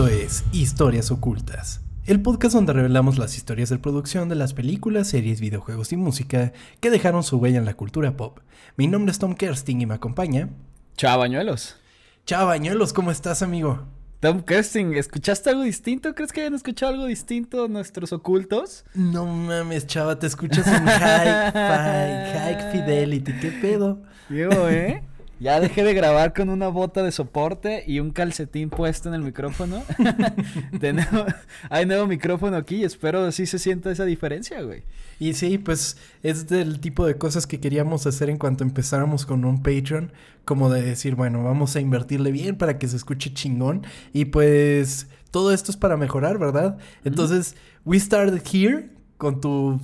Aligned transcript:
Esto 0.00 0.08
es 0.08 0.44
Historias 0.52 1.10
Ocultas, 1.10 1.82
el 2.06 2.22
podcast 2.22 2.54
donde 2.54 2.72
revelamos 2.72 3.18
las 3.18 3.36
historias 3.36 3.68
de 3.68 3.76
producción 3.76 4.30
de 4.30 4.34
las 4.34 4.54
películas, 4.54 5.08
series, 5.08 5.42
videojuegos 5.42 5.92
y 5.92 5.98
música 5.98 6.54
que 6.80 6.88
dejaron 6.88 7.22
su 7.22 7.36
huella 7.36 7.58
en 7.58 7.66
la 7.66 7.74
cultura 7.74 8.16
pop. 8.16 8.38
Mi 8.78 8.86
nombre 8.86 9.12
es 9.12 9.18
Tom 9.18 9.34
Kersting 9.34 9.82
y 9.82 9.84
me 9.84 9.92
acompaña. 9.92 10.48
Chao, 10.96 11.18
Bañuelos. 11.18 11.76
Chao, 12.24 12.46
Bañuelos, 12.46 12.94
¿cómo 12.94 13.10
estás, 13.10 13.42
amigo? 13.42 13.88
Tom 14.20 14.40
Kersting, 14.40 14.94
¿escuchaste 14.94 15.50
algo 15.50 15.64
distinto? 15.64 16.14
¿Crees 16.14 16.32
que 16.32 16.40
hayan 16.40 16.54
escuchado 16.54 16.94
algo 16.94 17.04
distinto 17.04 17.68
nuestros 17.68 18.14
ocultos? 18.14 18.86
No 18.94 19.26
mames, 19.26 19.86
chava, 19.86 20.18
te 20.18 20.28
escuchas 20.28 20.66
en 20.66 20.86
high, 20.86 21.52
high 21.52 22.72
fidelity, 22.72 23.34
¿qué 23.38 23.50
pedo? 23.50 24.02
Yo, 24.30 24.66
¿eh? 24.70 25.02
Ya 25.40 25.58
dejé 25.58 25.82
de 25.84 25.94
grabar 25.94 26.34
con 26.34 26.50
una 26.50 26.68
bota 26.68 27.02
de 27.02 27.10
soporte 27.12 27.82
y 27.86 27.98
un 27.98 28.10
calcetín 28.10 28.68
puesto 28.68 29.08
en 29.08 29.14
el 29.14 29.22
micrófono. 29.22 29.82
hay 31.70 31.86
nuevo 31.86 32.06
micrófono 32.06 32.58
aquí 32.58 32.76
y 32.76 32.84
espero 32.84 33.24
así 33.24 33.46
se 33.46 33.58
sienta 33.58 33.90
esa 33.90 34.04
diferencia, 34.04 34.60
güey. 34.60 34.82
Y 35.18 35.32
sí, 35.32 35.56
pues 35.56 35.96
es 36.22 36.46
del 36.46 36.78
tipo 36.80 37.06
de 37.06 37.16
cosas 37.16 37.46
que 37.46 37.58
queríamos 37.58 38.06
hacer 38.06 38.28
en 38.28 38.36
cuanto 38.36 38.64
empezáramos 38.64 39.24
con 39.24 39.46
un 39.46 39.62
Patreon, 39.62 40.12
como 40.44 40.68
de 40.68 40.82
decir, 40.82 41.14
bueno, 41.14 41.42
vamos 41.42 41.74
a 41.74 41.80
invertirle 41.80 42.32
bien 42.32 42.56
para 42.56 42.78
que 42.78 42.86
se 42.86 42.96
escuche 42.96 43.32
chingón 43.32 43.86
y 44.12 44.26
pues 44.26 45.08
todo 45.30 45.52
esto 45.52 45.70
es 45.70 45.78
para 45.78 45.96
mejorar, 45.96 46.38
¿verdad? 46.38 46.76
Entonces, 47.02 47.56
we 47.86 47.98
started 47.98 48.42
here 48.52 48.90
con 49.16 49.40
tu 49.40 49.80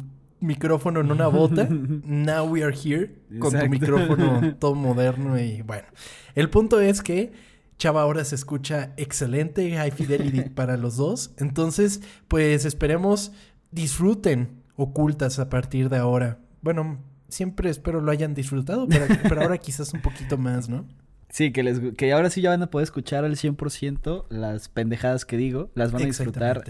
micrófono 0.46 1.00
en 1.00 1.10
una 1.10 1.26
bota. 1.28 1.68
Now 1.70 2.46
we 2.46 2.62
are 2.62 2.74
here 2.74 3.10
con 3.38 3.52
tu 3.58 3.68
micrófono 3.68 4.54
todo 4.58 4.74
moderno 4.74 5.38
y 5.38 5.62
bueno. 5.62 5.86
El 6.34 6.50
punto 6.50 6.80
es 6.80 7.02
que 7.02 7.32
Chava 7.78 8.02
ahora 8.02 8.24
se 8.24 8.34
escucha 8.34 8.94
excelente, 8.96 9.70
high 9.76 9.90
fidelity 9.90 10.48
para 10.54 10.76
los 10.76 10.96
dos. 10.96 11.32
Entonces, 11.36 12.00
pues 12.28 12.64
esperemos 12.64 13.32
disfruten 13.70 14.62
ocultas 14.76 15.38
a 15.38 15.50
partir 15.50 15.88
de 15.88 15.98
ahora. 15.98 16.38
Bueno, 16.62 16.98
siempre 17.28 17.68
espero 17.68 18.00
lo 18.00 18.10
hayan 18.10 18.34
disfrutado, 18.34 18.86
pero, 18.88 19.06
pero 19.22 19.42
ahora 19.42 19.58
quizás 19.58 19.92
un 19.92 20.00
poquito 20.00 20.38
más, 20.38 20.68
¿no? 20.68 20.86
Sí, 21.28 21.52
que, 21.52 21.62
les, 21.62 21.80
que 21.96 22.12
ahora 22.12 22.30
sí 22.30 22.40
ya 22.40 22.50
van 22.50 22.62
a 22.62 22.70
poder 22.70 22.84
escuchar 22.84 23.24
al 23.24 23.36
100% 23.36 24.26
las 24.30 24.68
pendejadas 24.68 25.24
que 25.24 25.36
digo. 25.36 25.70
Las 25.74 25.92
van 25.92 26.02
a 26.02 26.06
disfrutar 26.06 26.64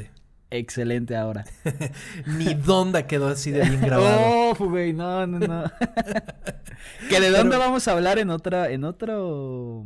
excelente 0.51 1.17
ahora. 1.17 1.45
Ni 2.27 2.55
dónde 2.55 3.07
quedó 3.07 3.29
así 3.29 3.51
de 3.51 3.63
bien 3.63 3.81
grabado. 3.81 4.21
Oh, 4.25 4.55
güey, 4.59 4.93
no, 4.93 5.27
no, 5.27 5.39
no. 5.39 5.65
que 7.09 7.21
de 7.21 7.31
dónde 7.31 7.57
vamos 7.57 7.87
a 7.89 7.93
hablar 7.93 8.19
en 8.19 8.31
otra, 8.31 8.71
en 8.71 8.85
otro. 8.85 9.85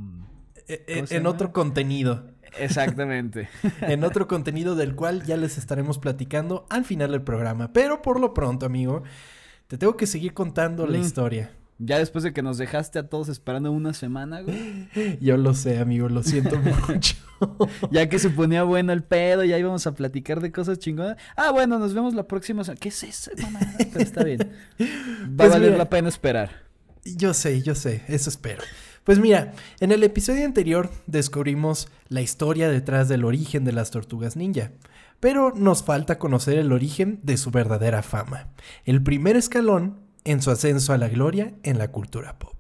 E, 0.69 0.85
e, 0.87 1.17
en 1.17 1.27
otro 1.27 1.53
contenido. 1.53 2.25
Exactamente. 2.59 3.49
en 3.81 4.05
otro 4.05 4.29
contenido 4.29 4.75
del 4.75 4.95
cual 4.95 5.25
ya 5.25 5.37
les 5.37 5.59
estaremos 5.59 5.99
platicando 5.99 6.67
al 6.71 6.85
final 6.85 7.13
del 7.13 7.23
programa. 7.23 7.73
Pero 7.73 8.03
por 8.03 8.21
lo 8.21 8.35
pronto, 8.35 8.67
amigo, 8.67 9.03
te 9.69 9.79
tengo 9.79 9.97
que 9.97 10.07
seguir 10.07 10.35
contando 10.35 10.87
la 10.87 10.99
historia. 10.99 11.53
Ya 11.83 11.99
después 11.99 12.23
de 12.23 12.35
que 12.35 12.43
nos 12.43 12.59
dejaste 12.59 12.99
a 12.99 13.09
todos 13.09 13.31
esperando 13.31 13.73
una 13.73 13.95
semana, 13.95 14.43
güey. 14.43 15.19
Yo 15.21 15.39
lo 15.39 15.55
sé, 15.55 15.79
amigo, 15.79 16.11
lo 16.11 16.23
siento 16.23 16.61
mucho. 16.89 17.17
ya 17.91 18.07
que 18.07 18.19
se 18.19 18.29
ponía 18.29 18.65
bueno 18.65 18.93
el 18.93 19.03
pedo, 19.03 19.45
ya 19.45 19.59
íbamos 19.59 19.87
a 19.87 19.95
platicar 19.95 20.41
de 20.41 20.53
cosas 20.53 20.79
chingonas. 20.79 21.17
Ah, 21.37 21.51
bueno, 21.53 21.79
nos 21.79 21.95
vemos 21.95 22.13
la 22.13 22.25
próxima 22.25 22.65
semana. 22.65 22.79
¿Qué 22.79 22.91
es 22.91 23.03
eso, 23.03 23.31
mamá? 23.43 23.61
Pero 23.79 24.01
está 24.01 24.23
bien. 24.23 24.41
Va 24.79 24.85
a 24.85 25.37
pues 25.37 25.51
valer 25.53 25.79
la 25.79 25.89
pena 25.89 26.11
esperar. 26.11 26.51
Yo 27.03 27.33
sé, 27.33 27.63
yo 27.63 27.75
sé, 27.75 28.03
eso 28.09 28.29
espero. 28.29 28.63
Pues 29.05 29.19
mira, 29.19 29.55
en 29.81 29.91
el 29.91 30.05
episodio 30.05 30.45
anterior 30.45 30.91
descubrimos 31.07 31.89
la 32.09 32.21
historia 32.21 32.69
detrás 32.69 33.09
del 33.09 33.25
origen 33.25 33.65
de 33.65 33.73
las 33.73 33.91
tortugas 33.91 34.37
ninja. 34.37 34.73
Pero 35.19 35.55
nos 35.57 35.83
falta 35.83 36.19
conocer 36.19 36.59
el 36.59 36.73
origen 36.73 37.21
de 37.23 37.39
su 37.39 37.51
verdadera 37.51 38.03
fama. 38.03 38.49
El 38.85 39.03
primer 39.03 39.37
escalón 39.37 40.10
en 40.25 40.43
su 40.43 40.51
ascenso 40.51 40.93
a 40.93 40.99
la 40.99 41.09
gloria 41.09 41.53
en 41.63 41.79
la 41.79 41.89
cultura 41.89 42.39
pop. 42.39 42.55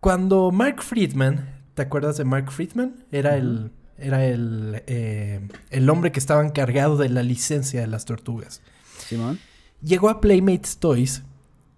Cuando 0.00 0.50
Mark 0.50 0.82
Friedman, 0.82 1.62
¿te 1.74 1.82
acuerdas 1.82 2.16
de 2.16 2.24
Mark 2.24 2.50
Friedman? 2.50 3.04
Era 3.12 3.36
el, 3.36 3.70
era 3.98 4.24
el, 4.24 4.82
eh, 4.86 5.40
el 5.70 5.90
hombre 5.90 6.10
que 6.10 6.20
estaba 6.20 6.44
encargado 6.44 6.96
de 6.96 7.10
la 7.10 7.22
licencia 7.22 7.80
de 7.80 7.86
las 7.86 8.06
tortugas. 8.06 8.62
Simón. 8.98 9.38
Llegó 9.82 10.08
a 10.08 10.20
Playmates 10.20 10.78
Toys 10.78 11.22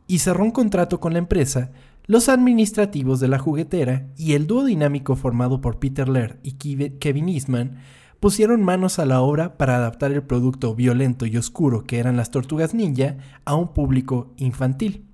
y 0.06 0.20
cerró 0.20 0.44
un 0.44 0.50
contrato 0.50 1.00
con 1.00 1.12
la 1.12 1.18
empresa, 1.18 1.70
los 2.06 2.28
administrativos 2.28 3.20
de 3.20 3.28
la 3.28 3.38
juguetera 3.38 4.06
y 4.16 4.34
el 4.34 4.46
dúo 4.46 4.64
dinámico 4.64 5.16
formado 5.16 5.60
por 5.60 5.78
Peter 5.78 6.08
Laird 6.08 6.38
y 6.42 6.52
Kevin 6.98 7.28
Eastman 7.28 7.78
pusieron 8.22 8.62
manos 8.62 9.00
a 9.00 9.04
la 9.04 9.20
obra 9.20 9.58
para 9.58 9.74
adaptar 9.74 10.12
el 10.12 10.22
producto 10.22 10.76
violento 10.76 11.26
y 11.26 11.36
oscuro 11.36 11.82
que 11.82 11.98
eran 11.98 12.16
las 12.16 12.30
tortugas 12.30 12.72
ninja 12.72 13.16
a 13.44 13.56
un 13.56 13.74
público 13.74 14.32
infantil. 14.36 15.06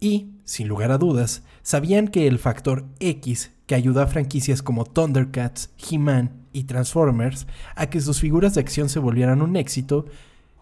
Y, 0.00 0.30
sin 0.44 0.66
lugar 0.66 0.92
a 0.92 0.96
dudas, 0.96 1.42
sabían 1.60 2.08
que 2.08 2.26
el 2.26 2.38
factor 2.38 2.86
X 3.00 3.50
que 3.66 3.74
ayudó 3.74 4.00
a 4.00 4.06
franquicias 4.06 4.62
como 4.62 4.86
Thundercats, 4.86 5.68
He-Man 5.76 6.46
y 6.54 6.64
Transformers 6.64 7.46
a 7.76 7.90
que 7.90 8.00
sus 8.00 8.18
figuras 8.18 8.54
de 8.54 8.62
acción 8.62 8.88
se 8.88 8.98
volvieran 8.98 9.42
un 9.42 9.54
éxito 9.54 10.06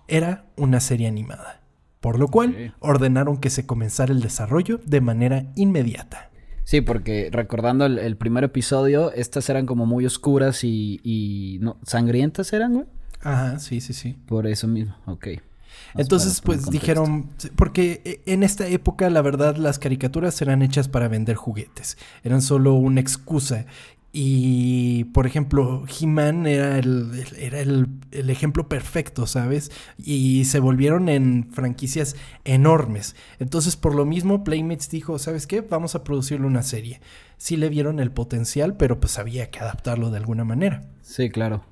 era 0.08 0.46
una 0.56 0.80
serie 0.80 1.06
animada, 1.06 1.60
por 2.00 2.18
lo 2.18 2.26
cual 2.26 2.74
ordenaron 2.80 3.36
que 3.36 3.50
se 3.50 3.64
comenzara 3.64 4.12
el 4.12 4.22
desarrollo 4.22 4.80
de 4.84 5.00
manera 5.00 5.52
inmediata. 5.54 6.30
Sí, 6.66 6.80
porque 6.80 7.28
recordando 7.30 7.86
el, 7.86 8.16
primer 8.16 8.42
episodio, 8.42 9.12
estas 9.12 9.48
eran 9.48 9.66
como 9.66 9.86
muy 9.86 10.04
oscuras 10.04 10.64
y, 10.64 11.58
no, 11.60 11.76
sangrientas 11.84 12.52
eran, 12.52 12.74
güey. 12.74 12.86
Ajá, 13.20 13.60
sí, 13.60 13.80
sí, 13.80 13.92
sí. 13.92 14.16
Por 14.26 14.48
eso 14.48 14.66
mismo, 14.66 14.96
ok. 15.06 15.28
Entonces, 15.94 16.40
pues 16.40 16.68
dijeron, 16.68 17.30
porque 17.54 18.02
e, 18.04 18.32
en 18.32 18.42
esta 18.42 18.66
época, 18.66 19.08
la 19.10 19.22
verdad, 19.22 19.54
las 19.54 19.78
caricaturas 19.78 20.42
eran 20.42 20.60
hechas 20.60 20.88
para 20.88 21.06
vender 21.06 21.36
juguetes, 21.36 21.98
eran 22.24 22.42
solo 22.42 22.74
una 22.74 23.00
excusa. 23.00 23.66
Y, 24.18 25.04
por 25.12 25.26
ejemplo, 25.26 25.84
He-Man 25.86 26.46
era, 26.46 26.78
el, 26.78 27.22
era 27.38 27.60
el, 27.60 28.30
ejemplo 28.30 28.66
perfecto, 28.66 29.26
¿sabes? 29.26 29.70
Y 29.98 30.46
se 30.46 30.58
volvieron 30.58 31.10
en 31.10 31.50
franquicias 31.52 32.16
enormes. 32.44 33.14
Entonces, 33.40 33.76
por 33.76 33.94
lo 33.94 34.06
mismo, 34.06 34.42
Playmates 34.42 34.88
dijo, 34.88 35.18
¿sabes 35.18 35.46
qué? 35.46 35.60
Vamos 35.60 35.94
a 35.94 36.02
producirle 36.02 36.46
una 36.46 36.62
serie. 36.62 37.02
Sí 37.36 37.58
le 37.58 37.68
vieron 37.68 38.00
el 38.00 38.10
potencial, 38.10 38.78
pero 38.78 39.00
pues 39.00 39.18
había 39.18 39.50
que 39.50 39.58
adaptarlo 39.58 40.10
de 40.10 40.16
alguna 40.16 40.44
manera. 40.44 40.80
Sí, 41.02 41.28
claro. 41.28 41.64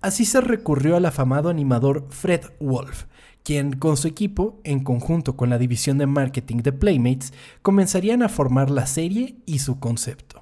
Así 0.00 0.24
se 0.24 0.40
recurrió 0.40 0.96
al 0.96 1.06
afamado 1.06 1.50
animador 1.50 2.08
Fred 2.10 2.46
Wolf, 2.58 3.04
quien 3.44 3.74
con 3.74 3.96
su 3.96 4.08
equipo, 4.08 4.60
en 4.64 4.82
conjunto 4.82 5.36
con 5.36 5.50
la 5.50 5.58
división 5.58 5.98
de 5.98 6.06
marketing 6.06 6.64
de 6.64 6.72
Playmates, 6.72 7.32
comenzarían 7.62 8.24
a 8.24 8.28
formar 8.28 8.70
la 8.70 8.86
serie 8.86 9.36
y 9.46 9.60
su 9.60 9.78
concepto. 9.78 10.39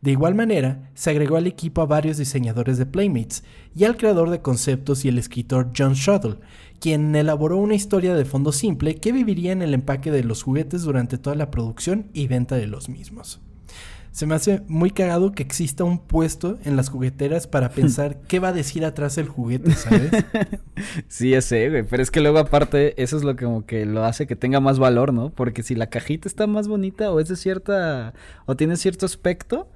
De 0.00 0.12
igual 0.12 0.34
manera, 0.34 0.90
se 0.94 1.10
agregó 1.10 1.36
al 1.36 1.46
equipo 1.46 1.82
a 1.82 1.86
varios 1.86 2.16
diseñadores 2.16 2.78
de 2.78 2.86
Playmates 2.86 3.44
y 3.74 3.84
al 3.84 3.98
creador 3.98 4.30
de 4.30 4.40
conceptos 4.40 5.04
y 5.04 5.08
el 5.08 5.18
escritor 5.18 5.72
John 5.76 5.92
Shuttle, 5.92 6.36
quien 6.80 7.14
elaboró 7.14 7.58
una 7.58 7.74
historia 7.74 8.14
de 8.14 8.24
fondo 8.24 8.50
simple 8.52 8.94
que 8.94 9.12
viviría 9.12 9.52
en 9.52 9.60
el 9.60 9.74
empaque 9.74 10.10
de 10.10 10.24
los 10.24 10.42
juguetes 10.42 10.82
durante 10.82 11.18
toda 11.18 11.36
la 11.36 11.50
producción 11.50 12.08
y 12.14 12.28
venta 12.28 12.56
de 12.56 12.66
los 12.66 12.88
mismos. 12.88 13.42
Se 14.10 14.26
me 14.26 14.34
hace 14.34 14.62
muy 14.66 14.90
cagado 14.90 15.32
que 15.32 15.42
exista 15.42 15.84
un 15.84 15.98
puesto 15.98 16.58
en 16.64 16.76
las 16.76 16.88
jugueteras 16.88 17.46
para 17.46 17.68
pensar 17.72 18.22
qué 18.26 18.38
va 18.38 18.48
a 18.48 18.52
decir 18.54 18.86
atrás 18.86 19.18
el 19.18 19.28
juguete, 19.28 19.72
¿sabes? 19.72 20.10
sí, 21.08 21.30
ya 21.30 21.42
sé, 21.42 21.68
güey. 21.68 21.82
Pero 21.82 22.02
es 22.02 22.10
que 22.10 22.20
luego 22.20 22.38
aparte, 22.38 23.00
eso 23.00 23.18
es 23.18 23.22
lo 23.22 23.36
que 23.36 23.44
como 23.44 23.66
que 23.66 23.84
lo 23.84 24.04
hace 24.04 24.26
que 24.26 24.34
tenga 24.34 24.60
más 24.60 24.78
valor, 24.78 25.12
¿no? 25.12 25.30
Porque 25.30 25.62
si 25.62 25.74
la 25.74 25.88
cajita 25.90 26.26
está 26.26 26.46
más 26.46 26.68
bonita 26.68 27.12
o 27.12 27.20
es 27.20 27.28
de 27.28 27.36
cierta... 27.36 28.14
o 28.46 28.56
tiene 28.56 28.76
cierto 28.76 29.04
aspecto, 29.04 29.68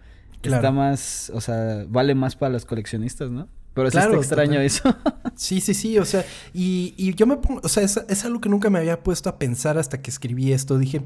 Está 0.48 0.70
más, 0.70 1.30
o 1.34 1.40
sea, 1.40 1.84
vale 1.88 2.14
más 2.14 2.36
para 2.36 2.52
los 2.52 2.64
coleccionistas, 2.64 3.30
¿no? 3.30 3.48
Pero 3.74 3.88
es 3.88 3.94
extraño 3.94 4.60
eso. 4.60 4.94
sí, 5.34 5.60
sí, 5.60 5.74
sí, 5.74 5.98
o 5.98 6.04
sea, 6.04 6.24
y, 6.52 6.94
y 6.96 7.14
yo 7.14 7.26
me 7.26 7.36
pongo, 7.36 7.60
o 7.62 7.68
sea, 7.68 7.82
es, 7.82 8.00
es, 8.08 8.24
algo 8.24 8.40
que 8.40 8.48
nunca 8.48 8.70
me 8.70 8.78
había 8.78 9.02
puesto 9.02 9.28
a 9.28 9.38
pensar 9.38 9.78
hasta 9.78 10.00
que 10.00 10.10
escribí 10.10 10.52
esto. 10.52 10.78
Dije, 10.78 11.02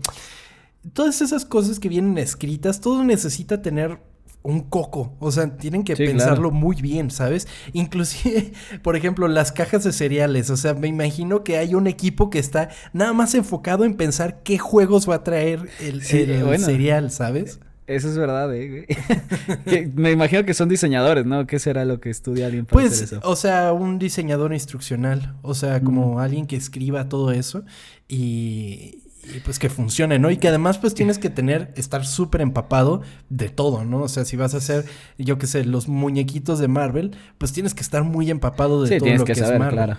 todas 0.92 1.22
esas 1.22 1.44
cosas 1.44 1.80
que 1.80 1.88
vienen 1.88 2.18
escritas, 2.18 2.80
todo 2.80 3.04
necesita 3.04 3.62
tener 3.62 3.98
un 4.42 4.60
coco, 4.60 5.16
o 5.18 5.32
sea, 5.32 5.56
tienen 5.56 5.82
que 5.82 5.96
pensarlo 5.96 6.50
muy 6.50 6.76
bien, 6.80 7.10
¿sabes? 7.10 7.48
Inclusive, 7.72 8.52
por 8.82 8.96
ejemplo, 8.96 9.28
las 9.28 9.52
cajas 9.52 9.84
de 9.84 9.92
cereales, 9.92 10.48
o 10.50 10.56
sea, 10.56 10.74
me 10.74 10.88
imagino 10.88 11.42
que 11.42 11.58
hay 11.58 11.74
un 11.74 11.86
equipo 11.86 12.30
que 12.30 12.38
está 12.38 12.70
nada 12.92 13.12
más 13.12 13.34
enfocado 13.34 13.84
en 13.84 13.94
pensar 13.94 14.42
qué 14.42 14.58
juegos 14.58 15.08
va 15.08 15.16
a 15.16 15.24
traer 15.24 15.68
el, 15.80 16.02
cereal, 16.02 17.10
¿sabes? 17.10 17.60
Eso 17.88 18.10
es 18.10 18.18
verdad, 18.18 18.54
eh, 18.54 18.86
me 19.94 20.10
imagino 20.10 20.44
que 20.44 20.52
son 20.52 20.68
diseñadores, 20.68 21.24
¿no? 21.24 21.46
¿Qué 21.46 21.58
será 21.58 21.86
lo 21.86 22.00
que 22.00 22.10
estudia 22.10 22.44
alguien 22.44 22.66
para 22.66 22.82
pues, 22.82 22.92
hacer 22.92 23.18
eso? 23.18 23.20
o 23.24 23.34
sea, 23.34 23.72
un 23.72 23.98
diseñador 23.98 24.52
instruccional. 24.52 25.36
O 25.40 25.54
sea, 25.54 25.80
como 25.80 26.20
alguien 26.20 26.46
que 26.46 26.54
escriba 26.54 27.08
todo 27.08 27.32
eso. 27.32 27.64
Y, 28.06 29.04
y 29.34 29.40
pues 29.42 29.58
que 29.58 29.70
funcione, 29.70 30.18
¿no? 30.18 30.30
Y 30.30 30.36
que 30.36 30.48
además 30.48 30.76
pues 30.76 30.92
tienes 30.92 31.18
que 31.18 31.30
tener, 31.30 31.72
estar 31.76 32.04
súper 32.04 32.42
empapado 32.42 33.00
de 33.30 33.48
todo, 33.48 33.84
¿no? 33.84 34.02
O 34.02 34.08
sea, 34.08 34.26
si 34.26 34.36
vas 34.36 34.52
a 34.52 34.58
hacer, 34.58 34.84
yo 35.16 35.38
qué 35.38 35.46
sé, 35.46 35.64
los 35.64 35.88
muñequitos 35.88 36.58
de 36.58 36.68
Marvel, 36.68 37.16
pues 37.38 37.54
tienes 37.54 37.72
que 37.72 37.80
estar 37.80 38.04
muy 38.04 38.30
empapado 38.30 38.84
de 38.84 38.98
todo 38.98 39.14
lo 39.14 39.24
que, 39.24 39.32
es 39.32 39.40
Marvel. 39.40 39.70
Claro. 39.70 39.96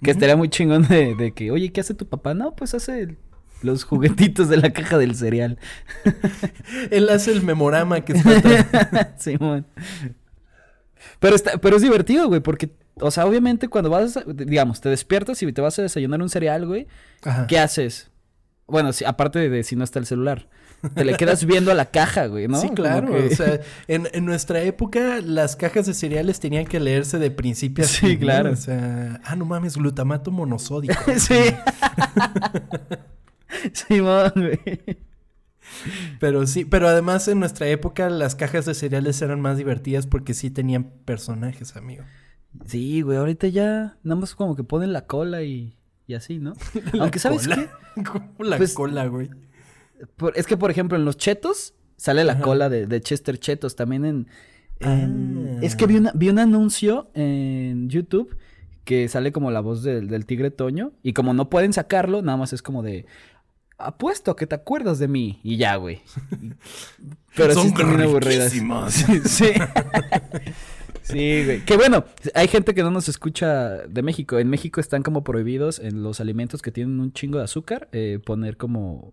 Que 0.00 0.12
estaría 0.12 0.36
muy 0.36 0.48
chingón 0.48 0.86
de, 0.86 1.16
de, 1.16 1.32
que, 1.32 1.50
oye, 1.50 1.72
¿qué 1.72 1.80
hace 1.80 1.94
tu 1.94 2.06
papá? 2.06 2.34
No, 2.34 2.54
pues 2.54 2.74
hace 2.74 3.16
los 3.62 3.84
juguetitos 3.84 4.48
de 4.48 4.56
la 4.56 4.70
caja 4.70 4.98
del 4.98 5.14
cereal. 5.14 5.58
Él 6.90 7.08
hace 7.08 7.32
el 7.32 7.42
memorama 7.42 8.02
que 8.02 8.12
está 8.14 9.14
Simón. 9.18 9.66
pero, 11.18 11.36
está, 11.36 11.58
pero 11.58 11.76
es 11.76 11.82
divertido, 11.82 12.28
güey, 12.28 12.40
porque, 12.40 12.70
o 12.96 13.10
sea, 13.10 13.26
obviamente 13.26 13.68
cuando 13.68 13.90
vas, 13.90 14.18
digamos, 14.26 14.80
te 14.80 14.88
despiertas 14.88 15.42
y 15.42 15.52
te 15.52 15.60
vas 15.60 15.78
a 15.78 15.82
desayunar 15.82 16.20
un 16.22 16.28
cereal, 16.28 16.66
güey, 16.66 16.86
¿qué 17.48 17.58
haces? 17.58 18.10
Bueno, 18.66 18.92
si, 18.92 19.04
aparte 19.04 19.50
de 19.50 19.62
si 19.62 19.76
no 19.76 19.84
está 19.84 19.98
el 19.98 20.06
celular. 20.06 20.48
Te 20.94 21.04
le 21.04 21.14
quedas 21.14 21.44
viendo 21.44 21.70
a 21.70 21.74
la 21.74 21.86
caja, 21.86 22.26
güey, 22.26 22.48
¿no? 22.48 22.60
Sí, 22.60 22.70
claro. 22.70 23.14
O 23.14 23.34
sea, 23.34 23.60
en, 23.88 24.08
en, 24.12 24.26
nuestra 24.26 24.62
época 24.62 25.20
las 25.24 25.54
cajas 25.54 25.86
de 25.86 25.94
cereales 25.94 26.40
tenían 26.40 26.66
que 26.66 26.80
leerse 26.80 27.20
de 27.20 27.30
principio 27.30 27.84
a 27.84 27.88
fin. 27.88 28.10
Sí, 28.10 28.18
claro. 28.18 28.50
O 28.50 28.56
sea, 28.56 29.20
ah, 29.24 29.36
no 29.36 29.44
mames, 29.44 29.76
glutamato 29.76 30.32
monosódico. 30.32 30.94
sí. 31.18 31.54
Sí, 33.72 34.00
güey. 34.00 34.60
Pero 36.20 36.46
sí, 36.46 36.64
pero 36.64 36.88
además 36.88 37.28
en 37.28 37.40
nuestra 37.40 37.68
época 37.68 38.10
las 38.10 38.34
cajas 38.34 38.66
de 38.66 38.74
cereales 38.74 39.20
eran 39.22 39.40
más 39.40 39.56
divertidas 39.56 40.06
porque 40.06 40.34
sí 40.34 40.50
tenían 40.50 40.90
personajes, 41.04 41.76
amigo. 41.76 42.04
Sí, 42.66 43.00
güey, 43.02 43.16
ahorita 43.18 43.48
ya 43.48 43.96
nada 44.02 44.20
más 44.20 44.34
como 44.34 44.56
que 44.56 44.64
ponen 44.64 44.92
la 44.92 45.06
cola 45.06 45.42
y, 45.42 45.76
y 46.06 46.14
así, 46.14 46.38
¿no? 46.38 46.52
Aunque 47.00 47.18
sabes 47.18 47.48
qué? 47.48 47.68
¿Cómo 48.04 48.34
la 48.38 48.58
pues, 48.58 48.74
cola, 48.74 49.06
güey? 49.06 49.30
es 50.34 50.46
que, 50.46 50.56
por 50.56 50.70
ejemplo, 50.70 50.98
en 50.98 51.04
los 51.04 51.16
chetos 51.16 51.74
sale 51.96 52.24
la 52.24 52.40
cola 52.40 52.68
de, 52.68 53.00
Chester 53.00 53.38
Chetos. 53.38 53.76
También 53.76 54.04
en. 54.04 54.26
Ah. 54.80 55.58
Es 55.62 55.76
que 55.76 55.86
vi, 55.86 56.00
vi 56.14 56.28
un 56.28 56.38
anuncio 56.38 57.10
en 57.14 57.88
YouTube 57.88 58.36
que 58.84 59.08
sale 59.08 59.30
como 59.30 59.52
la 59.52 59.60
voz 59.60 59.82
del, 59.82 60.26
tigre 60.26 60.50
Toño. 60.50 60.92
Y 61.02 61.12
como 61.12 61.34
no 61.34 61.48
pueden 61.48 61.72
sacarlo, 61.72 62.22
nada 62.22 62.36
más 62.36 62.52
es 62.52 62.62
como 62.62 62.82
de. 62.82 63.06
Apuesto 63.86 64.36
que 64.36 64.46
te 64.46 64.54
acuerdas 64.54 64.98
de 64.98 65.08
mí. 65.08 65.40
Y 65.42 65.56
ya, 65.56 65.76
güey. 65.76 66.02
Pero 67.36 67.54
Son 67.54 67.62
sí 67.62 67.68
están 67.68 68.00
aburridas. 68.00 68.52
Sí. 68.52 69.52
Sí, 71.02 71.44
güey. 71.44 71.64
Que 71.64 71.76
bueno, 71.76 72.04
hay 72.34 72.46
gente 72.46 72.74
que 72.74 72.82
no 72.82 72.90
nos 72.90 73.08
escucha 73.08 73.78
de 73.88 74.02
México. 74.02 74.38
En 74.38 74.48
México 74.48 74.80
están 74.80 75.02
como 75.02 75.24
prohibidos 75.24 75.80
en 75.80 76.02
los 76.02 76.20
alimentos 76.20 76.62
que 76.62 76.70
tienen 76.70 77.00
un 77.00 77.12
chingo 77.12 77.38
de 77.38 77.44
azúcar 77.44 77.88
eh, 77.90 78.20
poner 78.24 78.56
como 78.56 79.12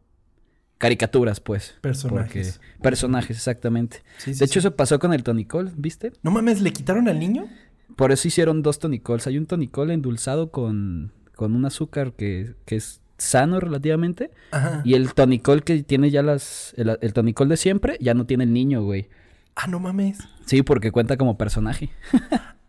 caricaturas, 0.77 1.39
pues. 1.39 1.75
Personajes. 1.81 2.61
personajes, 2.81 3.37
exactamente. 3.37 4.03
de 4.25 4.45
hecho, 4.45 4.59
eso 4.59 4.75
pasó 4.75 4.99
con 4.99 5.13
el 5.13 5.23
tonicol, 5.23 5.71
¿viste? 5.75 6.13
No 6.23 6.31
mames, 6.31 6.61
¿le 6.61 6.71
quitaron 6.71 7.07
al 7.07 7.19
niño? 7.19 7.47
Por 7.95 8.11
eso 8.11 8.27
hicieron 8.27 8.61
dos 8.61 8.79
tonicols. 8.79 9.27
Hay 9.27 9.37
un 9.37 9.45
tonicol 9.45 9.91
endulzado 9.91 10.51
con, 10.51 11.11
con 11.35 11.55
un 11.55 11.65
azúcar 11.65 12.13
que, 12.13 12.55
que 12.65 12.75
es 12.77 13.01
sano 13.19 13.59
relativamente. 13.59 14.31
Ajá. 14.51 14.81
Y 14.83 14.95
el 14.95 15.13
tonicol 15.13 15.63
que 15.63 15.83
tiene 15.83 16.09
ya 16.09 16.23
las... 16.23 16.73
El, 16.77 16.97
el 17.01 17.13
tonicol 17.13 17.49
de 17.49 17.57
siempre 17.57 17.97
ya 17.99 18.13
no 18.13 18.25
tiene 18.25 18.43
el 18.45 18.53
niño, 18.53 18.81
güey. 18.83 19.09
Ah, 19.55 19.67
no 19.67 19.79
mames. 19.79 20.19
Sí, 20.45 20.63
porque 20.63 20.91
cuenta 20.91 21.17
como 21.17 21.37
personaje. 21.37 21.89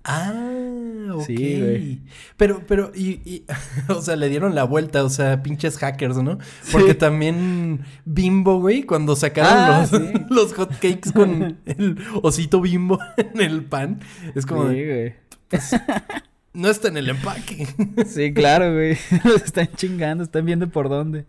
Ah, 0.04 1.12
ok. 1.12 1.24
Sí, 1.26 1.60
güey. 1.60 2.00
Pero, 2.36 2.62
pero, 2.66 2.90
y, 2.94 3.44
o 3.88 4.00
sea, 4.00 4.16
le 4.16 4.28
dieron 4.28 4.54
la 4.54 4.64
vuelta, 4.64 5.04
o 5.04 5.10
sea, 5.10 5.42
pinches 5.42 5.76
hackers, 5.78 6.16
¿no? 6.16 6.38
Porque 6.72 6.94
también 6.94 7.84
Bimbo, 8.04 8.60
güey, 8.60 8.84
cuando 8.84 9.14
sacaron 9.14 9.52
ah, 9.52 9.86
los, 9.90 10.30
los 10.30 10.54
hot 10.54 10.72
cakes 10.78 11.12
con 11.14 11.58
el 11.66 11.98
osito 12.22 12.60
Bimbo 12.60 12.98
en 13.16 13.40
el 13.40 13.64
pan, 13.64 14.00
es 14.34 14.46
como. 14.46 14.70
Sí, 14.70 14.84
güey. 14.84 15.14
Pues, 15.48 15.76
no 16.52 16.68
está 16.68 16.88
en 16.88 16.96
el 16.96 17.08
empaque. 17.08 17.66
sí, 18.06 18.32
claro, 18.32 18.72
güey. 18.72 18.96
Los 19.24 19.42
están 19.42 19.68
chingando, 19.76 20.24
están 20.24 20.44
viendo 20.44 20.68
por 20.68 20.88
dónde. 20.88 21.26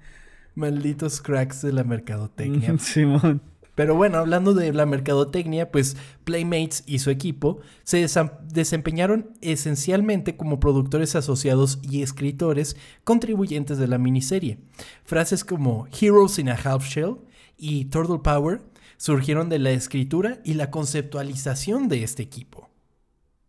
Malditos 0.56 1.22
cracks 1.22 1.62
de 1.62 1.74
la 1.74 1.84
mercadotecnia. 1.84 2.78
Simón. 2.80 3.42
Pero 3.76 3.96
bueno, 3.96 4.18
hablando 4.18 4.54
de 4.54 4.74
la 4.74 4.86
mercadotecnia, 4.86 5.72
pues 5.72 5.96
Playmates 6.26 6.84
y 6.86 7.00
su 7.00 7.10
equipo 7.10 7.62
se 7.84 8.06
desempeñaron 8.50 9.32
esencialmente 9.40 10.36
como 10.36 10.60
productores 10.60 11.16
asociados 11.16 11.80
y 11.82 12.02
escritores 12.02 12.76
contribuyentes 13.06 13.78
de 13.78 13.88
la 13.88 13.98
miniserie. 13.98 14.60
Frases 15.06 15.46
como 15.46 15.88
Heroes 16.00 16.38
in 16.38 16.50
a 16.50 16.56
Half 16.56 16.86
Shell 16.86 17.16
y 17.58 17.86
Turtle 17.86 18.20
Power 18.22 18.62
surgieron 18.98 19.48
de 19.48 19.60
la 19.60 19.72
escritura 19.72 20.42
y 20.44 20.56
la 20.56 20.70
conceptualización 20.70 21.88
de 21.88 22.04
este 22.04 22.24
equipo. 22.24 22.70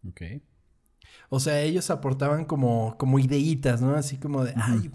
Ok. 0.09 0.23
O 1.35 1.41
sea, 1.41 1.63
ellos 1.63 1.89
aportaban 1.89 2.45
como, 2.45 2.95
como 2.99 3.19
ideitas, 3.19 3.81
¿no? 3.81 3.95
Así 3.95 4.19
como 4.19 4.45
de, 4.45 4.53
ay, 4.55 4.91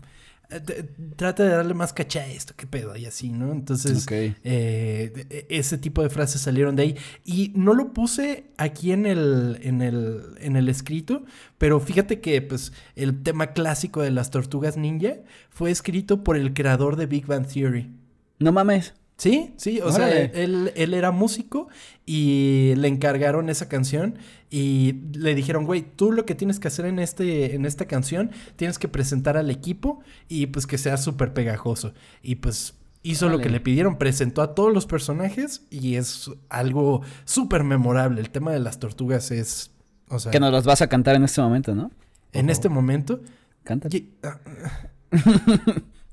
eh, 0.51 0.88
trata 1.16 1.42
de 1.42 1.50
darle 1.50 1.74
más 1.74 1.94
caché 1.94 2.19
a 2.19 2.28
esto, 2.28 2.54
qué 2.56 2.68
pedo, 2.68 2.95
y 2.95 3.07
así, 3.07 3.31
¿no? 3.31 3.51
Entonces, 3.51 4.06
eh, 4.12 4.36
e, 4.44 5.48
ese 5.50 5.80
tipo 5.80 6.04
de 6.04 6.12
frases 6.12 6.39
salieron 6.39 6.75
de 6.75 6.84
ahí. 6.84 6.95
Y 7.25 7.54
no 7.56 7.74
lo 7.74 7.92
puse 7.92 8.51
aquí 8.57 8.92
en 8.92 9.07
el, 9.07 9.57
en 9.63 9.81
el, 9.81 10.36
en 10.39 10.57
el 10.57 10.69
escrito, 10.69 11.25
pero 11.57 11.80
fíjate 11.80 12.22
que, 12.22 12.39
pues, 12.44 12.72
el 12.95 13.24
tema 13.24 13.54
clásico 13.54 14.04
de 14.04 14.12
las 14.12 14.30
tortugas 14.30 14.78
ninja 14.78 15.16
fue 15.50 15.72
escrito 15.72 16.24
por 16.24 16.38
el 16.38 16.54
creador 16.54 16.98
de 16.98 17.07
Big 17.07 17.25
Bang 17.25 17.48
Theory. 17.48 17.92
No 18.38 18.51
mames. 18.51 18.94
Sí, 19.17 19.55
sí, 19.57 19.81
o 19.81 19.91
sea, 19.91 20.15
él, 20.15 20.71
él, 20.75 20.93
era 20.93 21.09
músico 21.09 21.69
y 22.05 22.73
le 22.75 22.87
encargaron 22.87 23.49
esa 23.49 23.67
canción 23.67 24.19
y 24.51 24.93
le 25.13 25.33
dijeron, 25.33 25.65
güey, 25.65 25.81
tú 25.81 26.11
lo 26.11 26.23
que 26.23 26.35
tienes 26.35 26.59
que 26.59 26.67
hacer 26.67 26.85
en, 26.85 26.99
este, 26.99 27.55
en 27.55 27.65
esta 27.65 27.85
canción, 27.85 28.29
tienes 28.57 28.77
que 28.77 28.87
presentar 28.87 29.35
al 29.35 29.49
equipo 29.49 30.01
y 30.29 30.45
pues 30.47 30.67
que 30.67 30.77
sea 30.77 30.97
súper 30.97 31.33
pegajoso. 31.33 31.95
Y 32.21 32.35
pues 32.35 32.75
hizo 33.01 33.27
lo 33.27 33.39
que 33.39 33.49
le 33.49 33.59
pidieron, 33.59 33.97
presentó 33.97 34.43
a 34.43 34.53
todos 34.53 34.71
los 34.71 34.86
personajes 34.86 35.63
y 35.71 35.95
es 35.95 36.29
algo 36.50 37.01
súper 37.25 37.63
memorable. 37.63 38.21
El 38.21 38.29
tema 38.29 38.51
de 38.51 38.59
las 38.59 38.79
tortugas 38.79 39.31
es, 39.31 39.71
o 40.09 40.19
sea... 40.19 40.31
Que 40.31 40.39
nos 40.39 40.51
las 40.51 40.65
vas 40.65 40.83
a 40.83 40.88
cantar 40.88 41.15
en 41.15 41.24
este 41.24 41.41
momento, 41.41 41.74
¿no? 41.74 41.89
En 42.33 42.51
este 42.51 42.69
momento... 42.69 43.21
Cántate. 43.63 44.09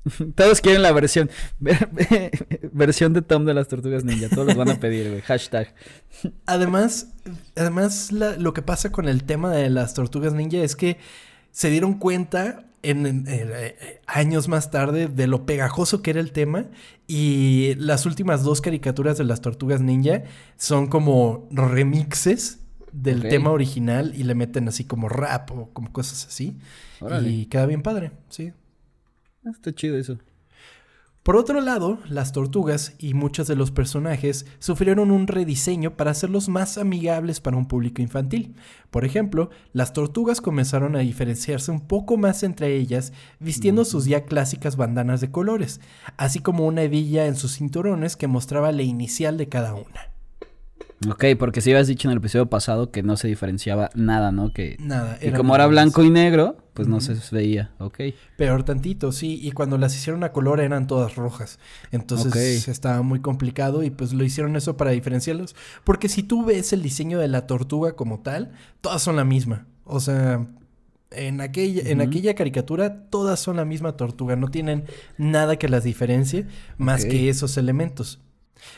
Todos 0.35 0.61
quieren 0.61 0.81
la 0.81 0.91
versión. 0.91 1.29
versión 2.71 3.13
de 3.13 3.21
Tom 3.21 3.45
de 3.45 3.53
las 3.53 3.67
Tortugas 3.67 4.03
Ninja. 4.03 4.29
Todos 4.29 4.47
los 4.47 4.55
van 4.55 4.69
a 4.69 4.79
pedir, 4.79 5.09
güey. 5.09 5.21
Hashtag. 5.21 5.73
Además, 6.45 7.13
además 7.55 8.11
lo 8.11 8.53
que 8.53 8.61
pasa 8.61 8.91
con 8.91 9.07
el 9.07 9.23
tema 9.23 9.51
de 9.51 9.69
las 9.69 9.93
Tortugas 9.93 10.33
Ninja 10.33 10.57
es 10.57 10.75
que 10.75 10.97
se 11.51 11.69
dieron 11.69 11.95
cuenta 11.95 12.65
en, 12.83 13.25
eh, 13.27 13.99
años 14.05 14.47
más 14.47 14.71
tarde 14.71 15.07
de 15.07 15.27
lo 15.27 15.45
pegajoso 15.45 16.01
que 16.01 16.11
era 16.11 16.19
el 16.19 16.31
tema 16.31 16.67
y 17.07 17.73
las 17.75 18.05
últimas 18.05 18.43
dos 18.43 18.61
caricaturas 18.61 19.17
de 19.17 19.23
las 19.23 19.41
Tortugas 19.41 19.81
Ninja 19.81 20.23
son 20.57 20.87
como 20.87 21.47
remixes 21.51 22.59
del 22.93 23.23
tema 23.23 23.51
original 23.51 24.13
y 24.15 24.23
le 24.23 24.35
meten 24.35 24.67
así 24.67 24.85
como 24.85 25.09
rap 25.09 25.51
o 25.51 25.69
como 25.73 25.91
cosas 25.91 26.27
así. 26.27 26.57
Y 27.23 27.47
queda 27.47 27.65
bien 27.65 27.81
padre, 27.81 28.11
sí. 28.29 28.53
Está 29.45 29.73
chido 29.73 29.97
eso. 29.97 30.17
Por 31.25 31.37
otro 31.37 31.59
lado, 31.59 31.97
las 32.07 32.33
tortugas 32.33 32.93
y 32.99 33.15
muchos 33.15 33.47
de 33.47 33.55
los 33.55 33.71
personajes 33.71 34.45
sufrieron 34.59 35.09
un 35.09 35.25
rediseño 35.25 35.97
para 35.97 36.11
hacerlos 36.11 36.49
más 36.49 36.77
amigables 36.77 37.41
para 37.41 37.57
un 37.57 37.67
público 37.67 38.03
infantil. 38.03 38.55
Por 38.91 39.05
ejemplo, 39.05 39.49
las 39.73 39.91
tortugas 39.91 40.39
comenzaron 40.39 40.95
a 40.95 40.99
diferenciarse 40.99 41.71
un 41.71 41.81
poco 41.81 42.15
más 42.17 42.43
entre 42.43 42.75
ellas, 42.75 43.11
vistiendo 43.39 43.85
sus 43.85 44.05
ya 44.05 44.25
clásicas 44.25 44.75
bandanas 44.77 45.19
de 45.19 45.31
colores, 45.31 45.81
así 46.15 46.41
como 46.41 46.67
una 46.67 46.83
hebilla 46.83 47.25
en 47.25 47.35
sus 47.35 47.55
cinturones 47.55 48.15
que 48.15 48.27
mostraba 48.27 48.71
la 48.71 48.83
inicial 48.83 49.35
de 49.37 49.49
cada 49.49 49.73
una. 49.73 50.14
Ok, 51.09 51.25
porque 51.37 51.61
si 51.61 51.71
habías 51.71 51.87
dicho 51.87 52.07
en 52.07 52.13
el 52.13 52.19
episodio 52.19 52.49
pasado 52.49 52.89
que 52.89 53.03
no 53.03 53.17
se 53.17 53.27
diferenciaba 53.27 53.89
nada, 53.95 54.31
¿no? 54.31 54.53
Que, 54.53 54.77
nada. 54.79 55.19
Y 55.21 55.31
como 55.31 55.53
era 55.53 55.67
blanco 55.67 56.03
y 56.03 56.09
negro, 56.09 56.57
pues 56.73 56.87
no 56.87 56.99
se 57.01 57.15
veía, 57.31 57.71
ok. 57.79 57.99
Peor 58.37 58.63
tantito, 58.63 59.11
sí. 59.11 59.39
Y 59.41 59.51
cuando 59.51 59.77
las 59.77 59.95
hicieron 59.95 60.23
a 60.23 60.31
color 60.31 60.61
eran 60.61 60.87
todas 60.87 61.15
rojas. 61.15 61.59
Entonces 61.91 62.67
estaba 62.67 63.01
muy 63.01 63.19
complicado 63.19 63.83
y 63.83 63.89
pues 63.89 64.13
lo 64.13 64.23
hicieron 64.23 64.55
eso 64.55 64.77
para 64.77 64.91
diferenciarlos. 64.91 65.55
Porque 65.83 66.09
si 66.09 66.23
tú 66.23 66.45
ves 66.45 66.73
el 66.73 66.81
diseño 66.81 67.19
de 67.19 67.27
la 67.27 67.45
tortuga 67.45 67.95
como 67.95 68.21
tal, 68.21 68.53
todas 68.81 69.01
son 69.01 69.15
la 69.15 69.25
misma. 69.25 69.67
O 69.83 69.99
sea, 69.99 70.47
en 71.11 71.41
aquella, 71.41 71.89
en 71.89 72.01
aquella 72.01 72.35
caricatura 72.35 73.09
todas 73.09 73.39
son 73.39 73.57
la 73.57 73.65
misma 73.65 73.97
tortuga. 73.97 74.35
No 74.35 74.47
tienen 74.47 74.85
nada 75.17 75.57
que 75.57 75.69
las 75.69 75.83
diferencie 75.83 76.47
más 76.77 77.05
que 77.05 77.29
esos 77.29 77.57
elementos. 77.57 78.21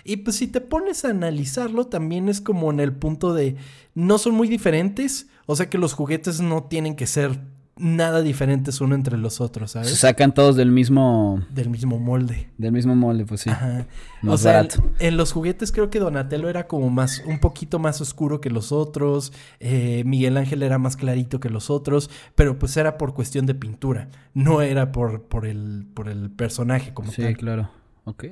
Y 0.03 0.17
pues 0.17 0.37
si 0.37 0.47
te 0.47 0.61
pones 0.61 1.05
a 1.05 1.09
analizarlo, 1.09 1.87
también 1.87 2.29
es 2.29 2.41
como 2.41 2.71
en 2.71 2.79
el 2.79 2.93
punto 2.93 3.33
de 3.33 3.55
no 3.95 4.17
son 4.17 4.33
muy 4.35 4.47
diferentes, 4.47 5.27
o 5.45 5.55
sea 5.55 5.69
que 5.69 5.77
los 5.77 5.93
juguetes 5.93 6.41
no 6.41 6.63
tienen 6.63 6.95
que 6.95 7.07
ser 7.07 7.39
nada 7.79 8.21
diferentes 8.21 8.81
uno 8.81 8.95
entre 8.95 9.17
los 9.17 9.41
otros, 9.41 9.71
¿sabes? 9.71 9.89
Se 9.89 9.95
sacan 9.95 10.33
todos 10.33 10.55
del 10.55 10.71
mismo... 10.71 11.43
Del 11.49 11.69
mismo 11.69 11.99
molde. 11.99 12.49
Del 12.57 12.71
mismo 12.71 12.95
molde, 12.95 13.25
pues 13.25 13.41
sí. 13.41 13.49
Ajá. 13.49 13.87
o 14.25 14.37
sea, 14.37 14.67
En, 14.99 15.17
los 15.17 15.31
juguetes 15.31 15.71
creo 15.71 15.89
que 15.89 15.99
Donatello 15.99 16.49
era 16.49 16.67
como 16.67 16.89
más, 16.89 17.21
un 17.25 17.39
poquito 17.39 17.79
más 17.79 18.01
oscuro 18.01 18.41
que 18.41 18.49
los 18.49 18.71
otros. 18.71 19.33
Eh, 19.59 20.03
Miguel 20.05 20.37
Ángel 20.37 20.63
era 20.63 20.77
más 20.77 20.97
clarito 20.97 21.39
que 21.39 21.49
los 21.49 21.69
otros. 21.69 22.09
Pero 22.35 22.57
pues 22.57 22.75
era 22.77 22.97
por 22.97 23.13
cuestión 23.13 23.45
de 23.45 23.55
pintura. 23.55 24.09
No 24.33 24.61
era 24.61 24.91
por, 24.91 25.23
por, 25.23 25.45
el, 25.45 25.85
por 25.93 26.09
el 26.09 26.31
personaje 26.31 26.93
como 26.93 27.11
tal. 27.11 27.27
Sí, 27.27 27.35
claro. 27.35 27.69
Ok. 28.05 28.25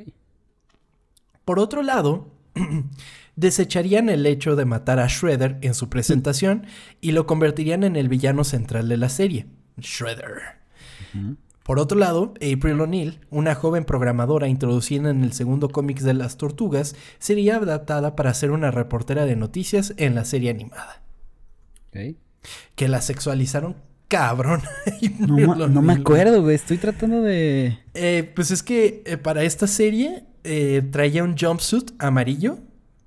Por 1.46 1.60
otro 1.60 1.84
lado, 1.84 2.28
desecharían 3.36 4.10
el 4.10 4.26
hecho 4.26 4.56
de 4.56 4.66
matar 4.66 5.00
a 5.00 5.08
Shredder 5.08 5.58
en 5.62 5.74
su 5.74 5.90
presentación 5.90 6.66
y 7.02 7.12
lo 7.12 7.28
convertirían 7.28 7.84
en 7.84 7.96
el 7.96 8.10
villano 8.10 8.44
central 8.44 8.90
de 8.90 8.98
la 8.98 9.10
serie, 9.10 9.48
Shredder. 9.78 10.66
Por 11.64 11.80
otro 11.80 11.98
lado, 11.98 12.34
April 12.36 12.82
O'Neil, 12.82 13.22
una 13.30 13.56
joven 13.56 13.86
programadora 13.86 14.48
introducida 14.48 15.10
en 15.10 15.24
el 15.24 15.34
segundo 15.34 15.70
cómic 15.70 16.00
de 16.00 16.14
las 16.14 16.38
tortugas, 16.38 16.96
sería 17.20 17.56
adaptada 17.56 18.16
para 18.16 18.34
ser 18.34 18.52
una 18.52 18.70
reportera 18.72 19.26
de 19.26 19.36
noticias 19.36 19.94
en 19.98 20.14
la 20.14 20.26
serie 20.26 20.52
animada. 20.52 21.02
Que 22.76 22.88
la 22.90 23.02
sexualizaron 23.02 23.78
cabrón. 24.08 24.62
no, 25.20 25.82
me 25.82 25.94
acuerdo, 25.94 26.42
güey. 26.42 26.56
Estoy 26.56 26.78
tratando 26.78 27.22
de. 27.22 27.80
Eh, 27.94 28.32
pues 28.36 28.52
es 28.52 28.62
que 28.62 29.02
eh, 29.06 29.18
para 29.18 29.44
esta 29.44 29.66
serie 29.66 30.24
eh, 30.46 30.82
traía 30.92 31.24
un 31.24 31.36
jumpsuit 31.38 31.92
amarillo 32.00 32.60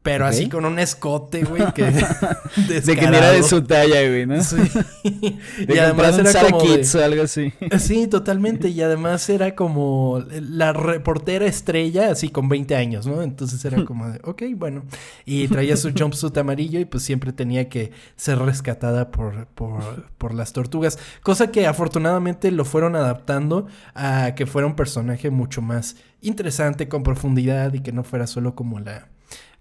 pero 0.03 0.27
así 0.27 0.49
con 0.49 0.65
un 0.65 0.79
escote, 0.79 1.45
güey, 1.45 1.73
que... 1.75 1.83
de 2.85 2.97
que 2.97 3.05
era 3.05 3.33
de 3.33 3.43
su 3.43 3.63
talla, 3.63 4.01
güey, 4.09 4.27
¿no? 4.27 4.43
Sí. 4.43 4.57
y 5.69 5.79
además 5.79 6.19
era 6.19 6.33
como 6.51 6.59
o 6.59 7.05
algo 7.05 7.23
así. 7.23 7.53
Sí, 7.79 8.07
totalmente. 8.07 8.69
Y 8.69 8.81
además 8.81 9.29
era 9.29 9.55
como 9.55 10.25
la 10.31 10.73
reportera 10.73 11.47
estrella, 11.47 12.11
así 12.11 12.31
con 12.31 12.49
20 12.49 12.77
años, 12.77 13.07
¿no? 13.07 13.23
Entonces 13.23 13.63
era 13.65 13.85
como 13.85 14.09
de, 14.09 14.21
ok, 14.25 14.43
bueno. 14.57 14.85
Y 15.25 15.49
traía 15.49 15.77
su 15.77 15.93
jumpsuit 15.93 16.37
amarillo 16.39 16.81
y 16.81 16.85
pues 16.85 17.03
siempre 17.03 17.33
tenía 17.33 17.69
que 17.69 17.91
ser 18.17 18.39
rescatada 18.39 19.11
por, 19.11 19.47
por, 19.49 20.07
por 20.17 20.33
las 20.33 20.53
tortugas. 20.53 20.99
Cosa 21.23 21.51
que 21.51 21.67
afortunadamente 21.67 22.51
lo 22.51 22.65
fueron 22.65 22.97
adaptando 22.97 23.67
a 23.95 24.35
que 24.35 24.47
fuera 24.47 24.67
un 24.67 24.77
personaje 24.77 25.31
mucho 25.31 25.61
más 25.61 25.97
interesante, 26.21 26.89
con 26.89 27.03
profundidad 27.03 27.75
y 27.75 27.81
que 27.81 27.93
no 27.93 28.05
fuera 28.05 28.27
solo 28.27 28.55
como 28.55 28.81
la 28.81 29.09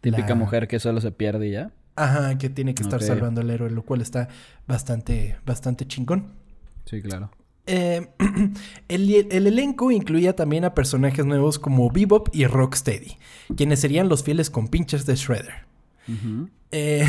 Típica 0.01 0.35
mujer 0.35 0.67
que 0.67 0.79
solo 0.79 1.01
se 1.01 1.11
pierde 1.11 1.49
ya. 1.51 1.71
Ajá, 1.95 2.37
que 2.37 2.49
tiene 2.49 2.75
que 2.75 2.83
estar 2.83 3.01
salvando 3.01 3.41
al 3.41 3.49
héroe, 3.49 3.71
lo 3.71 3.83
cual 3.83 4.01
está 4.01 4.27
bastante, 4.67 5.37
bastante 5.45 5.87
chingón. 5.87 6.27
Sí, 6.85 7.01
claro. 7.01 7.31
Eh, 7.65 8.07
el, 8.87 9.11
elenco 9.31 9.91
incluía 9.91 10.35
también 10.35 10.63
a 10.63 10.73
personajes 10.73 11.25
nuevos 11.25 11.59
como 11.59 11.89
Bebop 11.89 12.29
y 12.33 12.45
Rocksteady, 12.45 13.17
quienes 13.55 13.79
serían 13.79 14.09
los 14.09 14.23
fieles 14.23 14.49
compinches 14.49 15.05
de 15.05 15.15
Shredder. 15.15 15.67
Eh, 16.71 17.05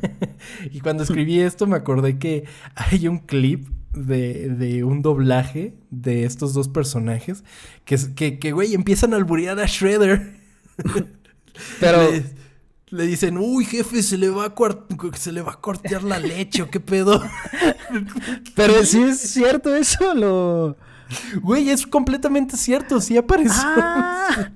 y 0.70 0.80
cuando 0.80 1.02
escribí 1.02 1.40
esto 1.40 1.66
me 1.66 1.76
acordé 1.76 2.18
que 2.18 2.44
hay 2.74 3.08
un 3.08 3.18
clip 3.18 3.68
de, 3.92 4.48
de 4.48 4.84
un 4.84 5.02
doblaje 5.02 5.74
de 5.90 6.24
estos 6.24 6.54
dos 6.54 6.68
personajes 6.68 7.44
que, 7.84 7.98
que, 8.14 8.38
que 8.38 8.52
güey, 8.52 8.74
empiezan 8.74 9.12
a 9.12 9.16
alburear 9.16 9.58
a 9.58 9.66
Shredder. 9.66 10.36
Pero. 11.80 12.08
Le, 12.90 13.04
dicen, 13.04 13.38
uy, 13.38 13.64
jefe, 13.64 14.02
se 14.02 14.18
le 14.18 14.28
va 14.28 14.44
a 14.44 15.16
se 15.16 15.32
le 15.32 15.40
va 15.40 15.52
a 15.52 15.60
cortear 15.60 16.02
la 16.02 16.18
leche, 16.18 16.60
¿o 16.60 16.70
qué 16.70 16.78
pedo? 16.78 17.22
Pero 18.54 18.84
sí 18.84 19.02
es 19.02 19.18
cierto 19.18 19.74
eso, 19.74 20.14
lo. 20.14 20.76
Güey, 21.40 21.70
es 21.70 21.86
completamente 21.86 22.56
cierto, 22.56 23.00
sí 23.00 23.16
apareció. 23.16 23.62
Ah. 23.64 24.50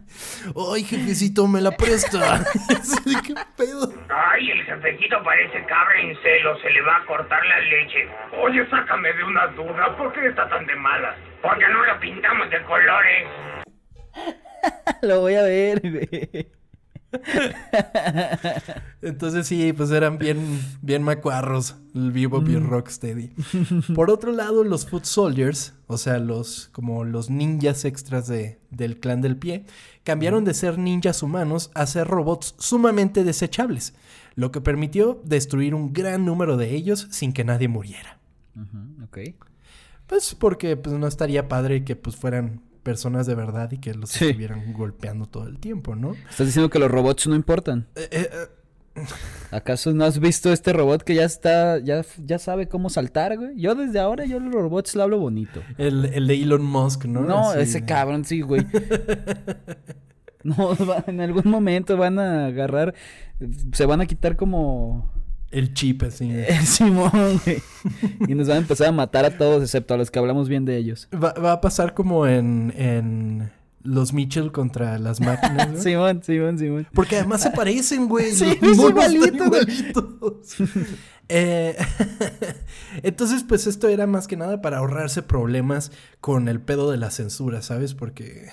Ay, 0.72 0.84
jefecito, 0.84 1.46
me 1.46 1.60
la 1.60 1.70
presta. 1.72 2.44
¿Qué 3.26 3.34
pedo? 3.56 3.92
Ay, 4.08 4.50
el 4.50 4.64
jefecito 4.64 5.22
parece 5.22 5.64
cabra 5.66 6.00
en 6.00 6.16
celo, 6.22 6.58
se 6.60 6.70
le 6.70 6.80
va 6.82 6.96
a 6.96 7.06
cortar 7.06 7.44
la 7.44 7.60
leche. 7.60 8.08
Oye, 8.42 8.68
sácame 8.70 9.12
de 9.12 9.24
una 9.24 9.46
duda, 9.48 9.96
¿por 9.96 10.12
qué 10.12 10.28
está 10.28 10.48
tan 10.48 10.66
de 10.66 10.76
malas? 10.76 11.16
Porque 11.42 11.64
no 11.68 11.84
lo 11.84 12.00
pintamos 12.00 12.50
de 12.50 12.62
colores. 12.64 13.28
lo 15.02 15.20
voy 15.20 15.34
a 15.34 15.42
ver, 15.42 15.80
güey. 15.80 16.52
Entonces 19.02 19.46
sí, 19.46 19.72
pues 19.72 19.90
eran 19.90 20.18
bien, 20.18 20.60
bien 20.82 21.02
macuarros 21.02 21.76
el 21.94 22.12
Vivo 22.12 22.42
y 22.46 22.56
mm. 22.56 22.68
Rocksteady. 22.68 23.32
Por 23.94 24.10
otro 24.10 24.32
lado, 24.32 24.64
los 24.64 24.86
Foot 24.86 25.04
Soldiers, 25.04 25.74
o 25.86 25.98
sea, 25.98 26.18
los 26.18 26.68
como 26.72 27.04
los 27.04 27.30
ninjas 27.30 27.84
extras 27.84 28.26
de, 28.26 28.58
del 28.70 29.00
clan 29.00 29.20
del 29.20 29.36
pie, 29.36 29.64
cambiaron 30.04 30.44
de 30.44 30.54
ser 30.54 30.78
ninjas 30.78 31.22
humanos 31.22 31.70
a 31.74 31.86
ser 31.86 32.06
robots 32.06 32.54
sumamente 32.58 33.24
desechables, 33.24 33.94
lo 34.34 34.50
que 34.50 34.60
permitió 34.60 35.20
destruir 35.24 35.74
un 35.74 35.92
gran 35.92 36.24
número 36.24 36.56
de 36.56 36.74
ellos 36.74 37.08
sin 37.10 37.32
que 37.32 37.44
nadie 37.44 37.68
muriera. 37.68 38.18
ok. 39.04 39.18
Pues 40.06 40.36
porque 40.36 40.76
pues, 40.76 40.96
no 40.96 41.06
estaría 41.06 41.48
padre 41.48 41.84
que 41.84 41.96
pues 41.96 42.14
fueran 42.14 42.62
personas 42.86 43.26
de 43.26 43.34
verdad 43.34 43.68
y 43.72 43.78
que 43.78 43.94
los 43.94 44.14
estuvieran 44.14 44.72
golpeando 44.72 45.26
todo 45.26 45.48
el 45.48 45.58
tiempo, 45.58 45.96
¿no? 45.96 46.14
Estás 46.30 46.46
diciendo 46.46 46.70
que 46.70 46.78
los 46.78 46.88
robots 46.88 47.26
no 47.26 47.34
importan. 47.34 47.88
Eh, 47.96 48.08
eh, 48.12 48.30
eh. 48.32 49.02
¿Acaso 49.50 49.92
no 49.92 50.04
has 50.04 50.20
visto 50.20 50.52
este 50.52 50.72
robot 50.72 51.02
que 51.02 51.16
ya 51.16 51.24
está, 51.24 51.80
ya, 51.80 52.04
ya 52.24 52.38
sabe 52.38 52.68
cómo 52.68 52.88
saltar, 52.88 53.36
güey? 53.36 53.60
Yo 53.60 53.74
desde 53.74 53.98
ahora, 53.98 54.24
yo 54.24 54.38
los 54.38 54.54
robots 54.54 54.94
le 54.94 55.02
hablo 55.02 55.18
bonito. 55.18 55.64
El, 55.78 56.04
el 56.04 56.28
de 56.28 56.40
Elon 56.40 56.64
Musk, 56.64 57.06
¿no? 57.06 57.22
No, 57.22 57.54
ese 57.54 57.84
cabrón, 57.84 58.24
sí, 58.24 58.42
güey. 58.42 58.64
no, 60.44 60.76
en 61.08 61.20
algún 61.20 61.50
momento 61.50 61.96
van 61.96 62.20
a 62.20 62.46
agarrar, 62.46 62.94
se 63.72 63.84
van 63.84 64.00
a 64.00 64.06
quitar 64.06 64.36
como 64.36 65.10
el 65.56 65.72
chip, 65.72 66.02
así. 66.02 66.30
Simón, 66.64 67.40
Y 68.28 68.34
nos 68.34 68.48
van 68.48 68.58
a 68.58 68.60
empezar 68.60 68.88
a 68.88 68.92
matar 68.92 69.24
a 69.24 69.36
todos, 69.36 69.62
excepto 69.62 69.94
a 69.94 69.96
los 69.96 70.10
que 70.10 70.18
hablamos 70.18 70.48
bien 70.48 70.64
de 70.64 70.76
ellos. 70.76 71.08
Va, 71.12 71.52
a 71.52 71.60
pasar 71.60 71.94
como 71.94 72.26
en, 72.26 72.74
en 72.76 73.50
los 73.82 74.12
Mitchell 74.12 74.52
contra 74.52 74.98
las 74.98 75.20
máquinas, 75.20 75.68
¿no? 75.72 75.80
Simón, 75.80 76.22
Simón, 76.22 76.58
Simón. 76.58 76.86
Porque 76.92 77.16
además 77.16 77.42
se 77.42 77.50
parecen, 77.50 78.06
güey. 78.06 78.32
Sí, 78.32 78.58
igualitos. 78.60 80.56
eh, 81.28 81.76
entonces, 83.02 83.42
pues 83.42 83.66
esto 83.66 83.88
era 83.88 84.06
más 84.06 84.26
que 84.26 84.36
nada 84.36 84.60
para 84.60 84.78
ahorrarse 84.78 85.22
problemas 85.22 85.90
con 86.20 86.48
el 86.48 86.60
pedo 86.60 86.90
de 86.90 86.98
la 86.98 87.10
censura, 87.10 87.62
¿sabes? 87.62 87.94
Porque 87.94 88.48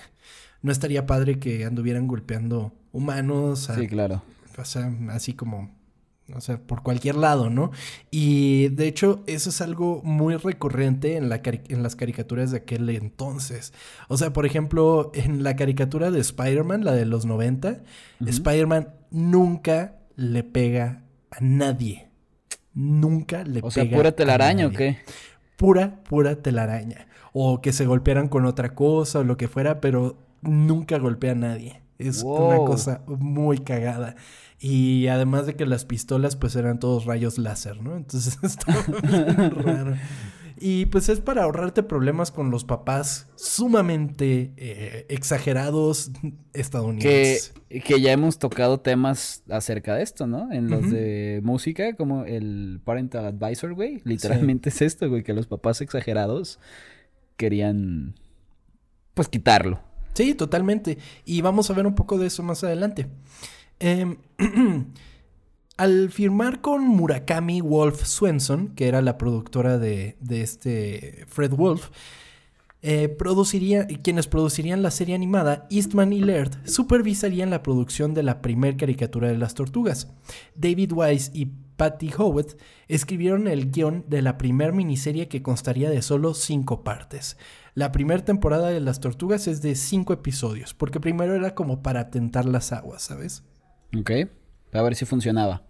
no 0.61 0.71
estaría 0.71 1.05
padre 1.05 1.37
que 1.37 1.65
anduvieran 1.65 2.07
golpeando 2.07 2.73
humanos. 2.93 3.69
sí, 3.77 3.87
claro. 3.87 4.23
O 4.57 4.65
sea, 4.65 4.95
así 5.09 5.33
como 5.33 5.82
o 6.33 6.39
sea, 6.39 6.57
por 6.57 6.83
cualquier 6.83 7.15
lado, 7.15 7.49
¿no? 7.49 7.71
Y 8.09 8.69
de 8.69 8.87
hecho, 8.87 9.23
eso 9.27 9.49
es 9.49 9.61
algo 9.61 10.01
muy 10.03 10.35
recurrente 10.35 11.17
en, 11.17 11.27
la 11.27 11.41
en 11.43 11.83
las 11.83 11.95
caricaturas 11.95 12.51
de 12.51 12.57
aquel 12.57 12.89
entonces. 12.89 13.73
O 14.07 14.17
sea, 14.17 14.31
por 14.31 14.45
ejemplo, 14.45 15.11
en 15.13 15.43
la 15.43 15.55
caricatura 15.55 16.11
de 16.11 16.21
Spider-Man, 16.21 16.85
la 16.85 16.93
de 16.93 17.05
los 17.05 17.25
90, 17.25 17.83
Spider-Man 18.25 18.93
nunca 19.11 19.97
le 20.15 20.43
pega 20.43 21.03
a 21.29 21.37
nadie. 21.41 22.09
Nunca 22.73 23.43
le 23.43 23.55
pega. 23.55 23.67
O 23.67 23.71
sea, 23.71 23.89
pura 23.89 24.13
telaraña 24.13 24.67
o 24.67 24.71
qué? 24.71 24.99
Pura, 25.57 26.03
pura 26.03 26.41
telaraña. 26.41 27.07
O 27.33 27.61
que 27.61 27.73
se 27.73 27.85
golpearan 27.85 28.29
con 28.29 28.45
otra 28.45 28.75
cosa 28.75 29.19
o 29.19 29.23
lo 29.23 29.35
que 29.35 29.47
fuera, 29.49 29.81
pero 29.81 30.17
nunca 30.41 30.97
golpea 30.99 31.33
a 31.33 31.35
nadie. 31.35 31.82
Es 32.07 32.23
una 32.23 32.57
cosa 32.57 33.01
muy 33.07 33.59
cagada. 33.59 34.15
Y 34.59 35.07
además 35.07 35.45
de 35.45 35.55
que 35.55 35.65
las 35.65 35.83
pistolas 35.85 36.35
pues 36.35 36.55
eran 36.55 36.79
todos 36.79 37.05
rayos 37.05 37.37
láser, 37.37 37.81
¿no? 37.81 37.97
Entonces 37.97 38.37
estaba 38.43 38.81
bien 39.01 39.51
raro. 39.51 39.95
Y 40.65 40.85
pues 40.85 41.09
es 41.09 41.19
para 41.19 41.43
ahorrarte 41.43 41.83
problemas 41.83 42.31
con 42.31 42.49
los 42.49 42.63
papás 42.63 43.27
sumamente 43.35 44.53
eh, 44.55 45.05
exagerados 45.09 46.11
estadounidenses. 46.53 47.53
Que, 47.67 47.99
ya 47.99 48.13
hemos 48.13 48.39
tocado 48.39 48.79
temas 48.79 49.43
acerca 49.49 49.95
de 49.95 50.03
esto, 50.03 50.25
¿no? 50.25 50.51
En 50.53 50.69
los 50.69 50.89
de 50.89 51.41
música, 51.43 51.97
como 51.97 52.23
el 52.23 52.79
Parental 52.85 53.25
Advisor, 53.25 53.73
güey. 53.73 54.01
Literalmente 54.05 54.69
es 54.69 54.81
esto, 54.81 55.09
güey, 55.09 55.23
que 55.23 55.33
los 55.33 55.47
papás 55.47 55.81
exagerados 55.81 56.59
querían, 57.35 58.15
pues, 59.15 59.27
quitarlo. 59.27 59.81
Sí, 60.13 60.35
totalmente. 60.35 60.97
Y 61.25 61.41
vamos 61.41 61.69
a 61.69 61.73
ver 61.73 61.87
un 61.87 61.95
poco 61.95 62.17
de 62.17 62.27
eso 62.27 62.43
más 62.43 62.63
adelante. 62.63 63.07
Em, 63.79 64.17
al 65.77 66.11
firmar 66.11 66.61
con 66.61 66.87
Murakami 66.87 67.61
Wolf 67.61 68.05
Swenson, 68.05 68.69
que 68.75 68.87
era 68.87 69.01
la 69.01 69.17
productora 69.17 69.77
de, 69.77 70.15
este 70.29 71.25
Fred 71.27 71.51
Wolf, 71.51 71.89
eh, 72.81 73.07
produciría, 73.07 73.87
quienes 73.87 74.27
producirían 74.27 74.81
la 74.81 74.91
serie 74.91 75.15
animada, 75.15 75.67
Eastman 75.69 76.13
y 76.13 76.19
Laird, 76.19 76.67
supervisarían 76.67 77.49
la 77.49 77.63
producción 77.63 78.13
de 78.13 78.23
la 78.23 78.41
primer 78.41 78.77
caricatura 78.77 79.29
de 79.29 79.37
las 79.37 79.53
tortugas. 79.55 80.09
David 80.55 80.91
Wise 80.93 81.31
y 81.33 81.47
Patty 81.77 82.11
Howitt 82.17 82.57
escribieron 82.87 83.47
el 83.47 83.71
guion 83.71 84.05
de 84.07 84.21
la 84.21 84.37
primer 84.37 84.73
miniserie 84.73 85.27
que 85.27 85.41
constaría 85.41 85.89
de 85.89 86.01
solo 86.01 86.33
cinco 86.33 86.83
partes. 86.83 87.37
La 87.75 87.91
primera 87.91 88.23
temporada 88.23 88.69
de 88.69 88.79
las 88.79 88.99
tortugas 88.99 89.47
es 89.47 89.61
de 89.61 89.75
cinco 89.75 90.13
episodios, 90.13 90.73
porque 90.73 90.99
primero 90.99 91.33
era 91.33 91.55
como 91.55 91.81
para 91.81 92.11
tentar 92.11 92.45
las 92.45 92.71
aguas, 92.71 93.01
¿sabes? 93.01 93.43
Ok, 93.97 94.11
a 94.73 94.81
ver 94.81 94.95
si 94.95 95.05
funcionaba. 95.05 95.63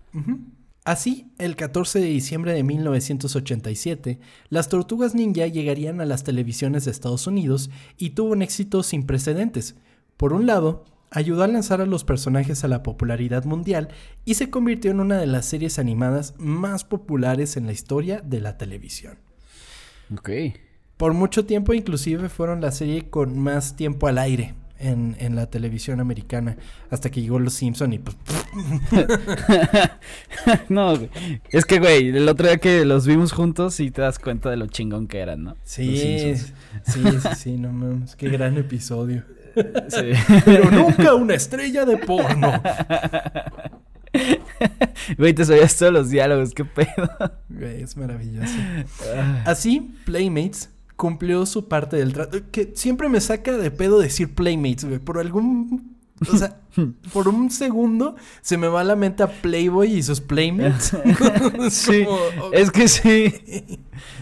Así, 0.83 1.31
el 1.37 1.55
14 1.55 1.99
de 1.99 2.07
diciembre 2.07 2.51
de 2.53 2.63
1987, 2.63 4.19
las 4.49 4.67
Tortugas 4.67 5.15
Ninja 5.15 5.47
llegarían 5.47 6.01
a 6.01 6.05
las 6.05 6.25
televisiones 6.25 6.83
de 6.83 6.91
Estados 6.91 7.25
Unidos 7.25 7.69
y 7.97 8.11
tuvo 8.11 8.33
un 8.33 8.41
éxito 8.41 8.83
sin 8.83 9.05
precedentes. 9.05 9.75
Por 10.17 10.33
un 10.33 10.45
lado, 10.45 10.83
ayudó 11.09 11.43
a 11.43 11.47
lanzar 11.47 11.79
a 11.79 11.85
los 11.85 12.03
personajes 12.03 12.65
a 12.65 12.67
la 12.67 12.83
popularidad 12.83 13.45
mundial 13.45 13.89
y 14.25 14.33
se 14.33 14.49
convirtió 14.49 14.91
en 14.91 14.99
una 14.99 15.17
de 15.17 15.27
las 15.27 15.45
series 15.45 15.79
animadas 15.79 16.33
más 16.37 16.83
populares 16.83 17.55
en 17.55 17.65
la 17.65 17.71
historia 17.71 18.19
de 18.19 18.41
la 18.41 18.57
televisión. 18.57 19.19
Ok. 20.11 20.29
Por 21.03 21.13
mucho 21.13 21.43
tiempo 21.43 21.73
inclusive 21.73 22.29
fueron 22.29 22.61
la 22.61 22.71
serie 22.71 23.09
con 23.09 23.37
más 23.37 23.75
tiempo 23.75 24.07
al 24.07 24.17
aire, 24.17 24.55
en, 24.79 25.35
la 25.35 25.47
televisión 25.47 25.99
americana 25.99 26.55
hasta 26.89 27.11
que 27.11 27.21
llegó 27.21 27.39
Los 27.39 27.55
Simpson 27.55 27.91
y 27.91 27.99
pues... 27.99 28.15
no, 30.69 30.97
es 31.49 31.65
que, 31.65 31.79
güey, 31.79 32.07
el 32.07 32.29
otro 32.29 32.47
día 32.47 32.55
que 32.55 32.85
los 32.85 33.05
vimos 33.05 33.33
juntos 33.33 33.81
y 33.81 33.91
te 33.91 34.01
das 34.01 34.17
cuenta 34.17 34.49
de 34.49 34.55
lo 34.55 34.67
chingón 34.67 35.07
que 35.07 35.19
eran, 35.19 35.43
¿no? 35.43 35.57
Sí, 35.65 36.37
sí, 36.37 36.53
sí, 36.85 37.01
sí, 37.35 37.57
no 37.57 37.73
mames, 37.73 38.15
qué 38.15 38.29
gran 38.29 38.57
episodio. 38.57 39.25
Sí. 39.89 40.11
Pero 40.45 40.71
nunca 40.71 41.15
una 41.15 41.33
estrella 41.33 41.83
de 41.83 41.97
porno. 41.97 42.63
Güey, 45.17 45.33
te 45.33 45.43
sabías 45.43 45.75
todos 45.75 45.91
los 45.91 46.09
diálogos, 46.11 46.53
qué 46.53 46.63
pedo. 46.63 47.09
Güey, 47.49 47.81
es 47.81 47.97
maravilloso. 47.97 48.53
Ah. 49.17 49.41
Así, 49.47 49.91
Playmates 50.05 50.69
cumplió 50.95 51.45
su 51.45 51.67
parte 51.67 51.97
del 51.97 52.13
trato. 52.13 52.39
Que 52.51 52.71
siempre 52.75 53.09
me 53.09 53.21
saca 53.21 53.57
de 53.57 53.71
pedo 53.71 53.99
decir 53.99 54.33
Playmates, 54.33 54.85
güey. 54.85 54.99
Por 54.99 55.19
algún. 55.19 55.93
O 56.31 56.37
sea, 56.37 56.57
por 57.13 57.27
un 57.27 57.51
segundo 57.51 58.15
se 58.41 58.57
me 58.57 58.67
va 58.67 58.81
a 58.81 58.83
la 58.83 58.95
mente 58.95 59.23
a 59.23 59.27
Playboy 59.27 59.91
y 59.91 60.03
sus 60.03 60.21
Playmates. 60.21 60.95
sí, 61.69 62.05
es 62.53 62.71
que 62.71 62.87
sí. 62.87 63.33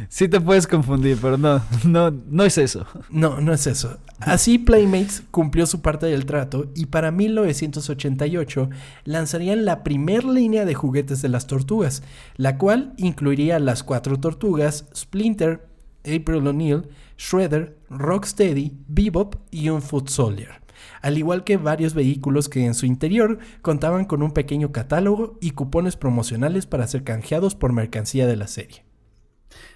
Sí 0.09 0.27
te 0.27 0.41
puedes 0.41 0.67
confundir, 0.67 1.17
pero 1.21 1.37
no, 1.37 1.61
no, 1.85 2.11
no 2.11 2.43
es 2.43 2.57
eso. 2.57 2.85
No, 3.09 3.39
no 3.39 3.53
es 3.53 3.67
eso. 3.67 3.97
Así 4.19 4.57
Playmates 4.59 5.23
cumplió 5.31 5.65
su 5.65 5.81
parte 5.81 6.05
del 6.05 6.25
trato 6.25 6.69
y 6.75 6.87
para 6.87 7.11
1988 7.11 8.69
lanzarían 9.05 9.65
la 9.65 9.83
primer 9.83 10.25
línea 10.25 10.65
de 10.65 10.75
juguetes 10.75 11.21
de 11.21 11.29
las 11.29 11.47
tortugas, 11.47 12.03
la 12.35 12.57
cual 12.57 12.93
incluiría 12.97 13.59
las 13.59 13.83
cuatro 13.83 14.19
tortugas, 14.19 14.85
Splinter, 14.95 15.70
April 16.05 16.47
O'Neil, 16.47 16.89
Shredder, 17.17 17.77
Rocksteady, 17.89 18.73
Bebop 18.87 19.35
y 19.51 19.69
un 19.69 19.81
Foot 19.81 20.09
Soldier, 20.09 20.61
al 21.01 21.17
igual 21.17 21.43
que 21.43 21.57
varios 21.57 21.93
vehículos 21.93 22.49
que 22.49 22.65
en 22.65 22.73
su 22.73 22.85
interior 22.85 23.39
contaban 23.61 24.05
con 24.05 24.23
un 24.23 24.31
pequeño 24.31 24.71
catálogo 24.71 25.37
y 25.41 25.51
cupones 25.51 25.97
promocionales 25.97 26.65
para 26.65 26.87
ser 26.87 27.03
canjeados 27.03 27.55
por 27.55 27.73
mercancía 27.73 28.27
de 28.27 28.35
la 28.35 28.47
serie. 28.47 28.85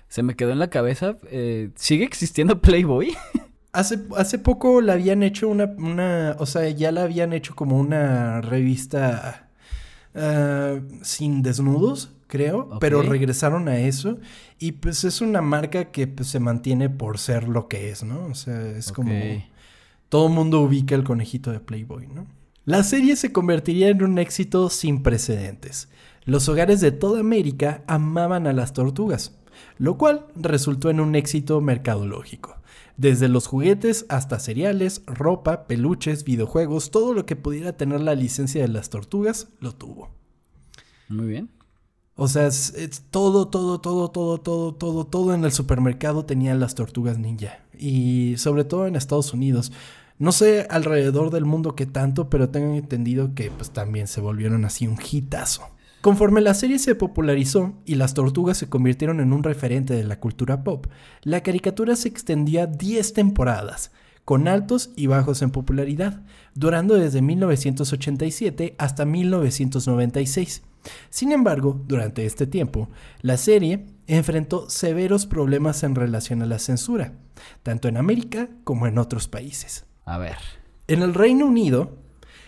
Se 0.08 0.24
me 0.24 0.36
quedó 0.36 0.52
en 0.52 0.60
la 0.60 0.70
cabeza, 0.70 1.18
eh, 1.30 1.72
¿sigue 1.76 2.06
existiendo 2.06 2.60
Playboy? 2.62 3.16
Hace, 3.74 4.00
hace 4.16 4.40
poco 4.40 4.80
la 4.80 4.94
habían 4.94 5.22
hecho 5.22 5.50
una, 5.50 5.66
una, 5.78 6.38
o 6.40 6.46
sea, 6.46 6.70
ya 6.70 6.94
la 6.94 7.04
habían 7.04 7.34
hecho 7.34 7.56
como 7.56 7.78
una 7.78 8.40
revista 8.40 9.50
ah, 10.16 10.80
sin 11.02 11.42
desnudos, 11.42 12.15
creo, 12.28 12.78
pero 12.80 13.02
regresaron 13.02 13.68
a 13.68 13.78
eso 13.78 14.20
y 14.60 14.74
pues 14.74 15.04
es 15.04 15.22
una 15.22 15.42
marca 15.42 15.92
que 15.92 16.08
pues, 16.08 16.28
se 16.30 16.40
mantiene 16.40 16.90
por 16.90 17.18
ser 17.18 17.48
lo 17.48 17.68
que 17.68 17.90
es, 17.90 18.04
¿no? 18.04 18.26
O 18.26 18.36
sea, 18.36 18.70
es 18.72 18.92
como 18.92 19.14
todo 20.10 20.30
mundo 20.30 20.62
ubica 20.62 20.96
el 20.96 21.04
conejito 21.04 21.52
de 21.52 21.60
Playboy, 21.60 22.08
¿no? 22.08 22.28
La 22.66 22.84
serie 22.84 23.16
se 23.16 23.32
convertiría 23.32 23.90
en 23.90 24.04
un 24.04 24.18
éxito 24.18 24.70
sin 24.70 25.04
precedentes. 25.04 25.90
Los 26.24 26.50
hogares 26.50 26.82
de 26.82 26.92
toda 26.92 27.20
América 27.20 27.84
amaban 27.86 28.48
a 28.48 28.54
las 28.54 28.74
tortugas, 28.74 29.38
lo 29.78 29.98
cual 29.98 30.26
resultó 30.36 30.90
en 30.90 31.00
un 31.00 31.16
éxito 31.16 31.62
mercadológico. 31.62 32.58
Desde 32.98 33.28
los 33.28 33.46
juguetes 33.46 34.06
hasta 34.10 34.40
cereales, 34.40 35.04
ropa, 35.06 35.68
peluches, 35.68 36.24
videojuegos, 36.24 36.92
todo 36.92 37.14
lo 37.14 37.26
que 37.26 37.36
pudiera 37.36 37.74
tener 37.74 38.02
la 38.02 38.16
licencia 38.16 38.62
de 38.62 38.70
las 38.70 38.90
tortugas, 38.90 39.50
lo 39.60 39.74
tuvo. 39.74 40.10
Muy 41.10 41.28
bien. 41.28 41.50
O 42.18 42.30
sea, 42.30 42.48
es, 42.48 43.04
todo, 43.12 43.50
todo, 43.50 43.82
todo, 43.82 44.10
todo, 44.10 44.40
todo, 44.40 44.74
todo, 44.74 45.06
todo 45.06 45.34
en 45.34 45.44
el 45.44 45.52
supermercado 45.52 46.24
tenía 46.26 46.56
las 46.56 46.74
tortugas 46.74 47.20
ninja. 47.20 47.60
Y 47.78 48.36
sobre 48.38 48.64
todo 48.64 48.88
en 48.88 48.96
Estados 48.96 49.34
Unidos. 49.34 49.74
No 50.18 50.32
sé 50.32 50.66
alrededor 50.70 51.30
del 51.30 51.44
mundo 51.44 51.76
qué 51.76 51.86
tanto, 51.86 52.30
pero 52.30 52.50
tengo 52.50 52.74
entendido 52.74 53.36
que 53.36 53.52
pues 53.52 53.72
también 53.72 54.08
se 54.08 54.22
volvieron 54.22 54.64
así 54.64 54.88
un 54.88 54.98
hitazo. 54.98 55.70
Conforme 56.00 56.40
la 56.40 56.54
serie 56.54 56.80
se 56.80 56.96
popularizó 56.96 57.74
y 57.84 57.96
las 57.96 58.14
tortugas 58.14 58.58
se 58.58 58.70
convirtieron 58.70 59.20
en 59.20 59.34
un 59.34 59.44
referente 59.44 59.94
de 59.94 60.06
la 60.06 60.20
cultura 60.20 60.64
pop, 60.64 60.86
la 61.24 61.42
caricatura 61.42 61.98
se 61.98 62.08
extendía 62.08 62.68
10 62.68 63.12
temporadas, 63.12 63.92
con 64.24 64.48
altos 64.48 64.92
y 64.96 65.08
bajos 65.08 65.42
en 65.42 65.50
popularidad, 65.50 66.22
durando 66.54 66.96
desde 66.96 67.22
1987 67.22 68.76
hasta 68.78 69.04
1996. 69.04 70.62
Sin 71.10 71.32
embargo, 71.32 71.82
durante 71.88 72.26
este 72.26 72.48
tiempo, 72.48 72.90
la 73.22 73.38
serie 73.38 73.86
enfrentó 74.08 74.70
severos 74.70 75.26
problemas 75.26 75.84
en 75.84 75.96
relación 75.96 76.42
a 76.42 76.46
la 76.46 76.60
censura, 76.60 77.14
tanto 77.64 77.88
en 77.88 77.98
América 77.98 78.50
como 78.64 78.88
en 78.88 78.98
otros 78.98 79.28
países. 79.28 79.86
A 80.06 80.18
ver. 80.18 80.38
En 80.88 81.02
el 81.02 81.14
Reino 81.14 81.48
Unido, 81.48 81.98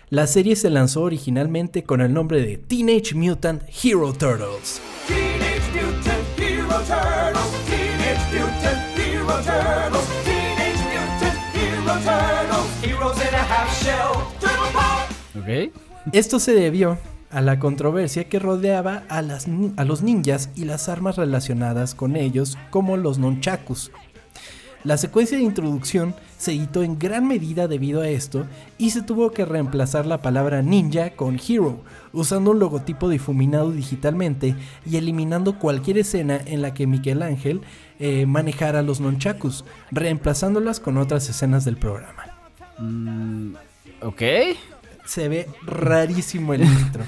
la 0.09 0.27
serie 0.27 0.55
se 0.55 0.69
lanzó 0.69 1.01
originalmente 1.01 1.83
con 1.83 2.01
el 2.01 2.13
nombre 2.13 2.41
de 2.41 2.57
Teenage 2.57 3.15
Mutant 3.15 3.63
Hero 3.83 4.13
Turtles. 4.13 4.79
Teenage 5.07 5.71
Mutant 5.73 6.39
Hero 6.39 6.79
Turtles. 6.87 7.47
Teenage 7.67 8.39
Mutant 8.39 8.97
Hero 8.97 9.35
Turtles. 9.43 10.07
Teenage 10.23 10.83
Mutant 10.93 11.39
Hero 11.55 11.93
Turtles. 12.05 12.83
Heroes 12.83 13.17
in 13.17 13.35
a 13.35 13.43
half 13.43 13.83
shell. 13.83 14.27
Ok. 15.41 15.73
Esto 16.13 16.39
se 16.39 16.53
debió 16.53 16.97
a 17.29 17.41
la 17.41 17.59
controversia 17.59 18.29
que 18.29 18.39
rodeaba 18.39 19.03
a, 19.09 19.21
las, 19.21 19.47
a 19.75 19.85
los 19.85 20.01
ninjas 20.01 20.49
y 20.55 20.65
las 20.65 20.89
armas 20.89 21.17
relacionadas 21.17 21.95
con 21.95 22.15
ellos, 22.15 22.57
como 22.69 22.97
los 22.97 23.19
nonchakus. 23.19 23.91
La 24.83 24.95
secuencia 24.97 25.37
de 25.37 25.43
introducción 25.43 26.15
se 26.37 26.53
editó 26.53 26.83
en 26.83 26.97
gran 26.97 27.27
medida 27.27 27.67
debido 27.67 28.01
a 28.01 28.07
esto 28.07 28.45
y 28.77 28.91
se 28.91 29.01
tuvo 29.01 29.31
que 29.31 29.43
reemplazar 29.43 30.05
la 30.05 30.21
palabra 30.21 30.61
ninja 30.61 31.09
con 31.09 31.39
hero, 31.45 31.81
usando 32.13 32.51
un 32.51 32.59
logotipo 32.59 33.09
difuminado 33.09 33.71
digitalmente 33.71 34.55
y 34.85 34.95
eliminando 34.95 35.59
cualquier 35.59 35.97
escena 35.97 36.39
en 36.45 36.61
la 36.61 36.73
que 36.73 36.87
Miguel 36.87 37.21
Ángel 37.21 37.61
eh, 37.99 38.25
manejara 38.27 38.81
los 38.83 39.01
nonchakus, 39.01 39.65
reemplazándolas 39.91 40.79
con 40.79 40.97
otras 40.97 41.27
escenas 41.27 41.65
del 41.65 41.77
programa. 41.77 42.37
Mm, 42.77 43.55
ok 44.03 44.21
se 45.07 45.27
ve 45.29 45.49
rarísimo 45.63 46.53
el 46.53 46.63
intro. 46.63 47.03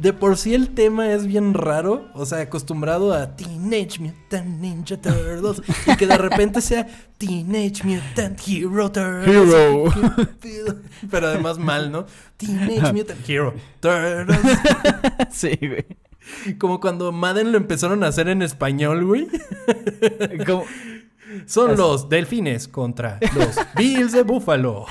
De 0.00 0.14
por 0.14 0.38
sí 0.38 0.54
el 0.54 0.70
tema 0.70 1.12
es 1.12 1.26
bien 1.26 1.52
raro, 1.52 2.08
o 2.14 2.24
sea, 2.24 2.40
acostumbrado 2.40 3.12
a 3.12 3.36
Teenage 3.36 4.00
Mutant 4.00 4.58
Ninja 4.58 4.96
Turtles 4.98 5.60
y 5.86 5.94
que 5.96 6.06
de 6.06 6.16
repente 6.16 6.62
sea 6.62 6.86
Teenage 7.18 7.84
Mutant 7.84 8.40
Hero 8.48 8.90
Turtles. 8.90 9.52
Hero. 9.52 9.84
Pero 11.10 11.26
además 11.26 11.58
mal, 11.58 11.92
¿no? 11.92 12.06
Teenage 12.38 12.94
Mutant 12.94 13.28
Hero 13.28 13.54
Turtles. 13.80 14.38
Sí, 15.30 15.58
güey. 15.60 15.84
Como 16.58 16.80
cuando 16.80 17.12
Madden 17.12 17.52
lo 17.52 17.58
empezaron 17.58 18.02
a 18.02 18.08
hacer 18.08 18.28
en 18.28 18.40
español, 18.40 19.04
güey. 19.04 19.28
Son 21.46 21.76
los 21.76 22.08
delfines 22.08 22.68
contra 22.68 23.18
los 23.34 23.56
Bills 23.76 24.12
de 24.12 24.22
Buffalo. 24.22 24.86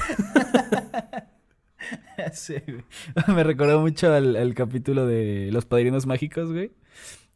sí, 2.34 2.56
Me 3.28 3.44
recordó 3.44 3.80
mucho 3.80 4.14
al, 4.14 4.54
capítulo 4.56 5.06
de 5.06 5.50
Los 5.52 5.66
Padrinos 5.66 6.06
Mágicos, 6.06 6.52
güey. 6.52 6.72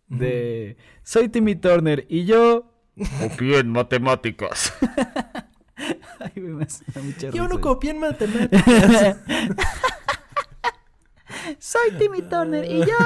De 0.07 0.77
Soy 1.03 1.29
Timmy 1.29 1.55
Turner 1.55 2.05
y 2.09 2.25
yo. 2.25 2.69
Copié 3.19 3.59
en 3.59 3.69
matemáticas. 3.69 4.73
Ay, 6.19 6.31
güey, 6.35 6.53
me 6.53 6.67
mucha 7.01 7.29
Yo 7.31 7.47
no 7.47 7.59
copié 7.59 7.91
en 7.91 7.99
matemáticas. 7.99 9.17
Soy 11.59 11.91
Timmy 11.97 12.21
Turner 12.21 12.63
y 12.69 12.79
yo 12.79 12.97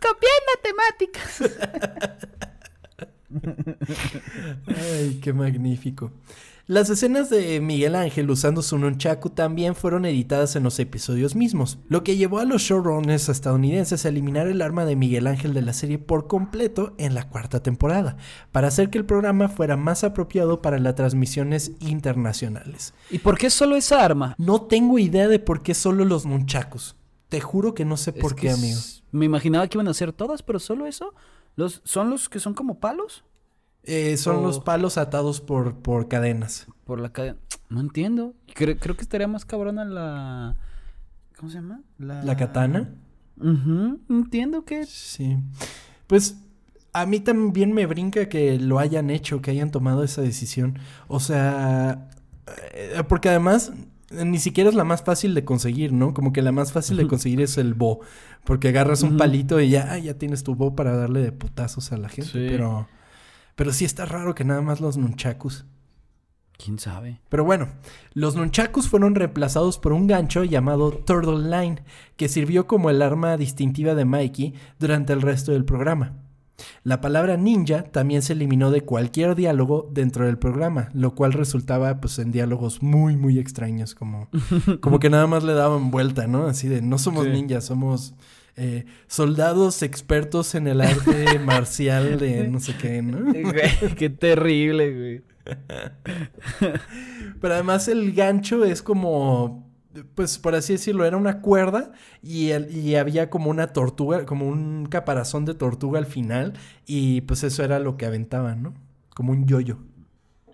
copié 0.00 0.28
en 0.28 0.44
matemáticas. 0.54 1.42
Ay, 4.66 5.18
qué 5.22 5.32
magnífico. 5.32 6.12
Las 6.68 6.90
escenas 6.90 7.30
de 7.30 7.60
Miguel 7.60 7.94
Ángel 7.94 8.28
usando 8.28 8.60
su 8.60 8.76
nunchaku 8.76 9.30
también 9.30 9.76
fueron 9.76 10.04
editadas 10.04 10.56
en 10.56 10.64
los 10.64 10.80
episodios 10.80 11.36
mismos, 11.36 11.78
lo 11.88 12.02
que 12.02 12.16
llevó 12.16 12.40
a 12.40 12.44
los 12.44 12.62
showrunners 12.62 13.28
estadounidenses 13.28 14.04
a 14.04 14.08
eliminar 14.08 14.48
el 14.48 14.60
arma 14.60 14.84
de 14.84 14.96
Miguel 14.96 15.28
Ángel 15.28 15.54
de 15.54 15.62
la 15.62 15.72
serie 15.72 16.00
por 16.00 16.26
completo 16.26 16.92
en 16.98 17.14
la 17.14 17.28
cuarta 17.28 17.62
temporada, 17.62 18.16
para 18.50 18.66
hacer 18.66 18.90
que 18.90 18.98
el 18.98 19.04
programa 19.04 19.48
fuera 19.48 19.76
más 19.76 20.02
apropiado 20.02 20.60
para 20.60 20.80
las 20.80 20.96
transmisiones 20.96 21.70
internacionales. 21.78 22.94
¿Y 23.12 23.20
por 23.20 23.38
qué 23.38 23.48
solo 23.48 23.76
esa 23.76 24.04
arma? 24.04 24.34
No 24.36 24.62
tengo 24.62 24.98
idea 24.98 25.28
de 25.28 25.38
por 25.38 25.62
qué 25.62 25.72
solo 25.72 26.04
los 26.04 26.26
nunchakus. 26.26 26.96
Te 27.28 27.40
juro 27.40 27.74
que 27.74 27.84
no 27.84 27.96
sé 27.96 28.12
por 28.12 28.34
qué, 28.34 28.50
amigo. 28.50 28.80
Me 29.12 29.24
imaginaba 29.24 29.68
que 29.68 29.76
iban 29.76 29.86
a 29.86 29.94
ser 29.94 30.12
todas, 30.12 30.42
pero 30.42 30.58
solo 30.58 30.86
eso. 30.86 31.14
Los, 31.56 31.80
¿Son 31.84 32.10
los 32.10 32.28
que 32.28 32.38
son 32.38 32.54
como 32.54 32.78
palos? 32.78 33.24
Eh, 33.82 34.16
son 34.16 34.42
los 34.42 34.60
palos 34.60 34.98
atados 34.98 35.40
por, 35.40 35.76
por 35.76 36.08
cadenas. 36.08 36.66
Por 36.84 37.00
la 37.00 37.12
cadena. 37.12 37.36
No 37.68 37.80
entiendo. 37.80 38.34
Creo, 38.54 38.76
creo 38.78 38.96
que 38.96 39.02
estaría 39.02 39.28
más 39.28 39.44
cabrona 39.44 39.84
la. 39.84 40.56
¿Cómo 41.36 41.50
se 41.50 41.58
llama? 41.58 41.80
La, 41.98 42.36
katana. 42.36 42.90
Entiendo 44.08 44.64
que. 44.64 44.84
Sí. 44.86 45.36
Pues 46.06 46.36
a 46.92 47.06
mí 47.06 47.20
también 47.20 47.72
me 47.72 47.86
brinca 47.86 48.28
que 48.28 48.58
lo 48.58 48.78
hayan 48.78 49.10
hecho, 49.10 49.40
que 49.40 49.52
hayan 49.52 49.70
tomado 49.70 50.02
esa 50.02 50.22
decisión. 50.22 50.78
O 51.08 51.20
sea. 51.20 52.08
Eh, 52.74 53.02
porque 53.08 53.28
además 53.28 53.72
ni 54.10 54.38
siquiera 54.38 54.70
es 54.70 54.76
la 54.76 54.84
más 54.84 55.02
fácil 55.02 55.34
de 55.34 55.44
conseguir, 55.44 55.92
¿no? 55.92 56.14
Como 56.14 56.32
que 56.32 56.42
la 56.42 56.52
más 56.52 56.72
fácil 56.72 56.96
de 56.96 57.06
conseguir 57.06 57.40
es 57.40 57.58
el 57.58 57.74
bo. 57.74 58.00
Porque 58.44 58.68
agarras 58.68 59.02
un 59.02 59.16
palito 59.16 59.60
y 59.60 59.70
ya, 59.70 59.98
ya 59.98 60.14
tienes 60.14 60.44
tu 60.44 60.54
bo 60.54 60.76
para 60.76 60.96
darle 60.96 61.20
de 61.20 61.32
putazos 61.32 61.92
a 61.92 61.96
la 61.96 62.08
gente. 62.08 62.30
Pero. 62.32 62.88
Pero 63.56 63.72
sí 63.72 63.84
está 63.84 64.04
raro 64.04 64.34
que 64.34 64.44
nada 64.44 64.60
más 64.60 64.80
los 64.80 64.96
nunchakus. 64.96 65.64
¿Quién 66.62 66.78
sabe? 66.78 67.20
Pero 67.28 67.44
bueno, 67.44 67.68
los 68.12 68.36
nunchakus 68.36 68.88
fueron 68.88 69.14
reemplazados 69.14 69.78
por 69.78 69.92
un 69.92 70.06
gancho 70.06 70.44
llamado 70.44 70.90
Turtle 70.90 71.50
Line, 71.50 71.82
que 72.16 72.28
sirvió 72.28 72.66
como 72.66 72.90
el 72.90 73.02
arma 73.02 73.36
distintiva 73.36 73.94
de 73.94 74.04
Mikey 74.04 74.54
durante 74.78 75.12
el 75.12 75.22
resto 75.22 75.52
del 75.52 75.64
programa. 75.64 76.14
La 76.82 77.00
palabra 77.00 77.36
ninja 77.36 77.82
también 77.84 78.22
se 78.22 78.32
eliminó 78.32 78.70
de 78.70 78.82
cualquier 78.82 79.34
diálogo 79.34 79.88
dentro 79.92 80.26
del 80.26 80.38
programa, 80.38 80.88
lo 80.94 81.14
cual 81.14 81.32
resultaba 81.32 82.00
pues 82.00 82.18
en 82.18 82.32
diálogos 82.32 82.82
muy 82.82 83.16
muy 83.16 83.38
extraños, 83.38 83.94
como, 83.94 84.28
como 84.80 84.98
que 84.98 85.10
nada 85.10 85.26
más 85.26 85.44
le 85.44 85.54
daban 85.54 85.90
vuelta, 85.90 86.26
¿no? 86.26 86.46
Así 86.46 86.68
de 86.68 86.82
no 86.82 86.98
somos 86.98 87.26
ninjas, 87.26 87.64
somos 87.64 88.14
eh, 88.56 88.86
soldados 89.06 89.82
expertos 89.82 90.54
en 90.54 90.66
el 90.66 90.80
arte 90.80 91.38
marcial 91.44 92.18
de 92.18 92.48
no 92.48 92.60
sé 92.60 92.74
qué, 92.80 93.02
¿no? 93.02 93.32
qué 93.96 94.10
terrible, 94.10 94.94
güey. 94.94 95.22
Pero 97.40 97.54
además 97.54 97.86
el 97.88 98.12
gancho 98.12 98.64
es 98.64 98.82
como, 98.82 99.65
pues 100.14 100.38
por 100.38 100.54
así 100.54 100.74
decirlo, 100.74 101.04
era 101.04 101.16
una 101.16 101.40
cuerda 101.40 101.92
y, 102.22 102.52
y 102.52 102.94
había 102.96 103.30
como 103.30 103.50
una 103.50 103.68
tortuga, 103.68 104.26
como 104.26 104.48
un 104.48 104.86
caparazón 104.86 105.44
de 105.44 105.54
tortuga 105.54 105.98
al 105.98 106.06
final 106.06 106.54
y 106.86 107.22
pues 107.22 107.42
eso 107.44 107.62
era 107.62 107.78
lo 107.78 107.96
que 107.96 108.06
aventaban, 108.06 108.62
¿no? 108.62 108.74
Como 109.14 109.32
un 109.32 109.46
yoyo. 109.46 109.78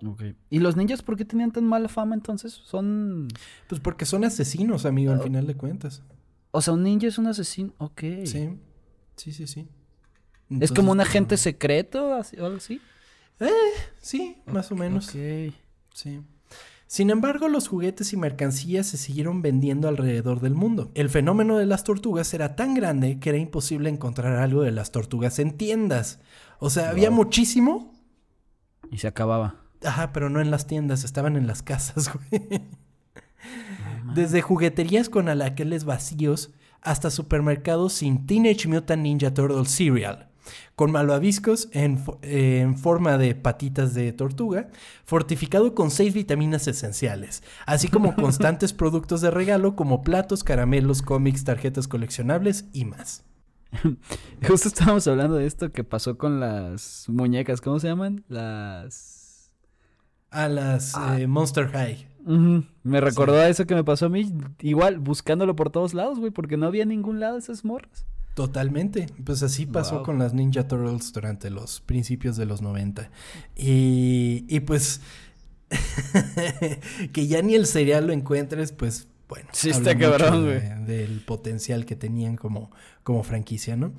Okay. 0.04 0.34
¿Y 0.50 0.58
los 0.58 0.76
ninjas 0.76 1.02
por 1.02 1.16
qué 1.16 1.24
tenían 1.24 1.52
tan 1.52 1.64
mala 1.64 1.88
fama 1.88 2.14
entonces? 2.14 2.52
Son... 2.52 3.28
Pues 3.68 3.80
porque 3.80 4.04
son 4.04 4.24
asesinos, 4.24 4.84
amigo, 4.84 5.12
al 5.12 5.20
oh. 5.20 5.22
final 5.22 5.46
de 5.46 5.54
cuentas. 5.54 6.02
O 6.50 6.60
sea, 6.60 6.74
un 6.74 6.82
ninja 6.82 7.06
es 7.06 7.18
un 7.18 7.28
asesino. 7.28 7.72
Ok. 7.78 8.02
Sí. 8.24 8.58
Sí, 9.16 9.32
sí, 9.32 9.46
sí. 9.46 9.68
¿Es 10.60 10.72
como 10.72 10.92
un 10.92 11.00
agente 11.00 11.36
secreto 11.36 12.08
o 12.08 12.44
algo 12.44 12.56
así? 12.56 12.80
Eh, 13.40 13.48
sí, 14.00 14.36
más 14.46 14.70
o 14.70 14.76
menos. 14.76 15.08
Ok. 15.08 15.54
Sí. 15.94 16.20
Sin 16.92 17.08
embargo, 17.08 17.48
los 17.48 17.68
juguetes 17.68 18.12
y 18.12 18.18
mercancías 18.18 18.86
se 18.86 18.98
siguieron 18.98 19.40
vendiendo 19.40 19.88
alrededor 19.88 20.40
del 20.40 20.54
mundo. 20.54 20.90
El 20.92 21.08
fenómeno 21.08 21.56
de 21.56 21.64
las 21.64 21.84
tortugas 21.84 22.34
era 22.34 22.54
tan 22.54 22.74
grande 22.74 23.18
que 23.18 23.30
era 23.30 23.38
imposible 23.38 23.88
encontrar 23.88 24.34
algo 24.36 24.60
de 24.60 24.72
las 24.72 24.92
tortugas 24.92 25.38
en 25.38 25.56
tiendas. 25.56 26.20
O 26.58 26.68
sea, 26.68 26.90
había 26.90 27.10
muchísimo. 27.10 27.94
Y 28.90 28.98
se 28.98 29.08
acababa. 29.08 29.54
Ajá, 29.82 30.12
pero 30.12 30.28
no 30.28 30.42
en 30.42 30.50
las 30.50 30.66
tiendas, 30.66 31.02
estaban 31.04 31.36
en 31.36 31.46
las 31.46 31.62
casas, 31.62 32.10
güey. 32.30 32.60
Desde 34.14 34.42
jugueterías 34.42 35.08
con 35.08 35.30
alaqueles 35.30 35.86
vacíos 35.86 36.52
hasta 36.82 37.10
supermercados 37.10 37.94
sin 37.94 38.26
Teenage 38.26 38.68
Mutant 38.68 39.02
Ninja 39.02 39.32
Turtle 39.32 39.64
Cereal, 39.64 40.28
con 40.74 40.90
malvaviscos 40.90 41.68
en, 41.72 42.02
en, 42.22 42.76
forma 42.76 43.18
de 43.18 43.34
patitas 43.34 43.94
de 43.94 44.12
tortuga, 44.12 44.68
fortificado 45.04 45.74
con 45.74 45.90
seis 45.90 46.14
vitaminas 46.14 46.66
esenciales, 46.68 47.42
así 47.66 47.88
como 47.88 48.14
constantes 48.16 48.72
productos 48.72 49.20
de 49.20 49.30
regalo 49.30 49.76
como 49.76 50.02
platos, 50.02 50.44
caramelos, 50.44 51.02
cómics, 51.02 51.44
tarjetas 51.44 51.88
coleccionables 51.88 52.66
y 52.72 52.84
más. 52.84 53.24
Justo 54.46 54.68
estábamos 54.68 55.06
hablando 55.06 55.36
de 55.36 55.46
esto 55.46 55.72
que 55.72 55.84
pasó 55.84 56.18
con 56.18 56.40
las 56.40 57.06
muñecas, 57.08 57.60
¿cómo 57.60 57.78
se 57.78 57.88
llaman? 57.88 58.24
Las... 58.28 59.52
A 60.30 60.48
las 60.48 60.94
ah. 60.94 61.20
eh, 61.20 61.26
Monster 61.26 61.68
High. 61.68 62.08
Me 62.24 63.00
recordó 63.00 63.34
a 63.34 63.48
eso 63.48 63.66
que 63.66 63.74
me 63.74 63.84
pasó 63.84 64.06
a 64.06 64.08
mí, 64.08 64.32
igual 64.60 64.98
buscándolo 64.98 65.56
por 65.56 65.70
todos 65.70 65.92
lados, 65.92 66.18
güey, 66.18 66.30
porque 66.30 66.56
no 66.56 66.66
había 66.66 66.84
ningún 66.84 67.20
lado 67.20 67.36
esas 67.36 67.64
morras. 67.64 68.06
Totalmente. 68.34 69.06
Pues 69.24 69.42
así 69.42 69.66
pasó 69.66 70.02
con 70.02 70.18
las 70.18 70.32
Ninja 70.32 70.66
Turtles 70.66 71.12
durante 71.12 71.50
los 71.50 71.80
principios 71.80 72.36
de 72.36 72.46
los 72.46 72.62
90. 72.62 73.10
Y, 73.56 74.44
y 74.48 74.60
pues 74.60 75.00
que 77.12 77.26
ya 77.26 77.42
ni 77.42 77.54
el 77.54 77.66
cereal 77.66 78.06
lo 78.06 78.12
encuentres, 78.12 78.72
pues 78.72 79.08
bueno. 79.28 79.48
Sí, 79.52 79.70
está 79.70 79.96
cabrón, 79.96 80.44
güey. 80.44 80.84
del 80.84 81.20
potencial 81.20 81.86
que 81.86 81.96
tenían 81.96 82.36
como, 82.36 82.70
como 83.02 83.22
franquicia, 83.22 83.76
¿no? 83.76 83.92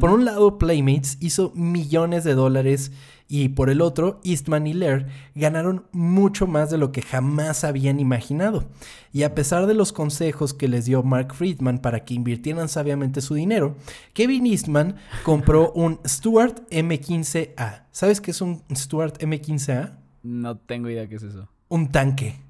Por 0.00 0.10
un 0.10 0.24
lado, 0.24 0.56
Playmates 0.56 1.18
hizo 1.20 1.52
millones 1.54 2.24
de 2.24 2.34
dólares 2.34 2.92
y 3.30 3.50
por 3.50 3.68
el 3.68 3.82
otro, 3.82 4.22
Eastman 4.24 4.66
y 4.66 4.72
Lair 4.72 5.06
ganaron 5.34 5.84
mucho 5.92 6.46
más 6.46 6.70
de 6.70 6.78
lo 6.78 6.92
que 6.92 7.02
jamás 7.02 7.62
habían 7.62 8.00
imaginado. 8.00 8.64
Y 9.12 9.24
a 9.24 9.34
pesar 9.34 9.66
de 9.66 9.74
los 9.74 9.92
consejos 9.92 10.54
que 10.54 10.66
les 10.66 10.86
dio 10.86 11.02
Mark 11.02 11.34
Friedman 11.34 11.78
para 11.78 12.06
que 12.06 12.14
invirtieran 12.14 12.70
sabiamente 12.70 13.20
su 13.20 13.34
dinero, 13.34 13.76
Kevin 14.14 14.46
Eastman 14.46 14.96
compró 15.24 15.72
un 15.74 16.00
Stuart 16.06 16.66
M15A. 16.70 17.82
¿Sabes 17.90 18.22
qué 18.22 18.30
es 18.30 18.40
un 18.40 18.62
Stuart 18.74 19.18
M15A? 19.18 19.98
No 20.22 20.56
tengo 20.56 20.88
idea 20.88 21.06
qué 21.06 21.16
es 21.16 21.22
eso. 21.22 21.50
Un 21.68 21.92
tanque. 21.92 22.40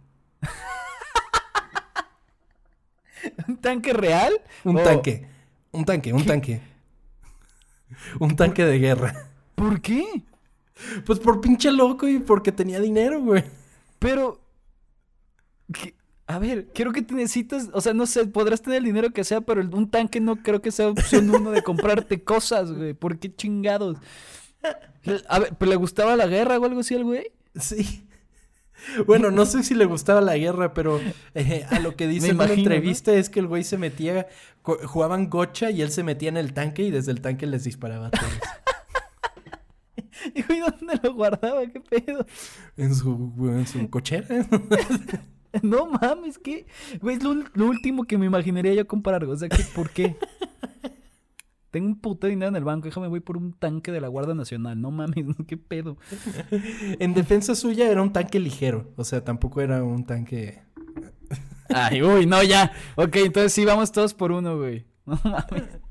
¿Un 3.48 3.56
tanque 3.56 3.92
real? 3.92 4.32
Un 4.62 4.76
tanque. 4.76 5.26
Un 5.72 5.84
tanque, 5.84 6.12
un 6.12 6.24
tanque. 6.24 6.60
Un 8.20 8.36
tanque 8.36 8.64
de 8.64 8.78
guerra. 8.78 9.28
¿Por 9.56 9.80
qué? 9.80 10.04
Pues 11.04 11.18
por 11.18 11.40
pinche 11.40 11.70
loco 11.72 12.08
y 12.08 12.18
porque 12.18 12.52
tenía 12.52 12.80
dinero, 12.80 13.20
güey. 13.20 13.44
Pero. 13.98 14.40
A 16.26 16.38
ver, 16.38 16.68
quiero 16.74 16.92
que 16.92 17.02
te 17.02 17.14
necesitas. 17.14 17.68
O 17.72 17.80
sea, 17.80 17.94
no 17.94 18.06
sé, 18.06 18.26
podrás 18.26 18.62
tener 18.62 18.78
el 18.78 18.84
dinero 18.84 19.10
que 19.10 19.24
sea, 19.24 19.40
pero 19.40 19.62
un 19.62 19.90
tanque 19.90 20.20
no 20.20 20.36
creo 20.36 20.60
que 20.60 20.70
sea 20.70 20.88
opción 20.88 21.34
uno 21.34 21.50
de 21.50 21.62
comprarte 21.62 22.22
cosas, 22.24 22.72
güey. 22.72 22.94
¿Por 22.94 23.18
qué 23.18 23.34
chingados? 23.34 23.96
A 25.28 25.38
ver, 25.38 25.54
¿pero 25.58 25.70
le 25.70 25.76
gustaba 25.76 26.16
la 26.16 26.26
guerra 26.26 26.58
o 26.58 26.64
algo 26.64 26.80
así 26.80 26.94
al 26.94 27.04
güey? 27.04 27.30
Sí. 27.58 28.04
Bueno, 29.06 29.30
no 29.30 29.44
sé 29.46 29.62
si 29.62 29.74
le 29.74 29.84
gustaba 29.84 30.20
la 30.20 30.36
guerra, 30.36 30.72
pero 30.74 31.00
eh, 31.34 31.66
a 31.70 31.80
lo 31.80 31.96
que 31.96 32.06
dice 32.08 32.28
en 32.28 32.38
la 32.38 32.52
entrevista 32.52 33.12
es 33.12 33.28
que 33.28 33.40
el 33.40 33.46
güey 33.46 33.64
se 33.64 33.78
metía, 33.78 34.28
jugaban 34.62 35.30
gocha 35.30 35.70
y 35.70 35.82
él 35.82 35.90
se 35.90 36.02
metía 36.02 36.28
en 36.28 36.36
el 36.36 36.52
tanque 36.52 36.82
y 36.82 36.90
desde 36.90 37.12
el 37.12 37.20
tanque 37.20 37.46
les 37.46 37.64
disparaba 37.64 38.08
a 38.08 38.10
todos. 38.10 38.32
¿Y 40.48 40.58
dónde 40.60 41.00
lo 41.02 41.14
guardaba? 41.14 41.66
¿Qué 41.66 41.80
pedo? 41.80 42.26
En 42.76 42.94
su, 42.94 43.32
en 43.40 43.66
su 43.66 43.88
cochera. 43.90 44.26
no 45.62 45.86
mames, 45.86 46.38
¿qué? 46.38 46.66
Güey, 47.00 47.16
es 47.16 47.22
lo, 47.22 47.30
último 47.66 48.04
que 48.04 48.18
me 48.18 48.26
imaginaría 48.26 48.74
yo 48.74 48.86
comprar. 48.86 49.24
O 49.24 49.36
sea, 49.36 49.48
¿por 49.74 49.90
qué? 49.90 50.16
Tengo 51.70 51.86
un 51.86 52.00
puto 52.00 52.26
dinero 52.26 52.48
en 52.48 52.56
el 52.56 52.64
banco, 52.64 52.86
déjame 52.86 53.08
voy 53.08 53.20
por 53.20 53.36
un 53.36 53.52
tanque 53.52 53.92
de 53.92 54.00
la 54.00 54.08
Guardia 54.08 54.34
Nacional. 54.34 54.80
No 54.80 54.90
mames, 54.90 55.26
¿qué 55.46 55.58
pedo? 55.58 55.98
en 56.98 57.12
defensa 57.12 57.54
suya 57.54 57.90
era 57.90 58.00
un 58.00 58.12
tanque 58.12 58.40
ligero. 58.40 58.90
O 58.96 59.04
sea, 59.04 59.22
tampoco 59.22 59.60
era 59.60 59.84
un 59.84 60.04
tanque. 60.06 60.62
Ay, 61.68 62.02
uy, 62.02 62.24
no, 62.24 62.42
ya. 62.42 62.72
Ok, 62.96 63.16
entonces 63.16 63.52
sí, 63.52 63.66
vamos 63.66 63.92
todos 63.92 64.14
por 64.14 64.32
uno, 64.32 64.56
güey. 64.56 64.86
No 65.04 65.20
mames. 65.24 65.87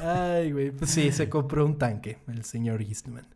Ay, 0.00 0.52
güey. 0.52 0.70
Pues 0.70 0.90
sí, 0.90 1.12
se 1.12 1.28
compró 1.28 1.64
un 1.64 1.78
tanque, 1.78 2.18
el 2.28 2.44
señor 2.44 2.82
Eastman. 2.82 3.26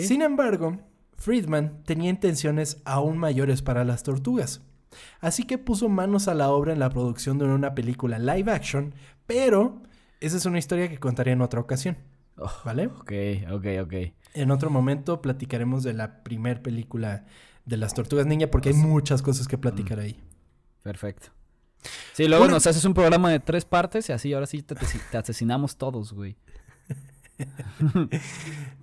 Sin 0.00 0.22
embargo, 0.22 0.78
Friedman 1.16 1.82
tenía 1.84 2.10
intenciones 2.10 2.82
aún 2.84 3.18
mayores 3.18 3.62
para 3.62 3.84
las 3.84 4.02
tortugas. 4.02 4.62
Así 5.20 5.44
que 5.44 5.58
puso 5.58 5.88
manos 5.88 6.28
a 6.28 6.34
la 6.34 6.50
obra 6.50 6.72
en 6.72 6.78
la 6.78 6.90
producción 6.90 7.38
de 7.38 7.46
una 7.46 7.74
película 7.74 8.18
live 8.18 8.50
action, 8.52 8.94
pero 9.26 9.82
esa 10.20 10.36
es 10.36 10.46
una 10.46 10.58
historia 10.58 10.88
que 10.88 10.98
contaré 10.98 11.32
en 11.32 11.40
otra 11.40 11.60
ocasión. 11.60 11.96
Oh, 12.36 12.52
¿Vale? 12.64 12.86
Ok, 12.86 13.12
ok, 13.52 13.66
ok. 13.82 13.94
En 14.34 14.50
otro 14.50 14.70
momento 14.70 15.22
platicaremos 15.22 15.84
de 15.84 15.94
la 15.94 16.22
primer 16.22 16.62
película 16.62 17.24
de 17.64 17.76
las 17.76 17.94
tortugas 17.94 18.26
ninja 18.26 18.50
porque 18.50 18.70
hay 18.70 18.74
muchas 18.74 19.22
cosas 19.22 19.48
que 19.48 19.58
platicar 19.58 20.00
ahí. 20.00 20.20
Perfecto. 20.82 21.28
Sí, 22.12 22.26
luego 22.28 22.44
Una- 22.44 22.54
nos 22.54 22.66
haces 22.66 22.84
un 22.84 22.94
programa 22.94 23.30
de 23.30 23.40
tres 23.40 23.64
partes 23.64 24.08
y 24.08 24.12
así 24.12 24.32
ahora 24.32 24.46
sí 24.46 24.62
te- 24.62 24.74
te 25.10 25.16
asesinamos 25.18 25.76
todos, 25.76 26.12
güey. 26.12 26.36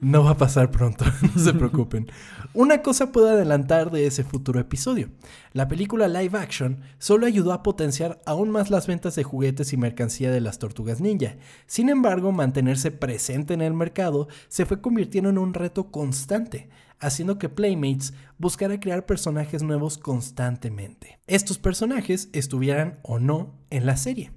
No 0.02 0.24
va 0.26 0.32
a 0.32 0.38
pasar 0.38 0.72
pronto, 0.72 1.06
no 1.36 1.42
se 1.42 1.54
preocupen. 1.54 2.12
Una 2.54 2.82
cosa 2.82 3.12
puedo 3.12 3.30
adelantar 3.30 3.92
de 3.92 4.08
ese 4.08 4.24
futuro 4.24 4.60
episodio. 4.60 5.10
La 5.54 5.68
película 5.68 6.08
live 6.08 6.38
action 6.38 6.82
solo 6.98 7.28
ayudó 7.28 7.54
a 7.54 7.64
potenciar 7.64 8.20
aún 8.26 8.50
más 8.50 8.70
las 8.70 8.88
ventas 8.88 9.16
de 9.16 9.24
juguetes 9.24 9.72
y 9.74 9.78
mercancía 9.78 10.32
de 10.32 10.42
las 10.42 10.60
tortugas 10.60 11.00
ninja. 11.00 11.36
Sin 11.66 11.88
embargo, 11.90 12.32
mantenerse 12.32 12.92
presente 12.92 13.54
en 13.54 13.62
el 13.62 13.74
mercado 13.74 14.28
se 14.50 14.66
fue 14.66 14.82
convirtiendo 14.82 15.30
en 15.30 15.38
un 15.38 15.54
reto 15.54 15.92
constante, 15.92 16.68
haciendo 17.02 17.38
que 17.38 17.50
Playmates 17.50 18.14
buscara 18.38 18.80
crear 18.80 19.06
personajes 19.06 19.64
nuevos 19.64 19.98
constantemente. 19.98 21.20
Estos 21.28 21.58
personajes 21.58 22.30
estuvieran 22.34 23.00
o 23.04 23.20
no 23.20 23.60
en 23.70 23.86
la 23.86 23.98
serie. 23.98 24.32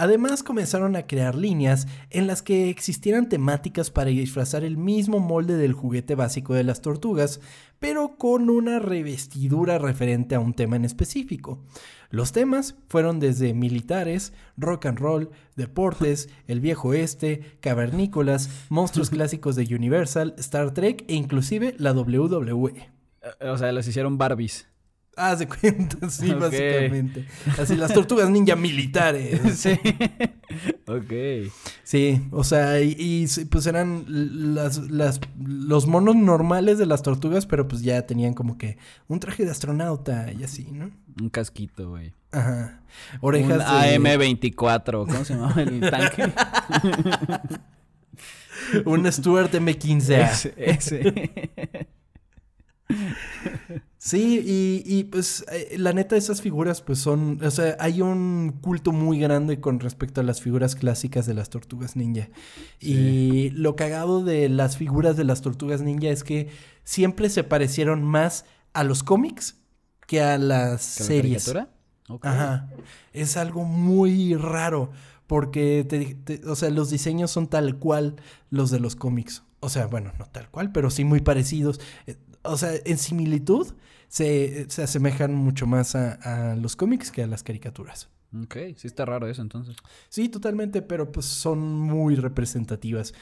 Además 0.00 0.42
comenzaron 0.42 0.96
a 0.96 1.06
crear 1.06 1.34
líneas 1.34 1.86
en 2.08 2.26
las 2.26 2.40
que 2.40 2.70
existieran 2.70 3.28
temáticas 3.28 3.90
para 3.90 4.08
disfrazar 4.08 4.64
el 4.64 4.78
mismo 4.78 5.18
molde 5.18 5.58
del 5.58 5.74
juguete 5.74 6.14
básico 6.14 6.54
de 6.54 6.64
las 6.64 6.80
tortugas, 6.80 7.42
pero 7.80 8.16
con 8.16 8.48
una 8.48 8.78
revestidura 8.78 9.78
referente 9.78 10.34
a 10.34 10.40
un 10.40 10.54
tema 10.54 10.76
en 10.76 10.86
específico. 10.86 11.62
Los 12.08 12.32
temas 12.32 12.76
fueron 12.88 13.20
desde 13.20 13.52
militares, 13.52 14.32
rock 14.56 14.86
and 14.86 14.98
roll, 14.98 15.30
deportes, 15.54 16.30
el 16.46 16.60
viejo 16.60 16.88
oeste, 16.88 17.58
cavernícolas, 17.60 18.48
monstruos 18.70 19.10
clásicos 19.10 19.54
de 19.54 19.74
Universal, 19.74 20.34
Star 20.38 20.72
Trek 20.72 21.04
e 21.08 21.14
inclusive 21.14 21.74
la 21.76 21.92
WWE. 21.92 22.72
Eh, 23.20 23.48
O 23.50 23.58
sea, 23.58 23.70
los 23.70 23.86
hicieron 23.86 24.16
Barbies. 24.16 24.66
Haz 25.16 25.40
de 25.40 25.48
cuenta, 25.48 25.98
sí, 26.10 26.32
básicamente. 26.32 27.26
Así 27.58 27.76
las 27.76 27.92
tortugas 27.92 28.30
ninja 28.30 28.56
militares. 28.56 29.40
sí. 29.58 29.78
ok. 30.86 31.52
Sí, 31.82 32.22
o 32.30 32.44
sea, 32.44 32.80
y, 32.80 33.26
pues 33.50 33.66
eran 33.66 34.04
las, 34.08 34.78
las, 34.90 35.20
los 35.38 35.86
monos 35.86 36.16
normales 36.16 36.78
de 36.78 36.86
las 36.86 37.02
tortugas, 37.02 37.44
pero 37.46 37.68
pues 37.68 37.82
ya 37.82 38.06
tenían 38.06 38.32
como 38.34 38.56
que 38.56 38.78
un 39.08 39.20
traje 39.20 39.44
de 39.44 39.50
astronauta 39.50 40.32
y 40.32 40.44
así, 40.44 40.68
¿no? 40.70 40.90
Un 41.20 41.28
casquito, 41.28 41.90
güey. 41.90 42.14
Ajá. 42.32 42.80
Orejas 43.20 43.50
un 43.50 43.58
de... 43.58 43.64
AM24. 43.98 45.06
¿Cómo 45.06 45.24
se 45.24 45.34
llamaba 45.34 45.60
el 45.62 45.80
tanque? 45.90 46.32
Un 48.84 49.10
Stuart 49.10 49.52
M15A. 49.52 50.30
ese, 50.30 50.54
ese. 50.56 51.88
Sí, 54.02 54.40
y, 54.46 54.82
y, 54.86 55.04
pues 55.04 55.44
eh, 55.52 55.76
la 55.76 55.92
neta 55.92 56.16
esas 56.16 56.40
figuras 56.40 56.80
pues 56.80 56.98
son, 57.00 57.38
o 57.44 57.50
sea, 57.50 57.76
hay 57.80 58.00
un 58.00 58.56
culto 58.62 58.92
muy 58.92 59.18
grande 59.18 59.60
con 59.60 59.78
respecto 59.78 60.22
a 60.22 60.24
las 60.24 60.40
figuras 60.40 60.74
clásicas 60.74 61.26
de 61.26 61.34
las 61.34 61.50
tortugas 61.50 61.96
ninja. 61.96 62.30
Y 62.80 63.50
lo 63.50 63.76
cagado 63.76 64.24
de 64.24 64.48
las 64.48 64.78
figuras 64.78 65.18
de 65.18 65.24
las 65.24 65.42
tortugas 65.42 65.82
ninja 65.82 66.08
es 66.08 66.24
que 66.24 66.48
siempre 66.82 67.28
se 67.28 67.44
parecieron 67.44 68.02
más 68.02 68.46
a 68.72 68.84
los 68.84 69.02
cómics 69.02 69.58
que 70.06 70.22
a 70.22 70.38
las 70.38 70.96
¿Que 70.96 71.02
la 71.02 71.06
series. 71.06 71.44
caricatura? 71.44 71.68
Ok. 72.08 72.24
Ajá. 72.24 72.70
Es 73.12 73.36
algo 73.36 73.64
muy 73.64 74.34
raro 74.34 74.92
porque, 75.26 75.84
te- 75.86 76.14
te- 76.14 76.48
o 76.48 76.56
sea, 76.56 76.70
los 76.70 76.88
diseños 76.88 77.30
son 77.30 77.48
tal 77.48 77.76
cual 77.78 78.16
los 78.48 78.70
de 78.70 78.80
los 78.80 78.96
cómics. 78.96 79.42
O 79.60 79.68
sea, 79.68 79.86
bueno, 79.88 80.10
no 80.18 80.24
tal 80.24 80.48
cual, 80.50 80.72
pero 80.72 80.88
sí 80.88 81.04
muy 81.04 81.20
parecidos. 81.20 81.80
O 82.42 82.56
sea, 82.56 82.72
en 82.84 82.98
similitud 82.98 83.74
se, 84.08 84.68
se 84.70 84.82
asemejan 84.82 85.34
mucho 85.34 85.66
más 85.66 85.94
a, 85.94 86.52
a 86.52 86.56
los 86.56 86.76
cómics 86.76 87.10
que 87.10 87.22
a 87.22 87.26
las 87.26 87.42
caricaturas. 87.42 88.08
Ok, 88.44 88.56
sí 88.76 88.86
está 88.86 89.04
raro 89.04 89.26
eso 89.28 89.42
entonces. 89.42 89.76
Sí, 90.08 90.28
totalmente, 90.28 90.82
pero 90.82 91.10
pues 91.10 91.26
son 91.26 91.58
muy 91.80 92.14
representativas. 92.14 93.12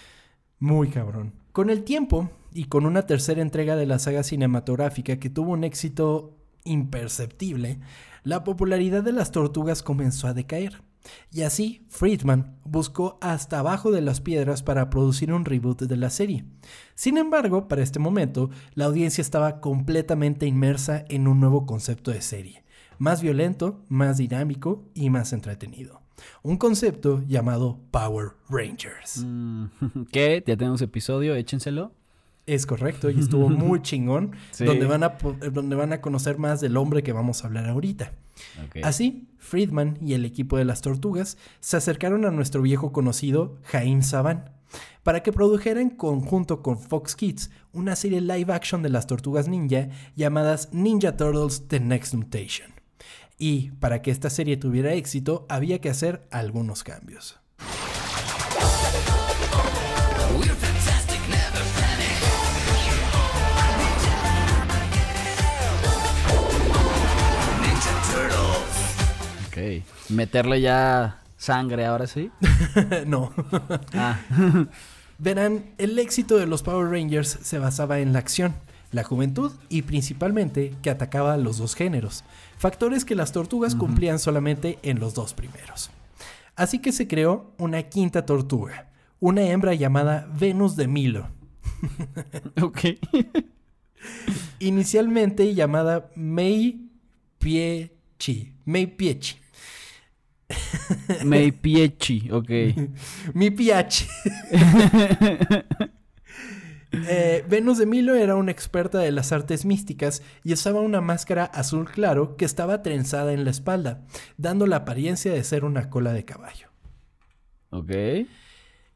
Muy 0.59 0.89
cabrón. 0.89 1.33
Con 1.53 1.71
el 1.71 1.85
tiempo 1.85 2.31
y 2.53 2.65
con 2.65 2.85
una 2.85 3.07
tercera 3.07 3.43
entrega 3.43 3.77
de 3.77 3.87
la 3.87 3.99
saga 3.99 4.23
cinematográfica 4.23 5.19
que 5.19 5.31
tuvo 5.31 5.53
un 5.53 5.65
éxito 5.65 6.37
imperceptible, 6.65 7.79
la 8.25 8.45
popularidad 8.45 9.03
de 9.03 9.13
las 9.13 9.33
tortugas 9.33 9.83
comenzó 9.83 10.27
a 10.27 10.35
decaer. 10.35 10.83
Y 11.33 11.43
así, 11.43 11.87
Friedman 11.89 12.57
buscó 12.65 13.19
hasta 13.21 13.59
abajo 13.59 13.91
de 13.91 14.01
las 14.01 14.21
piedras 14.21 14.63
para 14.63 14.91
producir 14.91 15.33
un 15.33 15.45
reboot 15.45 15.83
de 15.83 15.97
la 15.97 16.11
serie. 16.11 16.45
Sin 16.95 17.19
embargo, 17.19 17.69
para 17.69 17.83
este 17.83 17.99
momento, 17.99 18.51
la 18.75 18.87
audiencia 18.87 19.23
estaba 19.23 19.61
completamente 19.61 20.47
inmersa 20.47 21.05
en 21.09 21.29
un 21.29 21.41
nuevo 21.41 21.67
concepto 21.67 22.11
de 22.11 22.23
serie, 22.23 22.65
más 22.99 23.23
violento, 23.23 23.85
más 23.89 24.19
dinámico 24.19 24.85
y 24.95 25.11
más 25.11 25.33
entretenido. 25.33 26.03
Un 26.43 26.57
concepto 26.57 27.23
llamado 27.27 27.79
Power 27.91 28.31
Rangers. 28.49 29.25
Mm. 29.25 29.67
Ya 30.13 30.57
tenemos 30.57 30.83
episodio, 30.83 31.35
échenselo. 31.35 31.93
Es 32.49 32.67
correcto, 32.67 33.11
y 33.11 33.21
estuvo 33.21 33.49
muy 33.51 33.83
chingón, 33.83 34.33
Sí. 34.53 34.65
donde, 34.65 34.87
van 34.87 35.03
a, 35.05 35.19
eh, 35.43 35.51
donde 35.53 35.77
van 35.77 35.93
a 35.93 36.01
conocer 36.01 36.39
más 36.39 36.61
del 36.61 36.77
hombre 36.77 37.03
que 37.03 37.13
vamos 37.13 37.45
a 37.45 37.47
hablar 37.47 37.69
ahorita. 37.69 38.13
Así, 38.83 39.29
Friedman 39.39 39.99
y 40.01 40.15
el 40.15 40.25
equipo 40.25 40.57
de 40.57 40.65
las 40.65 40.81
tortugas 40.81 41.37
se 41.61 41.77
acercaron 41.77 42.25
a 42.25 42.31
nuestro 42.31 42.63
viejo 42.63 42.93
conocido 42.93 43.59
Jaime 43.65 44.03
Saban 44.03 44.51
para 45.03 45.23
que 45.23 45.33
produjera 45.33 45.81
en 45.81 45.91
conjunto 45.91 46.63
con 46.63 46.79
Fox 46.79 47.17
Kids 47.17 47.51
una 47.73 47.97
serie 47.97 48.21
live 48.21 48.53
action 48.53 48.83
de 48.83 48.91
las 48.91 49.07
tortugas 49.07 49.49
ninja 49.49 49.89
llamadas 50.17 50.69
Ninja 50.73 51.17
Turtles 51.17 51.67
The 51.69 51.81
Next 51.81 52.15
Mutation. 52.15 52.71
Y 53.39 53.71
para 53.81 54.03
que 54.03 54.11
esta 54.11 54.31
serie 54.31 54.57
tuviera 54.57 54.95
éxito 54.95 55.47
había 55.49 55.81
que 55.81 55.91
hacer 55.91 56.27
algunos 56.31 56.85
cambios. 56.85 57.39
Ok. 69.59 69.85
Meterle 70.11 70.61
ya 70.61 71.21
sangre 71.37 71.87
ahora 71.87 72.07
sí. 72.07 72.31
no. 73.07 73.33
Ah. 73.95 74.19
Verán, 75.19 75.65
el 75.79 75.99
éxito 75.99 76.37
de 76.37 76.47
los 76.47 76.63
Power 76.63 76.91
Rangers 76.91 77.41
se 77.43 77.59
basaba 77.59 77.99
en 77.99 78.13
la 78.13 78.21
acción, 78.21 78.55
la 78.93 79.03
juventud 79.03 79.51
y 79.69 79.83
principalmente 79.83 80.75
que 80.81 80.91
atacaba 80.91 81.35
a 81.35 81.39
los 81.39 81.59
dos 81.59 81.75
géneros, 81.75 82.23
factores 82.57 83.05
que 83.05 83.17
las 83.17 83.33
tortugas 83.33 83.75
cumplían 83.75 84.21
solamente 84.21 84.79
en 84.83 85.01
los 85.01 85.15
dos 85.15 85.35
primeros. 85.35 85.91
Así 86.55 86.79
que 86.79 86.93
se 86.93 87.09
creó 87.09 87.53
una 87.59 87.83
quinta 87.83 88.27
tortuga, 88.27 88.91
una 89.19 89.43
hembra 89.43 89.75
llamada 89.75 90.29
Venus 90.39 90.77
de 90.77 90.87
Milo, 90.87 91.29
ok. 92.63 92.81
inicialmente 94.61 95.53
llamada 95.53 96.11
Mei 96.15 96.89
Piechi, 97.39 98.53
Mei 98.65 98.87
Piechi, 98.87 99.37
Mei 101.25 101.53
Piechi, 101.53 102.31
ok. 102.31 102.51
Mi 103.35 103.51
PH. 103.51 104.07
Eh, 106.91 107.45
Venus 107.47 107.77
de 107.77 107.85
Milo 107.85 108.15
era 108.15 108.35
una 108.35 108.51
experta 108.51 108.99
de 108.99 109.13
las 109.13 109.31
artes 109.31 109.67
místicas 109.67 110.23
y 110.43 110.55
usaba 110.55 110.81
una 110.81 111.03
máscara 111.03 111.45
azul 111.45 111.85
claro 111.85 112.37
que 112.37 112.47
estaba 112.47 112.83
trenzada 112.83 113.35
en 113.35 113.45
la 113.45 113.51
espalda, 113.51 114.07
dando 114.39 114.67
la 114.67 114.77
apariencia 114.77 115.31
de 115.31 115.45
ser 115.45 115.67
una 115.67 115.91
cola 115.91 116.15
de 116.15 116.25
caballo. 116.25 116.69
Ok. 117.71 117.93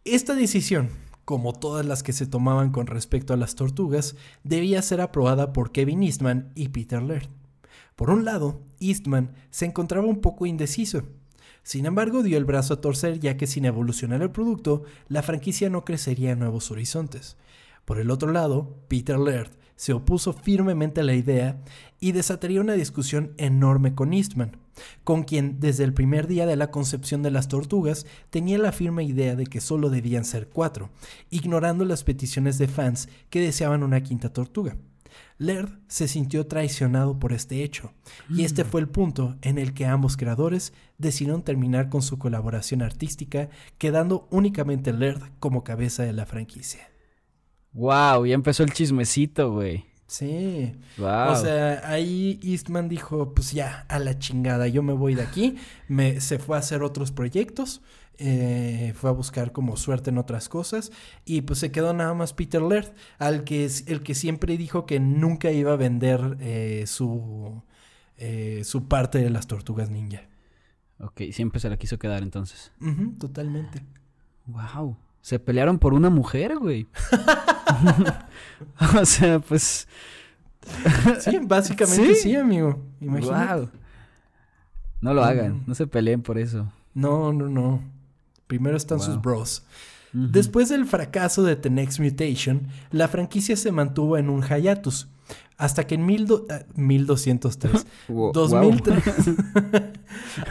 Esta 0.05 0.35
decisión, 0.35 0.89
como 1.27 1.53
todas 1.53 1.85
las 1.85 2.03
que 2.03 2.15
se 2.15 2.27
tomaban 2.27 2.73
con 2.73 2.87
respecto 2.87 3.35
a 3.35 3.37
las 3.37 3.57
tortugas, 3.57 4.17
debía 4.43 4.81
ser 4.81 5.03
aprobada 5.03 5.53
por 5.53 5.71
Kevin 5.71 6.03
Eastman 6.03 6.51
y 6.55 6.69
Peter 6.69 7.03
Laird. 7.03 7.29
Por 7.95 8.09
un 8.09 8.25
lado, 8.25 8.63
Eastman 8.81 9.35
se 9.51 9.67
encontraba 9.67 10.07
un 10.07 10.21
poco 10.23 10.47
indeciso. 10.47 11.03
Sin 11.63 11.87
embargo, 11.87 12.23
dio 12.23 12.39
el 12.39 12.45
brazo 12.45 12.75
a 12.75 12.81
torcer 12.81 13.21
ya 13.21 13.37
que 13.37 13.47
sin 13.47 13.65
evolucionar 13.65 14.23
el 14.23 14.31
producto, 14.31 14.83
la 15.09 15.23
franquicia 15.23 15.71
no 15.71 15.85
crecería 15.85 16.33
a 16.33 16.37
nuevos 16.37 16.71
horizontes. 16.71 17.37
Por 17.85 17.99
el 17.99 18.11
otro 18.11 18.33
lado, 18.33 18.77
Peter 18.89 19.19
Laird 19.19 19.51
se 19.77 19.93
opuso 19.93 20.33
firmemente 20.33 21.01
a 21.01 21.05
la 21.05 21.15
idea 21.15 21.61
y 21.99 22.13
desataría 22.13 22.61
una 22.61 22.75
discusión 22.75 23.33
enorme 23.37 23.95
con 23.95 24.13
Eastman, 24.13 24.57
con 25.05 25.25
quien 25.25 25.61
desde 25.61 25.85
el 25.85 25.95
primer 25.95 26.27
día 26.27 26.47
de 26.47 26.57
la 26.57 26.71
concepción 26.71 27.23
de 27.23 27.31
las 27.31 27.49
tortugas 27.49 28.07
tenía 28.31 28.59
la 28.59 28.73
firme 28.73 29.05
idea 29.05 29.35
de 29.35 29.47
que 29.47 29.61
solo 29.61 29.91
debían 29.91 30.25
ser 30.25 30.49
cuatro, 30.49 30.91
ignorando 31.31 31.85
las 31.85 32.05
peticiones 32.05 32.59
de 32.59 32.69
fans 32.69 33.09
que 33.31 33.41
deseaban 33.41 33.83
una 33.83 34.03
quinta 34.03 34.33
tortuga. 34.33 34.77
Laird 35.39 35.79
se 35.89 36.09
sintió 36.09 36.47
traicionado 36.47 37.19
por 37.19 37.33
este 37.33 37.63
hecho, 37.63 37.93
y 38.29 38.45
este 38.45 38.65
fue 38.65 38.81
el 38.81 38.89
punto 38.89 39.37
en 39.43 39.59
el 39.59 39.75
que 39.75 39.87
ambos 39.87 40.17
creadores 40.17 40.73
decidieron 40.99 41.43
terminar 41.43 41.89
con 41.89 42.03
su 42.03 42.19
colaboración 42.19 42.83
artística, 42.83 43.49
quedando 43.79 44.29
únicamente 44.31 44.93
Laird 44.93 45.23
como 45.39 45.65
cabeza 45.65 46.03
de 46.05 46.13
la 46.13 46.27
franquicia. 46.27 46.89
Wow, 47.73 48.27
ya 48.27 48.35
empezó 48.35 48.63
el 48.63 48.73
chismecito, 48.73 49.53
güey. 49.53 49.92
Sí. 50.13 50.75
Wow. 50.99 51.31
O 51.33 51.37
sea, 51.37 51.81
ahí 51.91 52.39
Eastman 52.43 52.89
dijo, 52.91 53.33
pues 53.35 53.53
ya, 53.53 53.87
a 53.89 53.99
la 53.99 54.19
chingada, 54.19 54.69
yo 54.69 54.83
me 54.83 54.93
voy 54.93 55.15
de 55.15 55.23
aquí. 55.23 55.57
Me, 55.89 56.21
se 56.21 56.39
fue 56.39 56.57
a 56.57 56.59
hacer 56.61 56.83
otros 56.83 57.13
proyectos. 57.13 57.81
eh, 58.19 58.93
fue 58.95 59.09
a 59.11 59.13
buscar 59.15 59.53
como 59.53 59.77
suerte 59.77 60.11
en 60.11 60.19
otras 60.19 60.49
cosas. 60.49 60.93
Y 61.25 61.41
pues 61.43 61.59
se 61.61 61.73
quedó 61.73 61.93
nada 61.95 62.13
más 62.15 62.35
Peter 62.35 62.61
Laird, 62.61 62.93
al 63.19 63.43
que 63.45 63.65
es 63.65 63.89
el 63.89 64.03
que 64.03 64.15
siempre 64.15 64.57
dijo 64.59 64.85
que 64.87 65.01
nunca 65.01 65.51
iba 65.51 65.73
a 65.73 65.77
vender 65.77 66.37
eh, 66.41 66.85
su, 66.87 67.63
eh, 68.19 68.63
su 68.65 68.87
parte 68.89 69.19
de 69.19 69.31
las 69.31 69.47
tortugas 69.47 69.91
ninja. 69.91 70.23
Ok, 71.01 71.23
siempre 71.33 71.59
se 71.59 71.71
la 71.71 71.77
quiso 71.79 71.99
quedar 71.99 72.23
entonces. 72.23 72.71
Totalmente. 73.19 73.83
Wow. 74.47 74.97
Se 75.23 75.39
pelearon 75.39 75.79
por 75.79 75.95
una 75.95 76.11
mujer, 76.11 76.59
güey. 76.59 76.87
o 79.01 79.05
sea, 79.07 79.39
pues. 79.39 79.89
Sí, 81.21 81.39
básicamente 81.43 82.15
sí, 82.15 82.23
Sí. 82.31 82.37
amigo. 82.37 82.79
Imagínate. 83.01 83.55
Wow. 83.61 83.71
No 85.01 85.15
lo 85.15 85.25
hagan, 85.25 85.65
no 85.67 85.75
se 85.75 85.87
peleen 85.87 86.23
por 86.23 86.39
eso. 86.39 86.71
No, 86.95 87.33
no, 87.33 87.49
no. 87.49 87.83
Primero 88.47 88.77
están 88.77 88.99
Wow. 88.99 89.07
sus 89.07 89.21
bros. 89.21 89.65
Después 90.13 90.69
del 90.69 90.85
fracaso 90.85 91.43
de 91.43 91.57
The 91.57 91.71
Next 91.71 91.99
Mutation, 91.99 92.69
la 92.91 93.09
franquicia 93.09 93.57
se 93.57 93.73
mantuvo 93.73 94.19
en 94.19 94.29
un 94.29 94.43
hiatus. 94.43 95.09
Hasta 95.57 95.87
que 95.87 95.95
en 95.95 96.05
mil 96.07 96.27
do- 96.27 96.47
ah, 96.51 96.63
1203. 96.75 97.87
Wo- 98.09 98.33
2003 98.33 99.03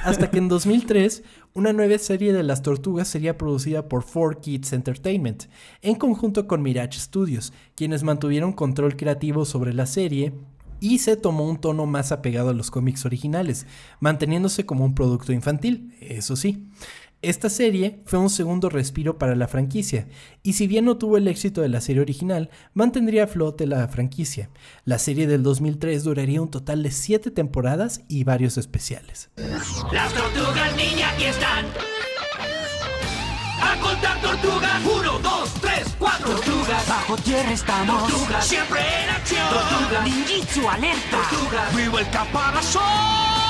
hasta 0.03 0.31
que 0.31 0.37
en 0.37 0.47
2003, 0.47 1.23
una 1.53 1.73
nueva 1.73 1.97
serie 1.97 2.33
de 2.33 2.43
las 2.43 2.61
tortugas 2.61 3.07
sería 3.07 3.37
producida 3.37 3.87
por 3.87 4.05
4Kids 4.05 4.73
Entertainment, 4.73 5.43
en 5.81 5.95
conjunto 5.95 6.47
con 6.47 6.61
Mirage 6.61 6.99
Studios, 6.99 7.53
quienes 7.75 8.03
mantuvieron 8.03 8.53
control 8.53 8.95
creativo 8.95 9.45
sobre 9.45 9.73
la 9.73 9.85
serie 9.85 10.33
y 10.79 10.97
se 10.99 11.15
tomó 11.15 11.47
un 11.47 11.57
tono 11.61 11.85
más 11.85 12.11
apegado 12.11 12.49
a 12.49 12.53
los 12.53 12.71
cómics 12.71 13.05
originales, 13.05 13.67
manteniéndose 13.99 14.65
como 14.65 14.83
un 14.85 14.95
producto 14.95 15.31
infantil, 15.31 15.95
eso 15.99 16.35
sí. 16.35 16.65
Esta 17.21 17.49
serie 17.49 18.01
fue 18.05 18.17
un 18.17 18.31
segundo 18.31 18.67
respiro 18.67 19.19
para 19.19 19.35
la 19.35 19.47
franquicia, 19.47 20.07
y 20.41 20.53
si 20.53 20.65
bien 20.65 20.85
no 20.85 20.97
tuvo 20.97 21.17
el 21.17 21.27
éxito 21.27 21.61
de 21.61 21.69
la 21.69 21.79
serie 21.79 22.01
original, 22.01 22.49
mantendría 22.73 23.25
a 23.25 23.27
flote 23.27 23.67
la 23.67 23.87
franquicia. 23.87 24.49
La 24.85 24.97
serie 24.97 25.27
del 25.27 25.43
2003 25.43 26.03
duraría 26.03 26.41
un 26.41 26.49
total 26.49 26.81
de 26.81 26.89
7 26.89 27.29
temporadas 27.29 28.01
y 28.07 28.23
varios 28.23 28.57
especiales. 28.57 29.29
Las 29.91 30.11
tortugas 30.13 30.75
ninja 30.75 31.11
aquí 31.11 31.25
están. 31.25 31.65
A 33.61 33.79
contar 33.79 34.19
tortugas. 34.19 34.81
Uno, 34.83 35.19
dos, 35.19 35.53
tres, 35.61 35.95
cuatro. 35.99 36.31
Tortugas. 36.31 36.87
Bajo 36.89 37.15
tierra 37.17 37.51
estamos. 37.51 38.09
Tortugas. 38.09 38.47
Siempre 38.47 38.79
en 38.79 39.09
acción. 39.11 39.47
Tortugas. 39.47 40.03
Ninjitsu 40.05 40.67
alerta. 40.67 41.17
Tortugas. 41.29 41.75
Vivo 41.75 41.99
el 41.99 42.09
caparazón. 42.09 43.40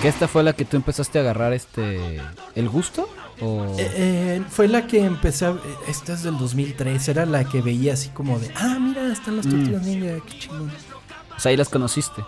¿Que 0.00 0.06
esta 0.06 0.28
fue 0.28 0.44
la 0.44 0.52
que 0.52 0.64
tú 0.64 0.76
empezaste 0.76 1.18
a 1.18 1.22
agarrar 1.22 1.52
este. 1.52 2.20
el 2.54 2.68
gusto? 2.68 3.08
¿O.? 3.40 3.64
Eh, 3.78 3.90
eh, 3.96 4.42
fue 4.48 4.68
la 4.68 4.86
que 4.86 5.04
empecé 5.04 5.46
a... 5.46 5.56
Esta 5.88 6.12
es 6.12 6.22
del 6.22 6.38
2003, 6.38 7.08
era 7.08 7.26
la 7.26 7.44
que 7.44 7.62
veía 7.62 7.94
así 7.94 8.08
como 8.10 8.38
de... 8.38 8.50
Ah, 8.54 8.78
mira, 8.80 9.12
están 9.12 9.36
las 9.36 9.46
tortugas 9.46 9.84
ninja, 9.84 10.24
qué 10.24 10.38
chingón. 10.38 10.70
O 11.36 11.40
sea, 11.40 11.50
ahí 11.50 11.56
las 11.56 11.68
conociste. 11.68 12.22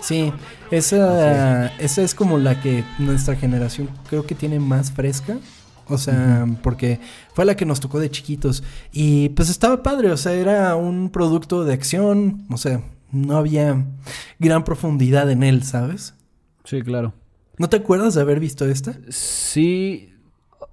Sí, 0.00 0.32
esa, 0.70 1.66
esa 1.78 2.02
es 2.02 2.14
como 2.14 2.38
la 2.38 2.60
que 2.60 2.84
nuestra 2.98 3.34
generación 3.34 3.90
creo 4.08 4.24
que 4.24 4.36
tiene 4.36 4.60
más 4.60 4.92
fresca. 4.92 5.38
O 5.88 5.98
sea, 5.98 6.46
porque 6.62 7.00
fue 7.32 7.44
la 7.44 7.56
que 7.56 7.64
nos 7.64 7.80
tocó 7.80 7.98
de 7.98 8.10
chiquitos. 8.10 8.62
Y 8.92 9.30
pues 9.30 9.50
estaba 9.50 9.82
padre, 9.82 10.12
o 10.12 10.16
sea, 10.16 10.32
era 10.32 10.76
un 10.76 11.10
producto 11.10 11.64
de 11.64 11.74
acción. 11.74 12.44
O 12.50 12.56
sea, 12.56 12.82
no 13.10 13.36
había 13.36 13.84
gran 14.38 14.64
profundidad 14.64 15.30
en 15.30 15.42
él, 15.42 15.62
¿sabes? 15.62 16.15
Sí, 16.66 16.82
claro. 16.82 17.14
¿No 17.58 17.68
te 17.70 17.76
acuerdas 17.78 18.14
de 18.14 18.20
haber 18.20 18.38
visto 18.40 18.66
esta? 18.66 18.94
Sí. 19.08 20.12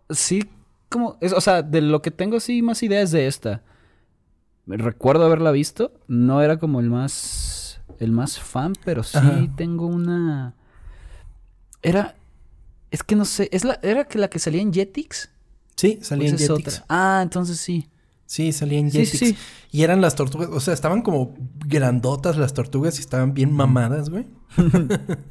Sí, 0.10 0.44
como. 0.90 1.18
es- 1.22 1.32
o 1.34 1.40
sea, 1.42 1.62
de 1.62 1.80
lo 1.82 2.02
que 2.02 2.12
tengo, 2.12 2.40
sí, 2.42 2.62
más 2.62 2.84
ideas 2.84 3.12
de 3.12 3.28
esta. 3.28 3.62
Recuerdo 4.68 5.26
haberla 5.26 5.52
visto. 5.52 5.94
No 6.08 6.42
era 6.42 6.58
como 6.60 6.80
el 6.82 6.90
más. 6.90 7.80
El 8.00 8.12
más 8.12 8.40
fan, 8.40 8.74
pero 8.84 9.04
sí 9.04 9.18
Ajá. 9.18 9.48
tengo 9.56 9.86
una. 9.88 10.56
Era. 11.82 12.16
Es 12.92 13.04
que 13.04 13.16
no 13.16 13.26
sé. 13.26 13.50
¿Es 13.52 13.64
la, 13.64 13.80
¿Era 13.82 14.06
que 14.06 14.18
la 14.20 14.30
que 14.30 14.40
salía 14.40 14.62
en 14.62 14.74
Jetix? 14.74 15.30
Sí, 15.76 16.00
¿O 16.02 16.04
salía 16.04 16.30
en 16.30 16.36
esa 16.36 16.44
es 16.44 16.50
Jetix. 16.50 16.74
otra? 16.82 16.86
Ah, 16.90 17.20
entonces 17.24 17.58
sí. 17.60 17.88
Sí, 18.26 18.52
salía 18.52 18.80
en 18.80 18.90
Sí, 18.92 19.06
Jetix. 19.06 19.20
sí. 19.20 19.36
Y 19.72 19.84
eran 19.84 20.02
las 20.02 20.16
tortugas, 20.16 20.50
o 20.52 20.60
sea, 20.60 20.74
estaban 20.74 21.02
como 21.02 21.36
grandotas 21.66 22.38
las 22.38 22.54
tortugas 22.54 22.98
y 22.98 23.02
estaban 23.02 23.34
bien 23.34 23.52
mamadas, 23.52 24.10
güey. 24.10 24.26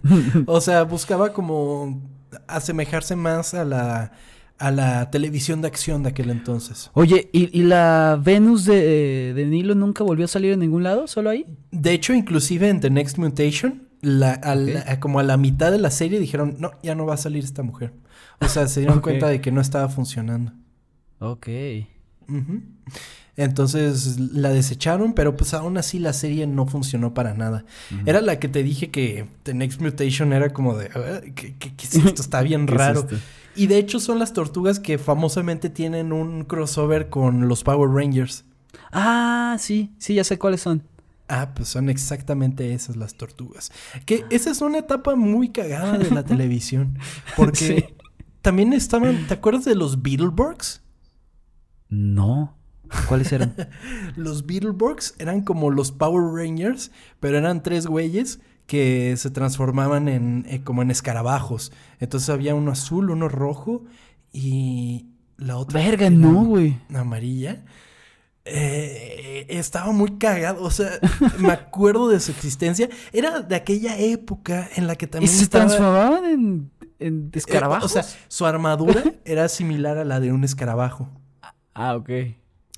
o 0.47 0.61
sea, 0.61 0.83
buscaba 0.85 1.33
como 1.33 2.03
asemejarse 2.47 3.17
más 3.17 3.55
a 3.55 3.65
la, 3.65 4.13
a 4.59 4.71
la 4.71 5.11
televisión 5.11 5.61
de 5.63 5.69
acción 5.69 6.03
de 6.03 6.11
aquel 6.11 6.31
entonces. 6.31 6.91
Oye, 6.95 7.29
¿y, 7.33 7.57
y 7.59 7.63
la 7.65 8.21
Venus 8.23 8.65
de, 8.65 9.33
de 9.35 9.47
Nilo 9.47 9.75
nunca 9.75 10.05
volvió 10.05 10.25
a 10.25 10.29
salir 10.29 10.53
en 10.53 10.61
ningún 10.61 10.83
lado? 10.83 11.07
¿Solo 11.07 11.31
ahí? 11.31 11.47
De 11.71 11.93
hecho, 11.93 12.15
inclusive 12.15 12.69
en 12.69 12.81
The 12.81 12.91
Next 12.91 13.19
Mutation, 13.19 13.89
la, 14.01 14.33
a 14.33 14.55
la- 14.55 14.81
Ok. 14.81 14.89
a- 14.89 15.01
como 15.01 15.19
a 15.21 15.23
la 15.23 15.37
mitad 15.37 15.73
de 15.73 15.79
la 15.79 15.91
serie 15.91 16.21
dijeron, 16.21 16.57
no, 16.59 16.73
ya 16.83 16.95
no 16.95 17.07
va 17.07 17.15
a 17.15 17.19
salir 17.19 17.45
esta 17.45 17.63
mujer. 17.63 17.93
O 18.41 18.49
sea, 18.49 18.67
se 18.69 18.81
dieron 18.81 19.01
cuenta 19.03 19.29
de 19.29 19.41
que 19.41 19.51
no 19.53 19.61
estaba 19.61 19.89
funcionando. 19.89 20.53
Ok. 21.21 21.49
Entonces 23.37 24.19
la 24.21 24.51
desecharon, 24.51 25.15
pero 25.15 25.37
pues 25.37 25.55
aún 25.55 25.79
así 25.79 25.99
la 25.99 26.13
serie 26.13 26.47
no 26.47 26.67
funcionó 26.67 27.15
para 27.15 27.33
nada. 27.33 27.65
Era 28.05 28.21
la 28.21 28.39
que 28.39 28.49
te 28.49 28.63
dije 28.63 28.91
que 28.91 29.27
The 29.45 29.55
Next 29.55 29.81
Mutation 29.81 30.33
era 30.35 30.53
como 30.53 30.77
de, 30.77 30.91
"Ah, 30.95 31.21
¿qué, 31.35 31.55
qué- 31.59 31.75
qué 31.75 31.85
es 31.87 31.95
esto? 31.95 32.21
Está 32.21 32.43
bien 32.43 32.67
¿Qué 32.67 32.75
es 32.75 32.79
raro. 32.79 33.07
y 33.57 33.69
de 33.69 33.79
hecho 33.79 34.01
son 34.01 34.19
las 34.19 34.35
tortugas 34.35 34.81
que 34.81 34.99
famosamente 34.99 35.71
tienen 35.71 36.13
un 36.13 36.45
crossover 36.45 37.09
con 37.09 37.49
los 37.49 37.63
Power 37.65 37.89
Rangers. 37.91 38.45
Ah, 38.93 39.57
sí, 39.59 39.93
sí, 39.99 40.15
ya 40.15 40.25
sé 40.25 40.39
cuáles 40.39 40.61
son. 40.61 40.83
Ah, 41.29 41.53
pues 41.55 41.69
son 41.71 41.89
exactamente 41.89 42.75
esas 42.75 42.97
las 42.97 43.15
tortugas. 43.15 43.73
Que 44.05 44.27
esa 44.29 44.51
es 44.51 44.61
una 44.61 44.79
etapa 44.79 45.15
muy 45.17 45.49
cagada 45.49 45.97
de 45.97 46.11
la 46.11 46.23
televisión. 46.25 46.99
Porque 47.35 47.57
Sí. 47.57 47.85
también 48.43 48.75
estaban, 48.75 49.27
¿te 49.27 49.33
acuerdas 49.33 49.65
de 49.65 49.75
los 49.75 50.03
Beetleborgs? 50.03 50.83
No. 51.93 52.57
¿Cuáles 53.09 53.31
eran? 53.33 53.55
Los 54.17 54.47
Beetleborgs 54.47 55.15
eran 55.19 55.43
como 55.43 55.71
los 55.71 55.93
Power 55.93 56.25
Rangers, 56.35 56.91
pero 57.21 57.37
eran 57.39 57.63
tres 57.63 57.87
güeyes 57.87 58.41
que 58.67 59.15
se 59.17 59.31
transformaban 59.31 60.09
en 60.09 60.45
eh, 60.49 60.63
como 60.63 60.81
en 60.83 60.91
escarabajos. 60.91 61.71
Entonces 62.01 62.29
había 62.31 62.55
uno 62.55 62.71
azul, 62.73 63.11
uno 63.11 63.29
rojo 63.29 63.85
y 64.33 65.07
la 65.37 65.57
otra 65.59 65.81
Verga, 65.81 66.09
no, 66.11 66.45
güey. 66.45 66.79
amarilla. 66.95 67.65
Eh, 68.45 69.47
estaba 69.49 69.93
muy 69.93 70.19
cagado, 70.19 70.63
o 70.65 70.71
sea, 70.71 70.91
me 71.39 71.53
acuerdo 71.53 72.09
de 72.09 72.21
su 72.21 72.33
existencia. 72.33 72.89
Era 73.13 73.41
de 73.41 73.55
aquella 73.55 73.99
época 73.99 74.69
en 74.77 74.87
la 74.87 74.97
que 74.97 75.05
¿Y 75.05 75.09
también 75.09 75.33
se 75.33 75.45
estaba- 75.45 75.67
transformaban 75.67 76.25
en, 76.25 76.71
en 76.99 77.27
eh, 77.33 77.39
escarabajos? 77.39 77.85
o 77.85 77.89
sea, 78.03 78.05
su 78.29 78.45
armadura 78.47 79.03
era 79.25 79.49
similar 79.49 79.97
a 79.99 80.05
la 80.05 80.21
de 80.21 80.33
un 80.33 80.45
escarabajo. 80.45 81.09
Ah, 81.75 81.97
ok. 81.97 82.11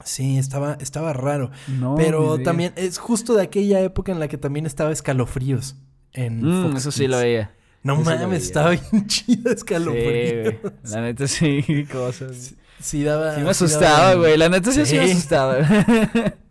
Sí, 0.05 0.39
estaba, 0.39 0.75
estaba 0.81 1.13
raro. 1.13 1.51
No, 1.69 1.95
Pero 1.97 2.39
también 2.43 2.73
es 2.77 2.99
justo 2.99 3.35
de 3.35 3.43
aquella 3.43 3.81
época 3.81 4.13
en 4.13 4.19
la 4.21 4.29
que 4.29 4.37
también 4.39 4.67
estaba 4.67 4.91
Escalofríos. 4.93 5.77
En 6.13 6.43
Mm, 6.43 6.63
Fox 6.65 6.77
eso 6.81 6.93
sí 6.93 7.07
lo 7.07 7.19
veía. 7.19 7.53
No 7.83 7.95
eso 8.01 8.05
mames, 8.05 8.43
estaba 8.45 8.71
bien 8.71 9.07
chido 9.07 9.51
Sí, 9.51 9.55
Escalofríos. 9.55 10.61
güey. 10.61 10.73
La 10.91 11.01
neta 11.01 11.27
sí, 11.29 11.87
cosas. 11.93 12.55
Sí, 12.81 13.03
daba. 13.05 13.35
Sí 13.37 13.41
me 13.41 13.45
sí 13.55 13.65
asustaba, 13.65 14.15
güey. 14.15 14.37
La 14.37 14.49
neta 14.49 14.73
sí, 14.73 14.85
sí 14.85 14.97
me 14.97 15.07
Sí. 15.07 15.13
asustaba. 15.13 15.57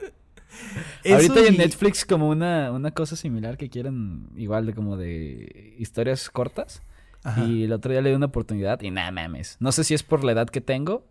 Ahorita 1.05 1.39
hay 1.39 1.47
en 1.47 1.57
Netflix 1.57 2.05
como 2.05 2.29
una, 2.29 2.71
una 2.71 2.91
cosa 2.91 3.15
similar 3.15 3.57
que 3.57 3.69
quieren 3.69 4.29
igual 4.37 4.65
de 4.65 4.73
como 4.73 4.95
de 4.97 5.75
historias 5.77 6.29
cortas. 6.29 6.81
Ajá. 7.23 7.43
Y 7.45 7.63
el 7.65 7.73
otro 7.73 7.91
día 7.91 8.01
le 8.01 8.09
di 8.09 8.15
una 8.15 8.27
oportunidad 8.27 8.81
y 8.81 8.89
nada 8.91 9.11
mames. 9.11 9.57
No 9.59 9.71
sé 9.71 9.83
si 9.83 9.93
es 9.93 10.03
por 10.03 10.23
la 10.23 10.31
edad 10.31 10.47
que 10.49 10.61
tengo 10.61 11.05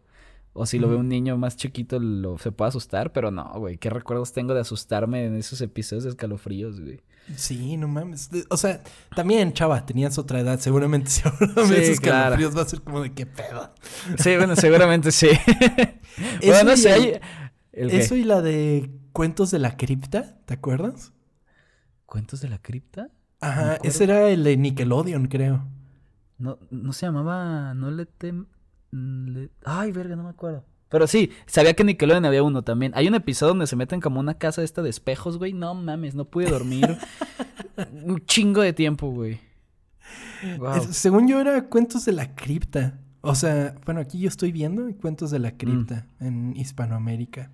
o 0.54 0.66
si 0.66 0.78
lo 0.78 0.88
ve 0.88 0.96
un 0.96 1.08
niño 1.08 1.36
más 1.38 1.56
chiquito 1.56 1.98
lo, 1.98 2.36
se 2.38 2.52
puede 2.52 2.68
asustar, 2.68 3.12
pero 3.12 3.30
no, 3.30 3.50
güey. 3.56 3.78
¿Qué 3.78 3.88
recuerdos 3.90 4.32
tengo 4.32 4.52
de 4.54 4.60
asustarme 4.60 5.24
en 5.26 5.36
esos 5.36 5.60
episodios 5.60 6.04
de 6.04 6.10
escalofríos, 6.10 6.80
güey? 6.80 7.00
Sí, 7.36 7.76
no 7.76 7.88
mames. 7.88 8.28
O 8.50 8.56
sea, 8.56 8.82
también, 9.14 9.52
chava, 9.52 9.86
tenías 9.86 10.18
otra 10.18 10.40
edad. 10.40 10.58
Seguramente 10.58 11.08
si 11.10 11.22
ahora 11.26 11.66
Sí, 11.66 11.70
ves 11.72 12.00
claro. 12.00 12.34
escalofríos 12.34 12.56
va 12.56 12.62
a 12.62 12.66
ser 12.66 12.82
como 12.82 13.00
de 13.00 13.12
qué 13.12 13.26
pedo. 13.26 13.70
Sí, 14.18 14.36
bueno, 14.36 14.56
seguramente 14.56 15.10
sí. 15.12 15.28
Eso 16.40 16.52
bueno, 16.52 16.64
no 16.64 16.72
y 16.74 16.76
sé. 16.76 16.92
hay-. 16.92 17.20
Eso 17.72 18.16
y 18.16 18.24
la 18.24 18.42
de 18.42 18.90
Cuentos 19.12 19.50
de 19.50 19.58
la 19.58 19.76
Cripta, 19.76 20.36
¿te 20.44 20.54
acuerdas? 20.54 21.12
¿Cuentos 22.06 22.40
de 22.42 22.48
la 22.50 22.58
cripta? 22.58 23.08
Ajá, 23.40 23.76
ese 23.82 24.04
era 24.04 24.28
el 24.28 24.44
de 24.44 24.56
Nickelodeon, 24.58 25.28
creo. 25.28 25.64
No, 26.38 26.58
no 26.70 26.92
se 26.92 27.06
llamaba. 27.06 27.72
No 27.74 27.90
le 27.90 28.04
tem. 28.04 28.46
Le- 28.92 29.50
Ay, 29.64 29.90
verga, 29.92 30.14
no 30.16 30.22
me 30.24 30.30
acuerdo. 30.30 30.64
Pero 30.88 31.06
sí, 31.06 31.30
sabía 31.46 31.72
que 31.74 31.82
en 31.82 31.86
Nickelodeon 31.86 32.26
había 32.26 32.42
uno 32.42 32.62
también. 32.62 32.92
Hay 32.94 33.08
un 33.08 33.14
episodio 33.14 33.50
donde 33.52 33.66
se 33.66 33.76
meten 33.76 34.00
como 34.00 34.20
una 34.20 34.34
casa 34.34 34.62
esta 34.62 34.82
de 34.82 34.90
espejos, 34.90 35.38
güey. 35.38 35.54
No 35.54 35.74
mames, 35.74 36.14
no 36.14 36.26
pude 36.26 36.50
dormir. 36.50 36.98
un 38.04 38.22
chingo 38.26 38.60
de 38.60 38.74
tiempo, 38.74 39.10
güey. 39.10 39.40
Wow. 40.58 40.88
Según 40.92 41.28
yo 41.28 41.40
era 41.40 41.64
Cuentos 41.68 42.04
de 42.04 42.12
la 42.12 42.34
Cripta. 42.34 42.98
O 43.22 43.34
sea, 43.34 43.74
bueno, 43.86 44.00
aquí 44.00 44.18
yo 44.18 44.28
estoy 44.28 44.52
viendo 44.52 44.82
Cuentos 45.00 45.30
de 45.30 45.38
la 45.38 45.56
Cripta 45.56 46.06
en 46.20 46.54
Hispanoamérica. 46.56 47.50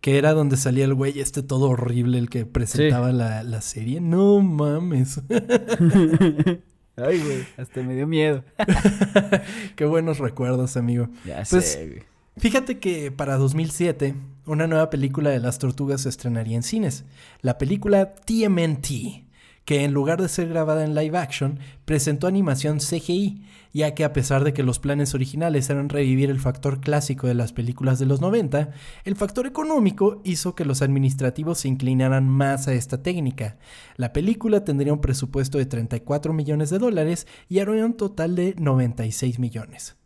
Que 0.00 0.16
era 0.16 0.32
donde 0.32 0.56
salía 0.56 0.84
el 0.86 0.94
güey 0.94 1.18
este 1.20 1.42
todo 1.42 1.68
horrible, 1.70 2.18
el 2.18 2.30
que 2.30 2.46
presentaba 2.46 3.12
la, 3.12 3.42
la 3.42 3.60
serie. 3.60 4.00
No 4.00 4.40
mames. 4.40 5.20
Ay, 6.98 7.20
güey, 7.20 7.46
hasta 7.56 7.82
me 7.82 7.94
dio 7.94 8.06
miedo. 8.06 8.44
Qué 9.76 9.84
buenos 9.84 10.18
recuerdos, 10.18 10.76
amigo. 10.76 11.08
Ya 11.24 11.42
Pues, 11.48 11.72
sé, 11.72 11.86
güey. 11.86 12.02
Fíjate 12.38 12.78
que 12.78 13.10
para 13.10 13.36
2007 13.36 14.14
una 14.46 14.66
nueva 14.66 14.90
película 14.90 15.30
de 15.30 15.40
las 15.40 15.58
tortugas 15.58 16.02
se 16.02 16.08
estrenaría 16.08 16.56
en 16.56 16.62
cines. 16.62 17.04
La 17.40 17.58
película 17.58 18.14
TMNT, 18.14 19.24
que 19.68 19.84
en 19.84 19.92
lugar 19.92 20.18
de 20.18 20.30
ser 20.30 20.48
grabada 20.48 20.82
en 20.82 20.94
live 20.94 21.18
action, 21.18 21.58
presentó 21.84 22.26
animación 22.26 22.78
CGI, 22.78 23.42
ya 23.74 23.92
que 23.92 24.02
a 24.02 24.14
pesar 24.14 24.42
de 24.42 24.54
que 24.54 24.62
los 24.62 24.78
planes 24.78 25.12
originales 25.12 25.68
eran 25.68 25.90
revivir 25.90 26.30
el 26.30 26.40
factor 26.40 26.80
clásico 26.80 27.26
de 27.26 27.34
las 27.34 27.52
películas 27.52 27.98
de 27.98 28.06
los 28.06 28.22
90, 28.22 28.70
el 29.04 29.14
factor 29.14 29.46
económico 29.46 30.22
hizo 30.24 30.54
que 30.54 30.64
los 30.64 30.80
administrativos 30.80 31.58
se 31.58 31.68
inclinaran 31.68 32.26
más 32.26 32.66
a 32.66 32.72
esta 32.72 33.02
técnica. 33.02 33.58
La 33.96 34.14
película 34.14 34.64
tendría 34.64 34.94
un 34.94 35.02
presupuesto 35.02 35.58
de 35.58 35.66
34 35.66 36.32
millones 36.32 36.70
de 36.70 36.78
dólares 36.78 37.26
y 37.50 37.58
haría 37.58 37.84
un 37.84 37.92
total 37.92 38.36
de 38.36 38.54
96 38.56 39.38
millones. 39.38 39.98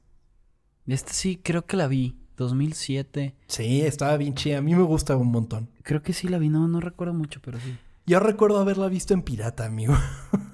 Esta 0.89 1.13
sí, 1.13 1.39
creo 1.41 1.67
que 1.67 1.77
la 1.77 1.87
vi. 1.87 2.17
2007. 2.37 3.37
Sí, 3.47 3.83
estaba 3.83 4.17
bien 4.17 4.35
chida. 4.35 4.59
A 4.59 4.63
mí 4.63 4.75
me 4.75 4.83
gustaba 4.83 5.21
un 5.21 5.31
montón. 5.31 5.71
Creo 5.85 6.03
que 6.03 6.13
sí 6.13 6.27
la 6.27 6.39
vi, 6.39 6.49
no, 6.49 6.67
no 6.67 6.81
recuerdo 6.81 7.15
mucho, 7.15 7.41
pero 7.41 7.61
sí. 7.61 7.77
Yo 8.05 8.19
recuerdo 8.19 8.59
haberla 8.59 8.89
visto 8.89 9.15
en 9.15 9.23
pirata, 9.23 9.65
amigo. 9.65 9.95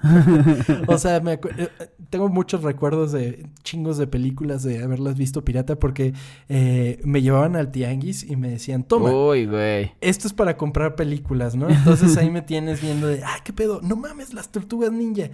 o 0.86 0.98
sea, 0.98 1.20
me 1.20 1.34
eh, 1.34 1.70
tengo 2.10 2.28
muchos 2.28 2.62
recuerdos 2.62 3.12
de 3.12 3.46
chingos 3.62 3.96
de 3.96 4.06
películas 4.06 4.62
de 4.62 4.82
haberlas 4.82 5.16
visto 5.16 5.44
pirata 5.44 5.76
porque 5.78 6.12
eh, 6.48 7.00
me 7.04 7.22
llevaban 7.22 7.56
al 7.56 7.70
tianguis 7.70 8.22
y 8.22 8.36
me 8.36 8.50
decían, 8.50 8.84
toma, 8.84 9.10
Uy, 9.10 9.46
güey. 9.46 9.92
esto 10.00 10.26
es 10.26 10.34
para 10.34 10.56
comprar 10.58 10.94
películas, 10.94 11.56
¿no? 11.56 11.70
Entonces 11.70 12.16
ahí 12.18 12.30
me 12.30 12.42
tienes 12.42 12.82
viendo 12.82 13.06
de, 13.06 13.22
ah, 13.24 13.38
qué 13.42 13.52
pedo, 13.54 13.80
no 13.82 13.96
mames, 13.96 14.34
las 14.34 14.50
tortugas 14.50 14.92
ninja. 14.92 15.30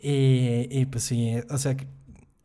Eh, 0.00 0.68
y 0.70 0.86
pues 0.86 1.02
sí, 1.04 1.34
o 1.50 1.58
sea, 1.58 1.76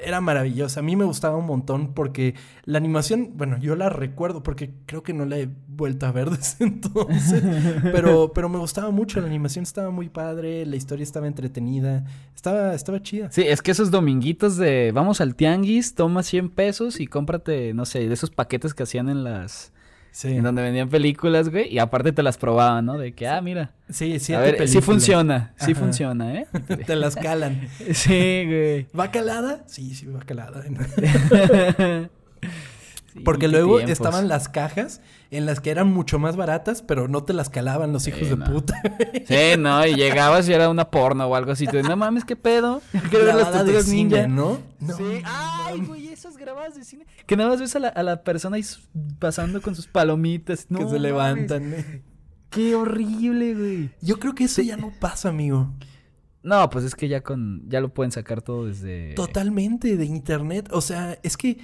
era 0.03 0.21
maravillosa. 0.21 0.79
A 0.79 0.83
mí 0.83 0.95
me 0.95 1.05
gustaba 1.05 1.37
un 1.37 1.45
montón 1.45 1.93
porque 1.93 2.35
la 2.65 2.77
animación, 2.77 3.31
bueno, 3.35 3.57
yo 3.59 3.75
la 3.75 3.89
recuerdo 3.89 4.43
porque 4.43 4.71
creo 4.85 5.03
que 5.03 5.13
no 5.13 5.25
la 5.25 5.39
he 5.39 5.49
vuelto 5.67 6.05
a 6.05 6.11
ver 6.11 6.29
desde 6.31 6.65
entonces. 6.65 7.43
pero, 7.83 8.31
pero 8.33 8.49
me 8.49 8.57
gustaba 8.57 8.91
mucho, 8.91 9.21
la 9.21 9.27
animación 9.27 9.63
estaba 9.63 9.89
muy 9.89 10.09
padre, 10.09 10.65
la 10.65 10.75
historia 10.75 11.03
estaba 11.03 11.27
entretenida, 11.27 12.05
estaba, 12.35 12.73
estaba 12.73 13.01
chida. 13.01 13.31
Sí, 13.31 13.41
es 13.41 13.61
que 13.61 13.71
esos 13.71 13.91
dominguitos 13.91 14.57
de 14.57 14.91
vamos 14.93 15.21
al 15.21 15.35
tianguis, 15.35 15.95
toma 15.95 16.23
100 16.23 16.49
pesos 16.49 16.99
y 16.99 17.07
cómprate, 17.07 17.73
no 17.73 17.85
sé, 17.85 18.07
de 18.07 18.13
esos 18.13 18.31
paquetes 18.31 18.73
que 18.73 18.83
hacían 18.83 19.09
en 19.09 19.23
las... 19.23 19.73
Sí, 20.12 20.28
En 20.36 20.43
donde 20.43 20.62
vendían 20.62 20.89
películas, 20.89 21.49
güey, 21.49 21.74
y 21.74 21.80
aparte 21.80 22.12
te 22.12 22.22
las 22.22 22.38
probaban, 22.38 22.86
¿no? 22.86 22.97
De 22.97 23.14
que, 23.14 23.28
ah, 23.28 23.39
mira. 23.41 23.72
sí, 23.89 24.16
a 24.16 24.20
siete 24.20 24.51
ver, 24.51 24.68
sí 24.68 24.82
funciona, 24.82 25.53
sí 25.57 25.72
Ajá. 25.72 25.80
funciona, 25.80 26.36
¿eh? 26.36 26.47
Te 26.86 26.95
las 26.97 27.16
calan. 27.16 27.68
sí, 27.93 28.43
güey. 28.45 28.88
¿Va 28.97 29.09
calada? 29.09 29.64
Sí, 29.68 29.95
sí, 29.95 30.07
va 30.07 30.20
calada. 30.20 30.64
Sí, 33.14 33.20
Porque 33.20 33.47
luego 33.47 33.78
tiempos. 33.78 33.91
estaban 33.91 34.28
las 34.28 34.47
cajas 34.47 35.01
en 35.32 35.45
las 35.45 35.59
que 35.59 35.70
eran 35.72 35.91
mucho 35.91 36.18
más 36.18 36.36
baratas, 36.38 36.82
pero 36.82 37.07
no 37.07 37.24
te 37.24 37.34
las 37.34 37.49
calaban 37.49 37.91
los 37.91 38.07
hijos 38.07 38.30
de 38.30 38.38
no. 38.38 38.45
puta. 38.45 38.82
Sí, 39.28 39.57
no, 39.59 39.86
y 39.86 39.95
llegabas 39.95 40.47
y 40.47 40.53
era 40.53 40.70
una 40.70 40.89
porno 40.89 41.26
o 41.28 41.36
algo 41.36 41.51
así. 41.51 41.68
Tú, 41.68 41.82
no 41.84 41.95
mames, 41.97 42.24
qué 42.24 42.36
pedo. 42.36 42.82
Quiero 43.09 43.26
ver 43.26 43.36
las 43.36 43.66
de 43.66 43.84
cine, 43.84 44.03
ninja. 44.03 44.28
¿no? 44.28 44.59
No. 44.80 44.95
Sí, 44.95 45.22
ay, 45.26 45.82
güey, 45.82 46.07
esas 46.07 46.38
grabadas 46.38 46.76
de 46.76 46.86
cine. 46.86 47.05
Que 47.26 47.36
nada 47.36 47.49
más 47.49 47.59
ves 47.59 47.76
a 47.76 47.80
la, 47.80 47.88
a 47.89 48.03
la 48.03 48.24
persona 48.24 48.55
ahí 48.55 48.64
pasando 49.20 49.62
con 49.62 49.76
sus 49.76 49.88
palomitas. 49.88 50.68
No, 50.70 50.80
que 50.80 50.88
se 50.89 50.99
levantan. 50.99 51.74
eh. 51.74 52.03
Qué 52.49 52.76
horrible, 52.76 53.53
güey. 53.55 53.89
Yo 54.01 54.20
creo 54.20 54.36
que 54.36 54.45
eso 54.45 54.62
ya 54.62 54.78
no 54.78 54.91
pasa, 54.99 55.30
amigo. 55.30 55.72
No, 56.43 56.70
pues 56.70 56.86
es 56.86 56.95
que 56.95 57.07
ya 57.07 57.22
con 57.22 57.70
ya 57.70 57.80
lo 57.82 57.93
pueden 57.93 58.12
sacar 58.12 58.41
todo 58.41 58.66
desde 58.66 59.14
Totalmente 59.16 59.95
de 59.95 60.05
internet. 60.05 60.70
O 60.72 60.82
sea, 60.82 61.18
es 61.24 61.38
que. 61.38 61.59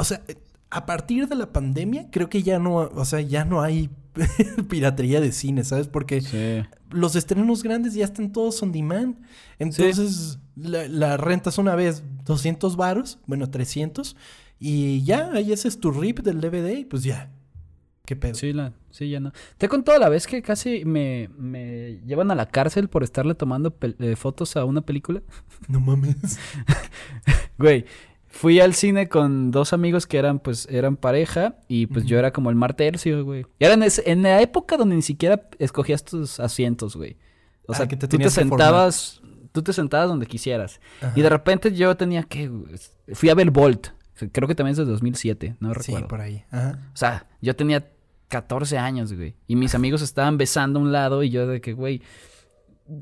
O 0.00 0.04
sea, 0.04 0.22
a 0.70 0.86
partir 0.86 1.28
de 1.28 1.34
la 1.34 1.52
pandemia, 1.52 2.08
creo 2.10 2.28
que 2.28 2.42
ya 2.42 2.58
no. 2.58 2.76
O 2.76 3.04
sea, 3.04 3.20
ya 3.20 3.44
no 3.44 3.60
hay 3.62 3.90
piratería 4.68 5.20
de 5.20 5.32
cine, 5.32 5.64
¿sabes? 5.64 5.88
Porque 5.88 6.20
Sí. 6.20 6.62
los 6.90 7.16
estrenos 7.16 7.62
grandes 7.62 7.94
ya 7.94 8.04
están 8.04 8.32
todos 8.32 8.62
on 8.62 8.72
demand. 8.72 9.16
Entonces, 9.58 10.38
la, 10.56 10.86
la 10.88 11.16
rentas 11.16 11.58
una 11.58 11.74
vez 11.74 12.02
200 12.24 12.76
varos, 12.76 13.18
bueno, 13.26 13.50
300, 13.50 14.16
y 14.58 15.02
ya, 15.04 15.30
ahí 15.32 15.52
haces 15.52 15.78
tu 15.80 15.90
rip 15.90 16.20
del 16.20 16.40
DVD 16.40 16.78
y 16.78 16.84
pues 16.84 17.02
ya. 17.02 17.30
¿Qué 18.04 18.16
pedo? 18.16 18.34
Sí, 18.34 18.52
la, 18.52 18.72
sí, 18.90 19.08
ya 19.08 19.20
no. 19.20 19.32
Te 19.56 19.66
he 19.66 19.68
contado 19.68 19.96
la 19.98 20.08
vez 20.08 20.26
que 20.26 20.42
casi 20.42 20.84
me, 20.84 21.30
me 21.38 22.00
llevan 22.04 22.30
a 22.32 22.34
la 22.34 22.46
cárcel 22.46 22.88
por 22.88 23.04
estarle 23.04 23.34
tomando 23.36 23.76
eh, 23.82 24.16
fotos 24.16 24.56
a 24.56 24.64
una 24.64 24.80
película. 24.80 25.22
No 25.68 25.78
mames. 25.80 26.16
Güey, 27.58 27.84
fui 28.32 28.60
al 28.60 28.74
cine 28.74 29.08
con 29.08 29.50
dos 29.50 29.72
amigos 29.72 30.06
que 30.06 30.16
eran, 30.16 30.38
pues, 30.38 30.66
eran 30.70 30.96
pareja 30.96 31.56
y 31.68 31.86
pues 31.86 32.06
yo 32.06 32.18
era 32.18 32.32
como 32.32 32.48
el 32.48 32.56
mar 32.56 32.74
tercio, 32.74 33.24
güey. 33.24 33.44
Y 33.58 33.64
era 33.64 33.74
en, 33.74 33.82
ese- 33.82 34.08
en 34.10 34.22
la 34.22 34.40
época 34.40 34.76
donde 34.76 34.94
ni 34.96 35.02
siquiera 35.02 35.48
escogías 35.58 36.04
tus 36.04 36.38
asientos, 36.40 36.96
güey. 36.96 37.16
O 37.66 37.72
Ah, 37.72 37.76
sea, 37.76 37.88
que 37.88 37.96
te 37.96 38.06
tú 38.08 38.16
te 38.18 38.30
formar. 38.30 38.50
sentabas, 38.50 39.20
tú 39.52 39.62
te 39.62 39.72
sentabas 39.72 40.08
donde 40.08 40.26
quisieras. 40.26 40.80
Ajá. 41.00 41.12
Y 41.16 41.22
de 41.22 41.28
repente 41.28 41.72
yo 41.72 41.96
tenía 41.96 42.22
que, 42.22 42.50
fui 43.12 43.28
a 43.30 43.34
ver 43.34 43.50
Bolt. 43.50 43.88
Creo 44.32 44.46
que 44.46 44.54
también 44.54 44.72
es 44.72 44.78
de 44.78 44.84
2007, 44.84 45.56
no 45.60 45.72
Sí, 45.74 45.80
recuerdo. 45.80 46.08
por 46.08 46.20
ahí. 46.20 46.44
Ajá. 46.50 46.78
O 46.92 46.96
sea, 46.96 47.26
yo 47.40 47.56
tenía 47.56 47.88
14 48.28 48.78
años, 48.78 49.12
güey. 49.12 49.34
Y 49.48 49.56
mis 49.56 49.74
amigos 49.74 50.02
estaban 50.02 50.38
besando 50.38 50.78
a 50.78 50.82
un 50.82 50.92
lado 50.92 51.22
y 51.24 51.30
yo 51.30 51.46
de 51.46 51.60
que, 51.60 51.72
güey, 51.72 52.00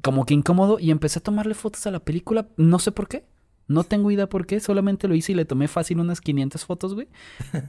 como 0.02 0.24
que 0.24 0.34
incómodo. 0.34 0.78
Y 0.78 0.90
empecé 0.90 1.18
a 1.18 1.22
tomarle 1.22 1.54
fotos 1.54 1.86
a 1.86 1.90
la 1.90 2.00
película. 2.00 2.46
No 2.56 2.78
sé 2.78 2.92
por 2.92 3.08
qué. 3.08 3.24
No 3.68 3.84
tengo 3.84 4.10
idea 4.10 4.28
por 4.28 4.46
qué. 4.46 4.60
Solamente 4.60 5.06
lo 5.06 5.14
hice 5.14 5.32
y 5.32 5.34
le 5.34 5.44
tomé 5.44 5.68
fácil 5.68 6.00
unas 6.00 6.20
500 6.20 6.64
fotos, 6.64 6.94
güey. 6.94 7.08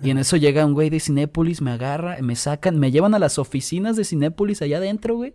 Y 0.02 0.10
en 0.10 0.18
eso 0.18 0.38
llega 0.38 0.66
un 0.66 0.74
güey 0.74 0.90
de 0.90 1.00
Cinépolis, 1.00 1.62
me 1.62 1.72
agarra, 1.72 2.18
me 2.22 2.36
sacan, 2.36 2.80
me 2.80 2.92
llevan 2.92 3.14
a 3.14 3.20
las 3.20 3.38
oficinas 3.38 3.96
de 3.96 4.06
Cinépolis 4.06 4.62
allá 4.62 4.78
adentro, 4.78 5.16
güey. 5.16 5.34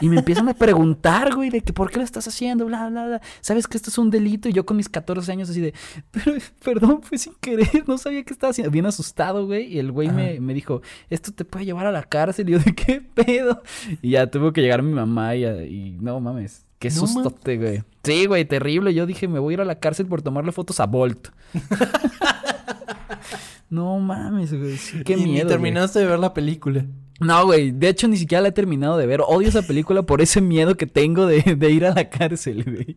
Y 0.00 0.08
me 0.08 0.18
empiezan 0.18 0.48
a 0.48 0.54
preguntar, 0.54 1.34
güey, 1.34 1.50
de 1.50 1.60
que 1.60 1.72
por 1.72 1.90
qué 1.90 1.98
lo 1.98 2.04
estás 2.04 2.26
haciendo, 2.26 2.64
bla, 2.64 2.88
bla, 2.88 3.06
bla. 3.06 3.20
¿Sabes 3.40 3.66
que 3.66 3.76
esto 3.76 3.90
es 3.90 3.98
un 3.98 4.10
delito? 4.10 4.48
Y 4.48 4.52
yo 4.52 4.64
con 4.64 4.76
mis 4.76 4.88
14 4.88 5.30
años 5.32 5.50
así 5.50 5.60
de, 5.60 5.74
pero, 6.10 6.32
perdón, 6.64 7.02
fue 7.02 7.18
sin 7.18 7.34
querer, 7.34 7.84
no 7.86 7.98
sabía 7.98 8.24
qué 8.24 8.32
estaba 8.32 8.50
haciendo. 8.50 8.70
Bien 8.70 8.86
asustado, 8.86 9.46
güey. 9.46 9.66
Y 9.66 9.78
el 9.78 9.92
güey 9.92 10.08
me, 10.08 10.40
me 10.40 10.54
dijo, 10.54 10.80
esto 11.10 11.32
te 11.32 11.44
puede 11.44 11.66
llevar 11.66 11.86
a 11.86 11.92
la 11.92 12.02
cárcel. 12.02 12.48
Y 12.48 12.52
yo, 12.52 12.58
¿de 12.60 12.74
qué 12.74 13.00
pedo? 13.00 13.62
Y 14.00 14.10
ya 14.10 14.30
tuvo 14.30 14.52
que 14.52 14.62
llegar 14.62 14.82
mi 14.82 14.92
mamá 14.92 15.36
y, 15.36 15.44
y 15.44 15.98
no 16.00 16.18
mames. 16.20 16.66
Qué 16.80 16.88
No 16.88 17.06
sustote, 17.06 17.58
güey. 17.58 17.82
Sí, 18.02 18.24
güey, 18.24 18.46
terrible. 18.46 18.94
Yo 18.94 19.04
dije, 19.04 19.28
me 19.28 19.38
voy 19.38 19.52
a 19.52 19.56
ir 19.56 19.60
a 19.60 19.66
la 19.66 19.78
cárcel 19.78 20.06
por 20.06 20.22
tomarle 20.22 20.50
fotos 20.50 20.80
a 20.80 20.86
Bolt. 20.86 21.28
no 23.70 23.98
mames, 23.98 24.58
güey. 24.58 24.78
Sí, 24.78 25.02
qué 25.04 25.12
y 25.12 25.16
miedo. 25.16 25.26
ni 25.26 25.34
güey. 25.40 25.46
terminaste 25.46 25.98
de 25.98 26.06
ver 26.06 26.18
la 26.18 26.32
película. 26.32 26.86
No, 27.20 27.44
güey. 27.44 27.72
De 27.72 27.90
hecho, 27.90 28.08
ni 28.08 28.16
siquiera 28.16 28.40
la 28.40 28.48
he 28.48 28.52
terminado 28.52 28.96
de 28.96 29.06
ver. 29.06 29.20
Odio 29.20 29.48
esa 29.48 29.60
película 29.60 30.04
por 30.04 30.22
ese 30.22 30.40
miedo 30.40 30.78
que 30.78 30.86
tengo 30.86 31.26
de, 31.26 31.42
de 31.54 31.70
ir 31.70 31.84
a 31.84 31.94
la 31.94 32.08
cárcel, 32.08 32.64
güey. 32.64 32.96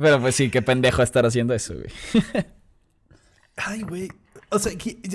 Pero 0.00 0.20
pues 0.20 0.36
sí, 0.36 0.48
qué 0.48 0.62
pendejo 0.62 1.02
estar 1.02 1.26
haciendo 1.26 1.54
eso, 1.54 1.74
güey. 1.74 2.44
Ay, 3.56 3.82
güey. 3.82 4.08
O 4.50 4.60
sea, 4.60 4.70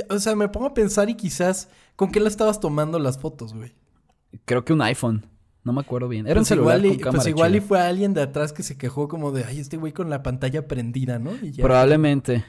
o 0.09 0.19
sea, 0.19 0.35
me 0.35 0.49
pongo 0.49 0.67
a 0.67 0.73
pensar 0.73 1.09
y 1.09 1.15
quizás 1.15 1.69
con 1.95 2.11
qué 2.11 2.19
le 2.19 2.27
estabas 2.27 2.59
tomando 2.59 2.99
las 2.99 3.17
fotos, 3.17 3.53
güey. 3.53 3.73
Creo 4.43 4.65
que 4.65 4.73
un 4.73 4.81
iPhone. 4.81 5.25
No 5.65 5.73
me 5.73 5.81
acuerdo 5.81 6.07
bien. 6.07 6.27
Era 6.27 6.35
un 6.35 6.41
Pues 6.41 6.47
celular 6.47 6.77
igual, 6.77 6.85
y, 6.85 6.89
con 6.95 6.99
cámara 6.99 7.17
pues 7.17 7.27
igual 7.27 7.55
y 7.55 7.59
fue 7.59 7.81
alguien 7.81 8.13
de 8.13 8.21
atrás 8.21 8.53
que 8.53 8.61
se 8.63 8.77
quejó 8.77 9.07
como 9.07 9.31
de, 9.31 9.43
ay, 9.45 9.59
este 9.59 9.77
güey 9.77 9.91
con 9.91 10.09
la 10.11 10.21
pantalla 10.23 10.67
prendida, 10.67 11.17
¿no? 11.19 11.31
Y 11.41 11.51
ya. 11.53 11.63
Probablemente. 11.63 12.45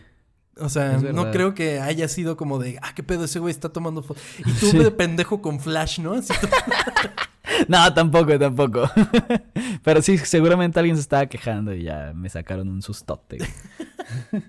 O 0.58 0.68
sea, 0.68 0.98
no 0.98 1.30
creo 1.32 1.54
que 1.54 1.80
haya 1.80 2.08
sido 2.08 2.36
como 2.36 2.58
de, 2.58 2.78
ah, 2.82 2.94
qué 2.94 3.02
pedo, 3.02 3.24
ese 3.24 3.38
güey 3.38 3.50
está 3.50 3.70
tomando 3.70 4.02
fotos. 4.02 4.22
Y 4.38 4.52
tú 4.52 4.66
Sí. 4.70 4.78
de 4.78 4.90
pendejo 4.90 5.40
con 5.42 5.60
flash, 5.60 5.98
¿no? 5.98 6.12
Así 6.12 6.32
No, 7.68 7.92
tampoco, 7.94 8.38
tampoco. 8.38 8.90
Pero 9.82 10.02
sí, 10.02 10.18
seguramente 10.18 10.78
alguien 10.78 10.96
se 10.96 11.02
estaba 11.02 11.26
quejando 11.26 11.74
y 11.74 11.84
ya 11.84 12.12
me 12.14 12.28
sacaron 12.28 12.68
un 12.68 12.82
sustote. 12.82 13.38
güey. 13.38 14.42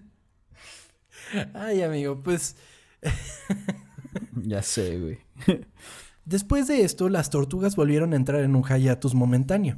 Ay, 1.54 1.82
amigo, 1.84 2.22
pues 2.22 2.58
ya 4.36 4.62
sé, 4.62 5.00
güey. 5.00 5.20
Después 6.28 6.68
de 6.68 6.82
esto, 6.82 7.08
las 7.08 7.30
tortugas 7.30 7.78
volvieron 7.78 8.12
a 8.12 8.18
entrar 8.18 8.42
en 8.42 8.54
un 8.58 8.64
hiatus 8.66 9.16
momentáneo, 9.16 9.78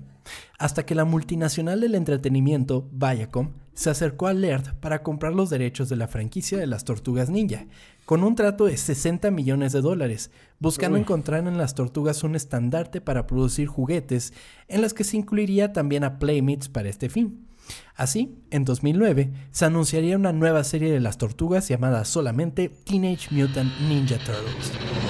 hasta 0.57 0.83
que 0.83 0.95
la 0.95 1.05
multinacional 1.05 1.79
del 1.79 1.93
entretenimiento, 1.93 2.89
Viacom, 2.91 3.51
se 3.75 3.91
acercó 3.91 4.25
a 4.25 4.33
Laird 4.33 4.73
para 4.79 5.03
comprar 5.03 5.35
los 5.35 5.51
derechos 5.51 5.89
de 5.89 5.95
la 5.95 6.07
franquicia 6.07 6.57
de 6.57 6.65
las 6.65 6.85
tortugas 6.85 7.29
ninja, 7.29 7.67
con 8.03 8.23
un 8.23 8.33
trato 8.33 8.65
de 8.65 8.77
60 8.77 9.29
millones 9.29 9.73
de 9.73 9.81
dólares, 9.81 10.31
buscando 10.57 10.97
encontrar 10.97 11.45
en 11.47 11.55
las 11.59 11.75
tortugas 11.75 12.23
un 12.23 12.35
estandarte 12.35 12.99
para 12.99 13.27
producir 13.27 13.67
juguetes, 13.67 14.33
en 14.67 14.81
las 14.81 14.95
que 14.95 15.03
se 15.03 15.17
incluiría 15.17 15.71
también 15.71 16.03
a 16.03 16.17
Playmates 16.17 16.67
para 16.67 16.89
este 16.89 17.09
fin. 17.09 17.45
Así, 17.93 18.39
en 18.49 18.65
2009, 18.65 19.31
se 19.51 19.65
anunciaría 19.65 20.15
una 20.15 20.33
nueva 20.33 20.63
serie 20.63 20.91
de 20.91 20.99
las 20.99 21.19
tortugas 21.19 21.67
llamada 21.67 22.05
solamente 22.05 22.69
Teenage 22.69 23.27
Mutant 23.29 23.71
Ninja 23.81 24.17
Turtles. 24.17 25.08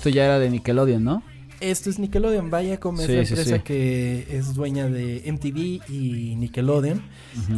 Esto 0.00 0.08
ya 0.08 0.24
era 0.24 0.38
de 0.38 0.48
Nickelodeon, 0.48 1.04
¿no? 1.04 1.22
Esto 1.60 1.90
es 1.90 1.98
Nickelodeon, 1.98 2.48
vaya 2.48 2.80
como 2.80 3.02
es 3.02 3.06
Sí, 3.06 3.12
la 3.12 3.24
sí, 3.26 3.34
empresa 3.34 3.56
sí. 3.56 3.62
que 3.62 4.26
es 4.30 4.54
dueña 4.54 4.86
de 4.88 5.22
MTV 5.30 5.92
y 5.92 6.36
Nickelodeon. 6.36 7.02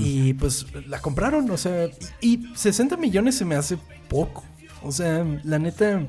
Y 0.00 0.34
pues 0.34 0.66
la 0.88 1.00
compraron, 1.00 1.48
o 1.48 1.56
sea, 1.56 1.88
y 2.20 2.40
60 2.56 2.96
millones 2.96 3.36
se 3.36 3.44
me 3.44 3.54
hace 3.54 3.78
poco. 4.08 4.42
O 4.82 4.90
sea, 4.90 5.24
la 5.44 5.60
neta, 5.60 6.00
eh, 6.00 6.06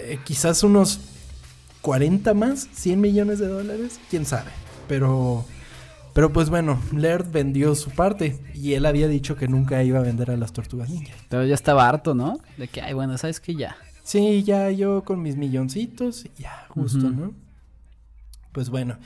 eh, 0.00 0.18
quizás 0.24 0.64
unos 0.64 0.98
40 1.82 2.34
más, 2.34 2.66
100 2.72 3.00
millones 3.00 3.38
de 3.38 3.46
dólares, 3.46 4.00
quién 4.10 4.26
sabe. 4.26 4.50
Pero, 4.88 5.44
pero 6.18 6.32
pues 6.32 6.50
bueno, 6.50 6.82
Laird 6.92 7.30
vendió 7.30 7.76
su 7.76 7.90
parte 7.90 8.40
y 8.52 8.72
él 8.72 8.86
había 8.86 9.06
dicho 9.06 9.36
que 9.36 9.46
nunca 9.46 9.84
iba 9.84 10.00
a 10.00 10.02
vender 10.02 10.32
a 10.32 10.36
las 10.36 10.52
tortugas 10.52 10.90
ninja. 10.90 11.14
Pero 11.28 11.46
ya 11.46 11.54
estaba 11.54 11.88
harto, 11.88 12.12
¿no? 12.12 12.40
De 12.56 12.66
que, 12.66 12.82
ay, 12.82 12.92
bueno, 12.92 13.16
¿sabes 13.18 13.38
qué? 13.38 13.54
Ya. 13.54 13.76
Sí, 14.02 14.42
ya 14.42 14.68
yo 14.72 15.04
con 15.04 15.22
mis 15.22 15.36
milloncitos, 15.36 16.26
ya, 16.36 16.66
justo. 16.70 17.08
¿no? 17.08 17.34
Pues 18.50 18.68
bueno, 18.68 18.98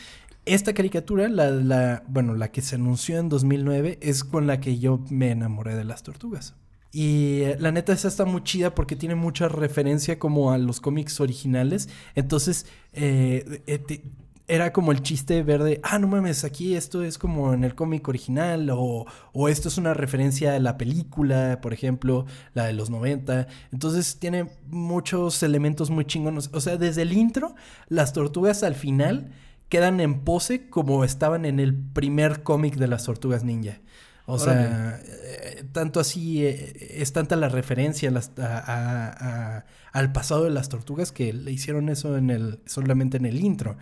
esta 0.47 0.73
caricatura, 0.73 1.29
la, 1.29 1.51
la, 1.51 2.03
bueno, 2.09 2.35
la 2.35 2.51
que 2.51 2.63
se 2.63 2.77
anunció 2.77 3.19
en 3.19 3.29
2009, 3.29 3.99
es 4.01 4.25
con 4.25 4.47
la 4.47 4.59
que 4.61 4.79
yo 4.79 5.05
me 5.11 5.33
enamoré 5.33 5.77
de 5.77 5.85
las 5.85 6.03
tortugas. 6.03 6.55
Y 6.93 7.43
eh, 7.43 7.57
la 7.61 7.73
neta 7.73 7.93
esa 7.93 8.09
está 8.09 8.25
muy 8.25 8.43
chida 8.43 8.75
porque 8.75 8.97
tiene 8.97 9.17
mucha 9.17 9.49
referencia 9.49 10.19
como 10.19 10.51
a 10.51 10.57
los 10.57 10.81
cómics 10.81 11.21
originales. 11.21 11.91
Entonces, 12.15 12.65
eh, 12.95 13.61
eh, 13.67 13.79
te- 13.79 14.03
era 14.49 14.73
como 14.73 14.93
el 14.93 15.03
chiste 15.03 15.43
verde, 15.43 15.81
ah, 15.85 15.99
no 15.99 16.09
mames, 16.09 16.45
aquí 16.45 16.75
esto 16.75 17.03
es 17.03 17.17
como 17.17 17.55
en 17.55 17.65
el 17.65 17.75
cómic 17.75 18.07
original 18.09 18.69
o, 18.71 19.07
o 19.33 19.49
esto 19.49 19.69
es 19.69 19.79
una 19.79 19.95
referencia 19.95 20.55
a 20.55 20.59
la 20.59 20.77
película, 20.77 21.61
por 21.63 21.73
ejemplo, 21.73 22.27
la 22.53 22.65
de 22.67 22.73
los 22.73 22.91
90. 22.91 23.47
Entonces 23.73 24.19
tiene 24.19 24.49
muchos 24.69 25.43
elementos 25.43 25.91
muy 25.91 26.05
chingones. 26.05 26.51
O 26.53 26.61
sea, 26.61 26.77
desde 26.77 27.03
el 27.03 27.13
intro, 27.13 27.55
las 27.89 28.13
tortugas 28.13 28.63
al 28.63 28.75
final 28.75 29.31
quedan 29.69 30.01
en 30.01 30.21
pose 30.21 30.69
como 30.69 31.05
estaban 31.05 31.45
en 31.47 31.61
el 31.61 31.75
primer 31.75 32.43
cómic 32.43 32.75
de 32.77 32.89
las 32.89 33.05
tortugas 33.05 33.45
ninja. 33.45 33.79
O 34.27 34.39
sea, 34.39 35.01
eh, 35.05 35.65
tanto 35.73 35.99
así 35.99 36.45
eh, 36.45 36.99
es 37.01 37.13
tanta 37.13 37.35
la 37.37 37.49
referencia 37.49 38.09
a 38.09 38.13
las- 38.13 38.33
a- 38.39 38.59
a- 38.59 39.57
a- 39.59 39.65
al 39.93 40.13
pasado 40.13 40.45
de 40.45 40.51
las 40.51 40.69
tortugas 40.69 41.11
que 41.13 41.33
le 41.33 41.51
hicieron 41.53 41.89
eso 41.89 42.17
en 42.17 42.31
el 42.31 42.61
solamente 42.67 43.17
en 43.17 43.27
el 43.27 43.41
intro. 43.41 43.77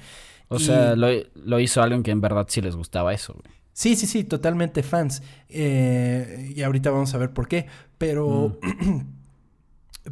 O 0.53 0.57
Y- 0.57 0.61
sea, 0.61 0.95
lo, 0.97 1.09
lo 1.35 1.59
hizo 1.61 1.81
alguien 1.83 2.03
que 2.03 2.11
en 2.11 2.21
verdad 2.21 2.47
sí 2.49 2.61
les 2.61 2.77
gustaba 2.77 3.15
eso, 3.15 3.33
güey. 3.33 3.45
Sí, 3.73 3.97
sí, 3.97 4.07
sí, 4.07 4.25
totalmente 4.25 4.83
fans. 4.83 5.23
Eh, 5.49 6.53
y 6.55 6.61
ahorita 6.63 6.91
vamos 6.91 7.15
a 7.15 7.19
ver 7.19 7.33
por 7.33 7.49
qué. 7.49 7.67
Pero. 7.99 8.59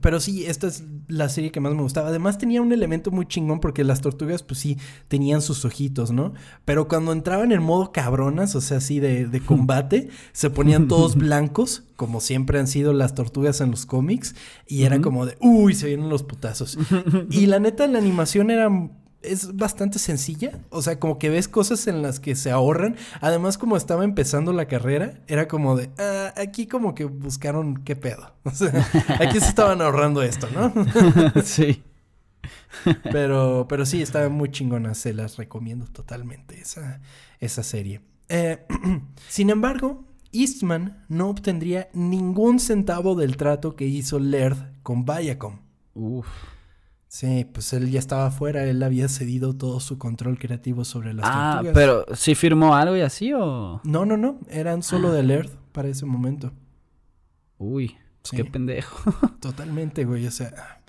Pero 0.03 0.21
sí, 0.21 0.45
esta 0.45 0.67
es 0.67 0.85
la 1.09 1.31
serie 1.31 1.51
que 1.51 1.61
más 1.61 1.75
me 1.75 1.81
gustaba. 1.81 2.09
Además 2.09 2.37
tenía 2.37 2.61
un 2.61 2.73
elemento 2.73 3.11
muy 3.11 3.27
chingón 3.27 3.59
porque 3.59 3.85
las 3.85 4.03
tortugas, 4.03 4.43
pues 4.43 4.61
sí, 4.61 4.77
tenían 5.09 5.41
sus 5.41 5.65
ojitos, 5.65 6.11
¿no? 6.13 6.35
Pero 6.67 6.89
cuando 6.89 7.11
entraban 7.11 7.53
en 7.53 7.63
modo 7.63 7.91
cabronas, 7.91 8.55
o 8.55 8.61
sea, 8.61 8.77
así 8.79 9.01
de, 9.01 9.27
de 9.27 9.41
combate, 9.45 10.09
se 10.33 10.51
ponían 10.51 10.89
todos 10.89 11.17
blancos, 11.17 11.85
como 11.97 12.21
siempre 12.21 12.59
han 12.61 12.67
sido 12.69 12.93
las 12.93 13.15
tortugas 13.15 13.63
en 13.63 13.71
los 13.71 13.87
cómics. 13.87 14.35
Y 14.67 14.83
era 14.85 15.01
como 15.01 15.25
de, 15.25 15.39
uy, 15.41 15.75
se 15.75 15.87
vienen 15.87 16.11
los 16.11 16.23
putazos. 16.23 16.79
y 17.31 17.47
la 17.47 17.59
neta, 17.59 17.87
la 17.87 17.99
animación 17.99 18.51
era 18.51 18.69
es 19.23 19.57
bastante 19.57 19.99
sencilla. 19.99 20.61
O 20.71 20.83
sea, 20.83 20.99
como 20.99 21.19
que 21.19 21.31
ves 21.31 21.49
cosas 21.49 21.87
en 21.87 22.03
las 22.03 22.21
que 22.21 22.37
se 22.37 22.51
ahorran. 22.51 22.97
Además, 23.21 23.59
como 23.59 23.77
estaba 23.77 24.05
empezando 24.05 24.53
la 24.53 24.67
carrera, 24.67 25.21
era 25.27 25.49
como 25.49 25.77
de, 25.77 25.91
ah, 25.99 26.33
aquí 26.37 26.67
como 26.67 26.95
que 26.95 27.05
buscaron 27.05 27.83
qué 27.85 27.97
pedo. 27.97 28.35
O 28.45 28.51
sea, 28.51 28.89
aquí 29.21 29.41
se 29.41 29.49
estaban 29.49 29.83
ahorrando 29.83 30.23
esto, 30.23 30.49
¿no? 30.51 30.73
sí. 31.45 31.83
pero, 33.13 33.67
pero 33.69 33.85
sí, 33.85 34.03
estaba 34.03 34.29
muy 34.29 34.51
chingona. 34.51 34.95
Se 34.95 35.13
las 35.13 35.37
recomiendo 35.37 35.87
totalmente 35.87 36.61
esa, 36.61 37.01
esa 37.41 37.63
serie. 37.63 38.01
Eh, 38.29 38.67
sin 39.29 39.51
embargo, 39.51 40.05
Eastman 40.33 41.05
no 41.09 41.29
obtendría 41.29 41.89
ningún 41.93 42.59
centavo 42.61 43.15
del 43.15 43.37
trato 43.37 43.77
que 43.77 43.87
hizo 43.87 44.19
Laird 44.19 44.83
con 44.83 45.05
Viacom. 45.05 45.61
Uf. 45.95 46.27
Sí, 47.09 47.47
pues 47.53 47.73
él 47.73 47.91
ya 47.91 47.99
estaba 47.99 48.27
afuera, 48.27 48.65
él 48.65 48.83
había 48.83 49.09
cedido 49.09 49.55
todo 49.57 49.81
su 49.81 49.97
control 49.99 50.39
creativo 50.39 50.85
sobre 50.85 51.15
las 51.15 51.25
Ah, 51.27 51.53
tortugas. 51.63 51.75
pero 51.75 52.07
¿sí 52.15 52.35
firmó 52.35 52.75
algo 52.75 52.97
y 52.97 53.01
así 53.01 53.33
o...? 53.33 53.81
No, 53.85 54.05
no, 54.05 54.17
no, 54.19 54.39
eran 54.51 54.83
solo 54.83 55.11
de 55.11 55.23
Laird 55.23 55.51
para 55.73 55.89
ese 55.89 56.05
momento. 56.05 56.53
Uy, 57.57 57.97
Sí. 58.25 58.37
qué 58.37 58.45
pendejo. 58.45 59.11
Totalmente, 59.41 60.05
güey, 60.05 60.27
o 60.27 60.31
sea... 60.31 60.81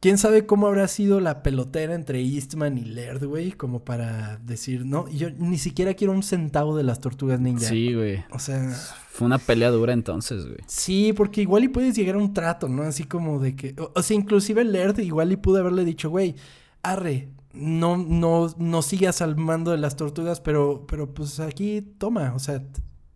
¿Quién 0.00 0.16
sabe 0.16 0.46
cómo 0.46 0.68
habrá 0.68 0.86
sido 0.86 1.18
la 1.18 1.42
pelotera 1.42 1.94
entre 1.94 2.20
Eastman 2.20 2.78
y 2.78 2.84
Laird, 2.84 3.24
güey? 3.24 3.50
Como 3.50 3.84
para 3.84 4.38
decir, 4.38 4.86
no, 4.86 5.08
yo 5.08 5.30
ni 5.30 5.58
siquiera 5.58 5.94
quiero 5.94 6.12
un 6.12 6.22
centavo 6.22 6.76
de 6.76 6.84
las 6.84 7.00
tortugas 7.00 7.40
ninja. 7.40 7.68
Sí, 7.68 7.94
güey. 7.94 8.24
O 8.30 8.38
sea, 8.38 8.70
Fue 9.10 9.26
una 9.26 9.38
pelea 9.38 9.70
dura 9.70 9.92
entonces, 9.92 10.44
güey. 10.44 10.58
sí, 10.68 11.12
porque 11.12 11.42
igual 11.42 11.64
y 11.64 11.68
puedes 11.68 11.96
llegar 11.96 12.14
a 12.14 12.18
un 12.18 12.32
trato, 12.32 12.68
¿no? 12.68 12.84
Así 12.84 13.04
como 13.04 13.40
de 13.40 13.56
que... 13.56 13.74
O, 13.76 13.90
o 13.92 14.02
sea, 14.02 14.16
inclusive 14.16 14.62
Laird 14.62 15.00
igual 15.00 15.32
y 15.32 15.36
pudo 15.36 15.58
haberle 15.58 15.84
dicho, 15.84 16.10
güey, 16.10 16.36
arre, 16.82 17.30
no, 17.52 17.96
no, 17.96 18.54
no 18.56 18.82
sigas 18.82 19.20
al 19.20 19.34
mando 19.34 19.72
de 19.72 19.78
las 19.78 19.96
tortugas, 19.96 20.40
pero, 20.40 20.86
pero 20.86 21.12
pues 21.12 21.40
aquí 21.40 21.82
toma, 21.98 22.34
o 22.36 22.38
sea, 22.38 22.62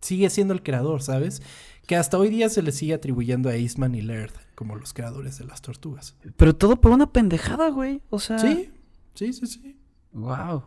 sigue 0.01 0.29
siendo 0.29 0.53
el 0.53 0.63
creador, 0.63 1.01
¿sabes? 1.01 1.41
Que 1.87 1.95
hasta 1.95 2.17
hoy 2.17 2.29
día 2.29 2.49
se 2.49 2.61
le 2.61 2.73
sigue 2.73 2.93
atribuyendo 2.93 3.47
a 3.47 3.55
Eastman 3.55 3.95
y 3.95 4.01
Laird 4.01 4.33
como 4.63 4.77
los 4.77 4.93
creadores 4.93 5.37
de 5.37 5.43
las 5.43 5.61
tortugas. 5.61 6.15
Pero 6.37 6.55
todo 6.55 6.79
por 6.79 6.91
una 6.91 7.11
pendejada, 7.11 7.69
güey. 7.69 8.01
O 8.09 8.19
sea... 8.19 8.39
Sí, 8.39 8.71
sí, 9.13 9.33
sí, 9.33 9.45
sí. 9.45 9.77
Wow. 10.13 10.63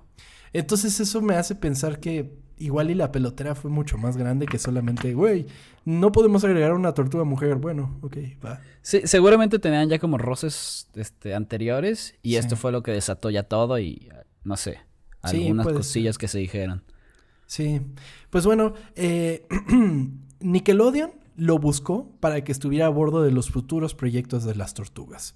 Entonces 0.53 1.01
eso 1.01 1.23
me 1.23 1.35
hace 1.37 1.55
pensar 1.55 1.99
que 1.99 2.31
igual 2.59 2.91
y 2.91 2.95
la 2.95 3.11
pelotera 3.11 3.55
fue 3.55 3.71
mucho 3.71 3.97
más 3.97 4.19
grande 4.19 4.45
que 4.45 4.59
solamente, 4.59 5.15
güey, 5.15 5.47
no 5.87 6.13
podemos 6.13 6.45
agregar 6.45 6.75
una 6.75 6.93
tortuga 6.93 7.25
mujer. 7.25 7.57
Bueno, 7.57 7.99
ok, 8.03 8.17
va. 8.45 8.61
Sí, 8.83 9.01
seguramente 9.05 9.59
tenían 9.59 9.89
ya 9.89 9.99
como 9.99 10.19
roces 10.19 10.89
este, 10.95 11.35
anteriores 11.35 12.17
y 12.23 12.33
Sí. 12.33 12.37
esto 12.37 12.57
fue 12.57 12.71
lo 12.71 12.83
que 12.83 12.93
desató 12.93 13.31
ya 13.31 13.45
todo 13.45 13.79
y 13.79 14.11
no 14.45 14.59
sé, 14.59 14.79
algunas 15.23 15.67
cosillas 15.69 16.19
que 16.19 16.29
se 16.29 16.39
dijeron. 16.39 16.83
Sí, 17.47 17.81
pues 18.29 18.45
bueno, 18.45 18.75
eh, 18.95 19.47
Nickelodeon 20.41 21.13
lo 21.37 21.59
buscó 21.59 22.09
para 22.21 22.43
que 22.43 22.53
estuviera 22.53 22.87
a 22.87 22.91
bordo 22.91 23.23
de 23.23 23.31
los 23.31 23.51
futuros 23.51 23.95
proyectos 23.95 24.45
de 24.45 24.55
las 24.55 24.75
tortugas, 24.75 25.35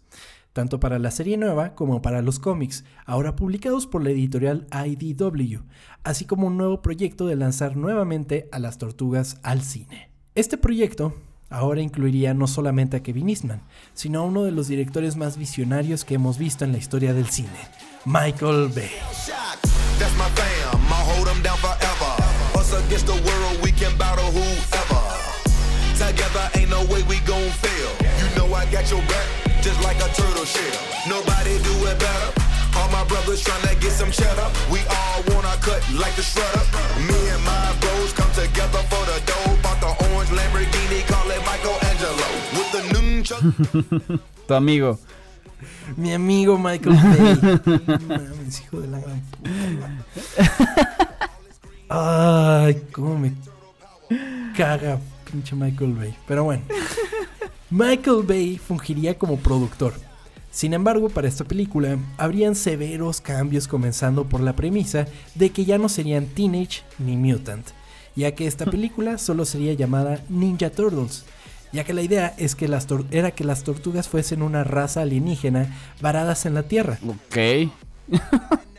tanto 0.53 0.81
para 0.81 0.99
la 0.99 1.11
serie 1.11 1.37
nueva 1.37 1.75
como 1.75 2.03
para 2.03 2.23
los 2.23 2.39
cómics, 2.39 2.85
ahora 3.07 3.37
publicados 3.37 3.87
por 3.87 4.03
la 4.03 4.11
editorial 4.11 4.67
IDW, 4.73 5.61
así 6.03 6.25
como 6.25 6.47
un 6.47 6.57
nuevo 6.57 6.83
proyecto 6.83 7.27
de 7.27 7.37
lanzar 7.37 7.77
nuevamente 7.77 8.49
a 8.53 8.59
las 8.59 8.79
tortugas 8.79 9.39
al 9.43 9.63
cine. 9.63 10.11
Este 10.35 10.57
proyecto 10.57 11.15
ahora 11.51 11.83
incluiría 11.83 12.33
no 12.33 12.47
solamente 12.47 12.97
a 12.97 13.03
Kevin 13.03 13.29
Eastman, 13.29 13.63
sino 13.93 14.21
a 14.21 14.25
uno 14.25 14.45
de 14.45 14.53
los 14.53 14.69
directores 14.69 15.17
más 15.17 15.37
visionarios 15.37 16.05
que 16.05 16.15
hemos 16.15 16.39
visto 16.39 16.65
en 16.65 16.73
la 16.73 16.79
historia 16.79 17.13
del 17.13 17.27
cine, 17.27 17.51
Michael 18.05 18.71
Bay. 18.75 18.91
Gon' 27.51 27.59
fail. 27.59 27.91
You 28.21 28.29
know 28.37 28.55
I 28.55 28.65
got 28.71 28.91
your 28.91 29.03
back, 29.03 29.27
just 29.63 29.83
like 29.83 29.97
a 29.99 30.09
turtle 30.15 30.45
shell. 30.45 30.79
Nobody 31.09 31.59
do 31.63 31.75
it 31.87 31.99
better. 31.99 32.31
All 32.77 32.89
my 32.91 33.05
brothers 33.05 33.43
tryna 33.43 33.81
get 33.81 33.93
some 33.93 34.11
cheddar. 34.11 34.49
We 34.71 34.81
all 34.87 35.23
wanna 35.31 35.55
cut 35.61 35.83
like 35.99 36.15
the 36.15 36.23
shredder. 36.23 36.65
Me 37.09 37.19
and 37.35 37.43
my 37.45 37.75
bros 37.81 38.13
come 38.13 38.31
together 38.33 38.83
for 38.91 39.03
the 39.11 39.19
dough. 39.27 39.57
Bought 39.63 39.81
the 39.81 39.91
orange 40.07 40.31
Lamborghini, 40.31 41.01
call 41.11 41.31
it 41.31 41.43
Michelangelo. 41.49 42.29
With 42.57 42.71
the 42.75 42.83
nunchuck. 42.93 44.21
Tu 44.47 44.55
amigo. 44.55 44.99
Mi 45.97 46.13
amigo 46.13 46.57
Michael 46.57 46.95
Bay. 46.95 47.35
Mames, 48.09 48.61
hijo 48.61 48.81
de 48.81 48.89
la 48.89 49.01
gran 49.01 49.21
puta. 49.31 49.89
Ay, 51.89 52.83
cómo 52.93 53.19
me 53.19 53.33
caga 54.57 54.99
pinche 55.31 55.55
Michael 55.57 55.93
Bay. 55.95 56.17
Pero 56.27 56.45
bueno. 56.45 56.63
Michael 57.71 58.25
Bay 58.27 58.59
fungiría 58.59 59.17
como 59.17 59.37
productor. 59.37 59.95
Sin 60.51 60.75
embargo, 60.75 61.09
para 61.09 61.29
esta 61.29 61.45
película 61.45 61.99
habrían 62.19 62.57
severos 62.57 63.21
cambios 63.21 63.69
comenzando 63.69 64.29
por 64.29 64.41
la 64.41 64.57
premisa 64.57 65.07
de 65.37 65.51
que 65.51 65.65
ya 65.65 65.79
no 65.79 65.89
serían 65.89 66.27
Teenage 66.27 66.83
ni 66.99 67.17
Mutant, 67.17 67.65
ya 68.17 68.35
que 68.35 68.49
esta 68.49 68.67
película 68.67 69.19
solo 69.19 69.45
sería 69.45 69.75
llamada 69.75 70.21
Ninja 70.29 70.71
Turtles, 70.71 71.25
ya 71.73 71.85
que 71.85 71.95
la 71.95 72.03
idea 72.03 72.35
es 72.37 72.57
que 72.57 72.67
las 72.67 72.89
era 73.13 73.31
que 73.31 73.45
las 73.45 73.63
tortugas 73.63 74.09
fuesen 74.09 74.43
una 74.43 74.65
raza 74.65 75.03
alienígena 75.03 75.73
varadas 76.01 76.47
en 76.47 76.55
la 76.55 76.65
Tierra. 76.65 76.99
Ok. 77.07 77.71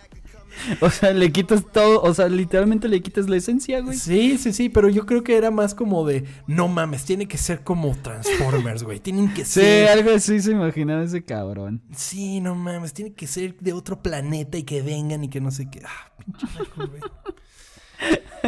o 0.82 0.90
sea, 0.90 1.14
le 1.14 1.32
quitas 1.32 1.66
todo, 1.72 2.02
o 2.02 2.14
sea, 2.14 2.28
literalmente 2.28 2.88
le 2.88 3.02
quitas 3.02 3.30
la 3.30 3.38
esencia, 3.38 3.82
güey. 3.82 3.98
Sí, 3.98 4.38
sí, 4.38 4.54
sí, 4.54 4.70
pero 4.70 4.90
yo 4.90 5.06
creo 5.06 5.24
que 5.24 5.36
era 5.38 5.52
más 5.52 5.74
como 5.74 6.06
de, 6.06 6.26
no 6.48 6.68
mames, 6.68 7.06
tiene 7.06 7.28
que 7.28 7.38
ser 7.38 7.64
como 7.64 7.96
Transformers, 7.96 8.84
güey, 8.84 9.00
tienen 9.00 9.34
que 9.34 9.46
ser... 9.46 9.88
Sí, 9.88 9.90
algo 9.92 10.12
así 10.12 10.40
se 10.40 10.52
imaginaba 10.52 11.04
ese 11.04 11.24
cabrón. 11.24 11.82
Sí, 11.96 12.42
no 12.42 12.56
mames, 12.56 12.94
tiene 12.94 13.14
que 13.14 13.28
ser 13.28 13.58
de 13.60 13.74
otro 13.74 14.02
planeta 14.02 14.58
y 14.58 14.64
que 14.64 14.82
vengan 14.82 15.24
y 15.24 15.30
que 15.30 15.42
no 15.42 15.52
sé 15.52 15.70
qué. 15.70 15.82
Ah, 15.86 16.12
pinche 16.24 16.48
Bay. 16.76 17.02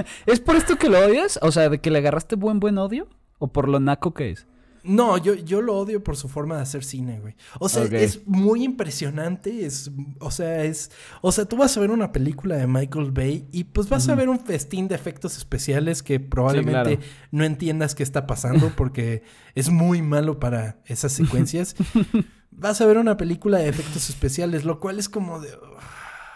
¿Es 0.25 0.39
por 0.39 0.55
esto 0.55 0.77
que 0.77 0.89
lo 0.89 0.99
odias? 0.99 1.39
O 1.41 1.51
sea, 1.51 1.69
de 1.69 1.79
que 1.79 1.91
le 1.91 1.99
agarraste 1.99 2.35
buen 2.35 2.59
buen 2.59 2.77
odio 2.77 3.07
o 3.37 3.47
por 3.47 3.69
lo 3.69 3.79
naco 3.79 4.13
que 4.13 4.31
es. 4.31 4.47
No, 4.83 5.17
yo, 5.17 5.33
yo 5.33 5.61
lo 5.61 5.77
odio 5.77 6.03
por 6.03 6.17
su 6.17 6.27
forma 6.27 6.57
de 6.57 6.63
hacer 6.63 6.83
cine, 6.83 7.19
güey. 7.21 7.35
O 7.57 7.69
sea, 7.69 7.83
es 7.83 8.27
muy 8.27 8.63
impresionante. 8.63 9.65
Es, 9.65 9.91
o 10.19 10.29
sea, 10.29 10.65
es. 10.65 10.91
O 11.21 11.31
sea, 11.31 11.45
tú 11.45 11.55
vas 11.55 11.75
a 11.77 11.79
ver 11.79 11.89
una 11.89 12.11
película 12.11 12.57
de 12.57 12.67
Michael 12.67 13.11
Bay 13.11 13.47
y 13.51 13.63
pues 13.63 13.87
vas 13.87 14.09
a 14.09 14.15
ver 14.15 14.27
un 14.27 14.39
festín 14.39 14.89
de 14.89 14.95
efectos 14.95 15.37
especiales 15.37 16.03
que 16.03 16.19
probablemente 16.19 16.97
claro. 16.97 17.11
no 17.31 17.45
entiendas 17.45 17.95
qué 17.95 18.03
está 18.03 18.27
pasando 18.27 18.71
porque 18.75 19.23
es 19.55 19.69
muy 19.69 20.01
malo 20.01 20.39
para 20.39 20.81
esas 20.85 21.13
secuencias. 21.13 21.75
vas 22.51 22.81
a 22.81 22.85
ver 22.85 22.97
una 22.97 23.15
película 23.15 23.59
de 23.59 23.69
efectos 23.69 24.09
especiales, 24.09 24.65
lo 24.65 24.81
cual 24.81 24.99
es 24.99 25.07
como 25.07 25.39
de. 25.39 25.49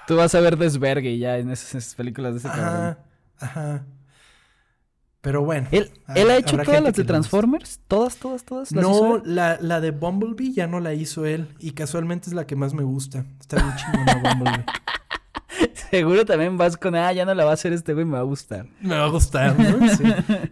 Tú 0.07 0.15
vas 0.15 0.33
a 0.35 0.39
ver 0.39 0.57
Desvergue 0.57 1.17
ya 1.17 1.37
en 1.37 1.51
esas, 1.51 1.75
esas 1.75 1.95
películas 1.95 2.33
de 2.33 2.39
ese 2.39 2.47
cabrón. 2.47 2.65
Ajá, 2.65 2.99
ajá. 3.39 3.85
Pero 5.27 5.43
bueno. 5.43 5.67
¿Él, 5.71 5.91
ha- 6.05 6.13
él 6.13 6.31
ha 6.31 6.37
hecho 6.37 6.57
todas 6.57 6.81
las 6.81 6.93
de. 6.93 7.03
Transformers? 7.03 7.81
¿Todas, 7.89 8.15
todas, 8.15 8.45
todas? 8.45 8.71
¿Las 8.71 8.81
hizo 8.85 9.17
No, 9.17 9.21
la, 9.25 9.57
la 9.59 9.81
de 9.81 9.91
Bumblebee 9.91 10.53
ya 10.53 10.67
no 10.67 10.79
la 10.79 10.93
hizo 10.93 11.25
él. 11.25 11.49
Y 11.59 11.71
casualmente 11.71 12.29
es 12.29 12.33
la 12.33 12.47
que 12.47 12.55
más 12.55 12.73
me 12.73 12.83
gusta. 12.83 13.25
Está 13.41 13.57
bien 13.57 13.75
chingona 13.75 14.15
Bumblebee. 14.15 14.65
Seguro 15.91 16.25
también 16.25 16.57
vas 16.57 16.77
con, 16.77 16.95
ah, 16.95 17.11
ya 17.11 17.25
no 17.25 17.33
la 17.33 17.43
va 17.43 17.51
a 17.51 17.53
hacer 17.55 17.73
este 17.73 17.93
güey, 17.93 18.05
me 18.05 18.13
va 18.13 18.19
a 18.19 18.23
gustar. 18.23 18.67
Me 18.79 18.95
va 18.97 19.03
a 19.05 19.09
gustar, 19.09 19.59
¿no? 19.59 19.87
Sí. 19.95 20.03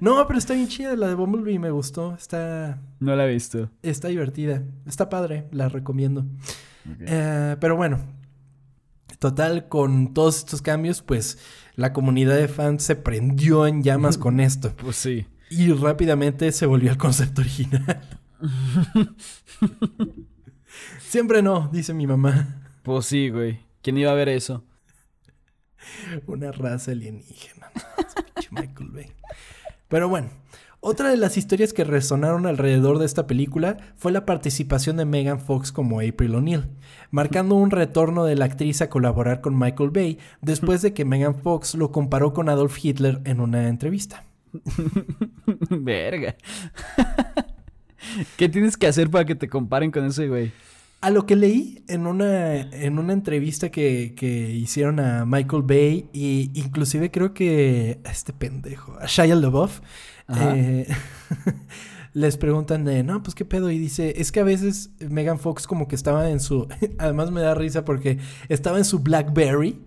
No, 0.01 0.25
pero 0.27 0.37
está 0.39 0.53
bien 0.55 0.67
chida. 0.67 0.93
La 0.97 1.07
de 1.07 1.13
Bumblebee 1.13 1.57
me 1.57 1.71
gustó. 1.71 2.13
Está, 2.15 2.79
No 2.99 3.15
la 3.15 3.25
he 3.25 3.33
visto. 3.33 3.69
está 3.81 4.09
divertida. 4.09 4.61
Está 4.85 5.07
padre. 5.07 5.47
La 5.51 5.69
recomiendo. 5.69 6.25
Eh, 6.99 7.55
pero 7.61 7.77
bueno. 7.77 7.99
Total, 9.19 9.69
con 9.69 10.13
todos 10.13 10.37
estos 10.39 10.61
cambios, 10.61 11.01
pues 11.01 11.37
la 11.75 11.93
comunidad 11.93 12.35
de 12.35 12.47
fans 12.47 12.83
se 12.83 12.95
prendió 12.95 13.67
en 13.67 13.83
llamas 13.83 14.17
con 14.19 14.39
esto. 14.39 14.73
Pues 14.75 14.95
sí. 14.95 15.27
Y 15.49 15.71
rápidamente 15.71 16.51
se 16.51 16.65
volvió 16.65 16.91
al 16.91 16.97
concepto 16.97 17.41
original. 17.41 18.01
Siempre 20.99 21.41
no, 21.41 21.69
dice 21.71 21.93
mi 21.93 22.07
mamá. 22.07 22.63
Pues 22.83 23.05
sí, 23.05 23.29
güey. 23.29 23.59
¿Quién 23.81 23.97
iba 23.97 24.11
a 24.11 24.15
ver 24.15 24.29
eso? 24.29 24.63
Una 26.27 26.51
raza 26.51 26.91
alienígena. 26.91 27.67
¿no? 27.73 27.81
Pinche 28.33 28.49
Michael 28.51 28.89
Bay. 28.89 29.11
Pero 29.87 30.09
bueno, 30.09 30.29
otra 30.87 31.09
de 31.09 31.17
las 31.17 31.37
historias 31.37 31.73
que 31.73 31.83
resonaron 31.83 32.45
alrededor 32.45 32.99
de 32.99 33.07
esta 33.07 33.27
película 33.27 33.77
fue 33.95 34.11
la 34.11 34.25
participación 34.25 34.97
de 34.97 35.05
Megan 35.05 35.39
Fox 35.39 35.71
como 35.71 35.99
April 35.99 36.35
O'Neil, 36.35 36.65
marcando 37.15 37.55
un 37.55 37.71
retorno 37.71 38.25
de 38.25 38.35
la 38.35 38.43
actriz 38.43 38.81
a 38.81 38.89
colaborar 38.89 39.39
con 39.39 39.57
Michael 39.57 39.89
Bay 39.89 40.19
después 40.41 40.81
de 40.81 40.93
que 40.93 41.05
Megan 41.05 41.33
Fox 41.33 41.73
lo 41.75 41.89
comparó 41.89 42.33
con 42.33 42.49
Adolf 42.49 42.77
Hitler 42.83 43.21
en 43.23 43.39
una 43.39 43.69
entrevista. 43.69 44.25
Verga. 45.69 46.35
¿Qué 48.35 48.49
tienes 48.49 48.75
que 48.75 48.87
hacer 48.87 49.09
para 49.09 49.23
que 49.23 49.33
te 49.33 49.47
comparen 49.47 49.91
con 49.91 50.03
ese 50.03 50.27
güey? 50.27 50.51
A 50.99 51.09
lo 51.09 51.25
que 51.25 51.37
leí 51.37 51.85
en 51.87 52.05
una, 52.05 52.53
en 52.53 52.99
una 52.99 53.13
entrevista 53.13 53.69
que, 53.69 54.13
que 54.17 54.51
hicieron 54.51 54.99
a 54.99 55.23
Michael 55.25 55.63
Bay 55.63 56.09
y 56.11 56.51
inclusive 56.53 57.11
creo 57.11 57.33
que 57.33 58.01
a 58.03 58.11
este 58.11 58.33
pendejo, 58.33 58.97
a 58.99 59.05
Shia 59.05 59.35
LaBeouf, 59.35 59.79
eh, 60.35 60.85
les 62.15 62.37
preguntan 62.37 62.85
de, 62.85 63.03
no, 63.03 63.21
pues 63.21 63.35
qué 63.35 63.43
pedo, 63.43 63.69
y 63.69 63.77
dice, 63.77 64.13
es 64.21 64.31
que 64.31 64.39
a 64.39 64.45
veces 64.45 64.89
Megan 64.99 65.37
Fox 65.37 65.67
como 65.67 65.89
que 65.89 65.97
estaba 65.97 66.29
en 66.29 66.39
su, 66.39 66.65
además 66.97 67.29
me 67.29 67.41
da 67.41 67.53
risa 67.53 67.83
porque 67.83 68.19
estaba 68.47 68.77
en 68.77 68.85
su 68.85 68.99
Blackberry 68.99 69.81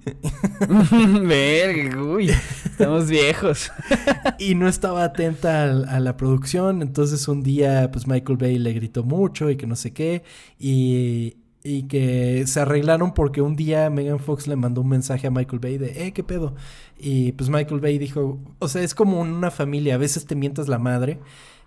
Verga, 1.27 2.03
uy. 2.03 2.31
Estamos 2.67 3.09
viejos. 3.09 3.73
y 4.39 4.55
no 4.55 4.69
estaba 4.69 5.05
atenta 5.05 5.65
a, 5.65 6.01
la 6.01 6.19
producción. 6.19 6.83
Entonces 6.83 7.27
un 7.29 7.43
día, 7.43 7.91
pues 7.91 8.07
Michael 8.07 8.37
Bay 8.37 8.59
le 8.59 8.75
gritó 8.75 9.05
mucho 9.05 9.49
y 9.49 9.57
que 9.57 9.67
no 9.67 9.75
sé 9.75 9.95
qué. 9.95 10.23
Y, 10.59 11.39
y 11.65 11.85
que 11.85 12.47
se 12.47 12.61
arreglaron 12.61 13.15
porque 13.15 13.41
un 13.41 13.57
día 13.57 13.89
Megan 13.89 14.21
Fox 14.21 14.47
le 14.47 14.57
mandó 14.57 14.83
un 14.83 14.91
mensaje 14.91 15.27
a 15.27 15.31
Michael 15.31 15.61
Bay 15.61 15.79
de, 15.79 16.07
eh, 16.07 16.13
¿qué 16.13 16.23
pedo? 16.23 16.55
Y 16.99 17.33
pues 17.33 17.49
Michael 17.49 17.81
Bay 17.81 17.97
dijo, 17.97 18.39
o 18.59 18.69
sea, 18.69 18.83
es 18.83 18.95
como 18.95 19.19
una 19.19 19.51
familia, 19.51 19.95
a 19.95 19.99
veces 19.99 20.27
te 20.27 20.37
mientas 20.37 20.69
la 20.69 20.79
madre 20.79 21.19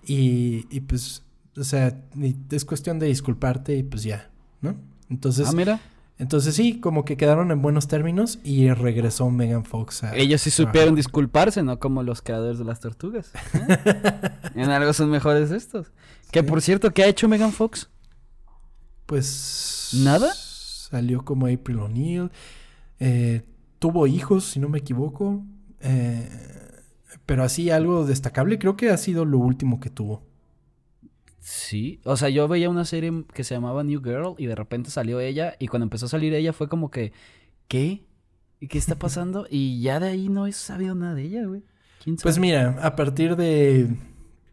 y, 0.06 0.66
y 0.70 0.82
pues, 0.82 1.24
o 1.58 1.64
sea, 1.64 1.98
es 2.50 2.66
cuestión 2.66 3.00
de 3.00 3.08
disculparte 3.08 3.76
y 3.78 3.84
pues 3.84 4.04
ya, 4.04 4.30
¿no? 4.62 4.76
Entonces, 5.10 5.50
ah, 5.50 5.54
mira. 5.54 5.82
entonces 6.18 6.56
sí, 6.56 6.80
como 6.80 7.04
que 7.06 7.18
quedaron 7.18 7.52
en 7.52 7.62
buenos 7.62 7.88
términos 7.88 8.40
y 8.44 8.70
regresó 8.72 9.30
Megan 9.30 9.66
Fox 9.66 10.04
a... 10.04 10.16
Ellos 10.16 10.42
sí 10.42 10.52
supieron 10.52 10.96
disculparse, 10.96 11.64
¿no? 11.64 11.80
Como 11.80 12.04
los 12.04 12.22
creadores 12.22 12.60
de 12.60 12.66
las 12.66 12.80
tortugas. 12.80 13.32
¿eh? 13.54 14.32
en 14.56 14.70
algo 14.70 14.94
son 14.94 15.10
mejores 15.10 15.52
estos. 15.52 15.92
Que 16.32 16.44
por 16.44 16.62
cierto, 16.62 16.92
¿qué 16.92 17.04
ha 17.04 17.08
hecho 17.08 17.28
Megan 17.28 17.52
Fox? 17.52 17.90
Pues. 19.06 19.92
¿Nada? 20.04 20.34
Salió 20.34 21.26
como 21.26 21.48
April 21.48 21.80
O'Neil. 21.80 22.32
eh, 23.00 23.44
tuvo 23.80 24.08
hijos, 24.08 24.46
si 24.46 24.60
no 24.60 24.70
me 24.70 24.78
equivoco. 24.78 25.44
eh, 25.82 26.30
pero 27.26 27.44
así 27.44 27.70
algo 27.70 28.06
destacable, 28.06 28.60
creo 28.60 28.78
que 28.78 28.90
ha 28.90 28.98
sido 28.98 29.26
lo 29.26 29.38
último 29.38 29.80
que 29.80 29.90
tuvo. 29.90 30.24
Sí, 31.40 32.00
o 32.04 32.16
sea, 32.18 32.30
yo 32.30 32.48
veía 32.48 32.70
una 32.70 32.86
serie 32.86 33.26
que 33.34 33.44
se 33.44 33.56
llamaba 33.56 33.84
New 33.84 34.02
Girl 34.04 34.36
y 34.38 34.46
de 34.46 34.56
repente 34.56 34.92
salió 34.92 35.20
ella 35.20 35.56
y 35.58 35.68
cuando 35.68 35.86
empezó 35.86 36.06
a 36.06 36.10
salir 36.10 36.34
ella 36.36 36.54
fue 36.54 36.70
como 36.70 36.92
que, 36.92 37.14
¿qué? 37.68 38.06
¿Y 38.60 38.68
qué 38.68 38.78
está 38.78 38.96
pasando? 38.96 39.48
y 39.50 39.82
ya 39.82 40.00
de 40.00 40.10
ahí 40.10 40.30
no 40.30 40.46
he 40.46 40.52
sabido 40.52 40.94
nada 40.94 41.16
de 41.16 41.24
ella, 41.24 41.46
güey. 41.46 41.64
¿Quién 42.04 42.18
sabe? 42.18 42.24
Pues 42.24 42.38
mira, 42.38 42.78
a 42.82 42.96
partir 42.96 43.36
de 43.36 43.98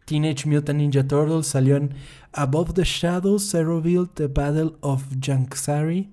Teenage 0.06 0.48
Mutant 0.48 0.78
Ninja 0.78 1.06
Turtles 1.06 1.46
salió 1.46 1.76
en 1.76 1.94
Above 2.32 2.72
the 2.72 2.84
Shadows, 2.84 3.50
Zeroville, 3.50 4.08
The 4.14 4.28
Battle 4.28 4.72
of 4.80 5.04
Janksari, 5.20 6.08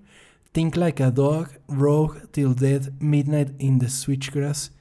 Think 0.52 0.76
Like 0.76 1.02
a 1.02 1.12
Dog, 1.12 1.48
Rogue, 1.70 2.30
Till 2.32 2.54
Death, 2.54 2.90
Midnight 3.00 3.52
in 3.60 3.80
the 3.80 3.88
Switchgrass. 3.88 4.75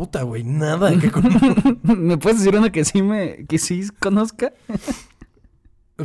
Puta, 0.00 0.22
güey, 0.22 0.44
nada 0.44 0.98
que 0.98 1.10
¿Me 1.94 2.16
puedes 2.16 2.38
decir 2.38 2.56
una 2.56 2.72
que 2.72 2.86
sí 2.86 3.02
me, 3.02 3.44
que 3.44 3.58
sí 3.58 3.86
conozca? 4.00 4.54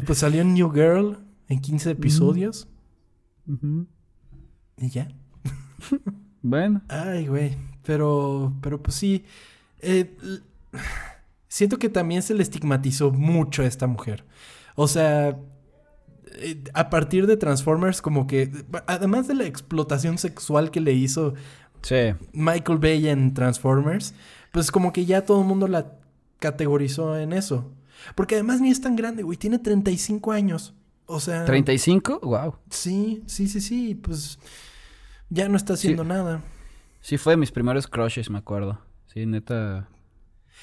Pues 0.06 0.20
salió 0.20 0.44
New 0.44 0.70
Girl 0.70 1.18
en 1.48 1.62
15 1.62 1.92
episodios. 1.92 2.68
Ujú. 3.48 3.88
Y 4.76 4.90
ya. 4.90 5.08
Bueno. 6.42 6.82
Ay, 6.90 7.28
güey. 7.28 7.56
Pero, 7.84 8.54
pero 8.60 8.84
pues 8.84 8.98
sí. 8.98 9.24
eh, 9.80 10.14
siento 11.48 11.80
que 11.80 11.88
también 11.88 12.22
se 12.22 12.34
le 12.34 12.44
estigmatizó 12.44 13.14
mucho 13.14 13.62
a 13.62 13.66
esta 13.66 13.88
mujer. 13.88 14.26
O 14.76 14.90
sea, 14.90 15.40
eh, 16.34 16.62
a 16.74 16.90
partir 16.90 17.28
de 17.28 17.38
Transformers, 17.38 18.02
como 18.02 18.28
que, 18.28 18.52
además 18.88 19.30
de 19.30 19.36
la 19.36 19.46
explotación 19.46 20.18
sexual 20.18 20.70
que 20.70 20.82
le 20.82 20.92
hizo 20.92 21.34
Sí. 21.86 22.16
Michael 22.34 22.80
Bay 22.80 23.08
en 23.10 23.36
Transformers, 23.36 24.16
pues 24.52 24.72
como 24.72 24.92
que 24.92 25.06
ya 25.06 25.24
todo 25.24 25.42
el 25.42 25.48
mundo 25.48 25.68
la 25.68 25.86
categorizó 26.40 27.16
en 27.16 27.32
eso. 27.32 27.72
Porque 28.16 28.34
además 28.34 28.60
ni 28.60 28.72
es 28.72 28.82
tan 28.82 28.96
grande, 28.96 29.22
güey. 29.22 29.38
Tiene 29.38 29.60
35 29.60 30.32
años. 30.32 30.74
O 31.06 31.20
sea... 31.20 31.46
¿35? 31.46 32.22
Wow. 32.22 32.56
Sí, 32.72 33.22
sí, 33.28 33.48
sí, 33.48 33.62
sí. 33.62 33.94
Pues 33.94 34.40
ya 35.30 35.48
no 35.48 35.58
está 35.58 35.74
haciendo 35.74 36.04
nada. 36.04 36.42
Sí 37.02 37.20
fue 37.20 37.34
de 37.34 37.38
mis 37.38 37.52
primeros 37.52 37.86
crushes, 37.86 38.32
me 38.32 38.40
acuerdo. 38.40 38.80
Sí, 39.14 39.28
neta. 39.28 39.88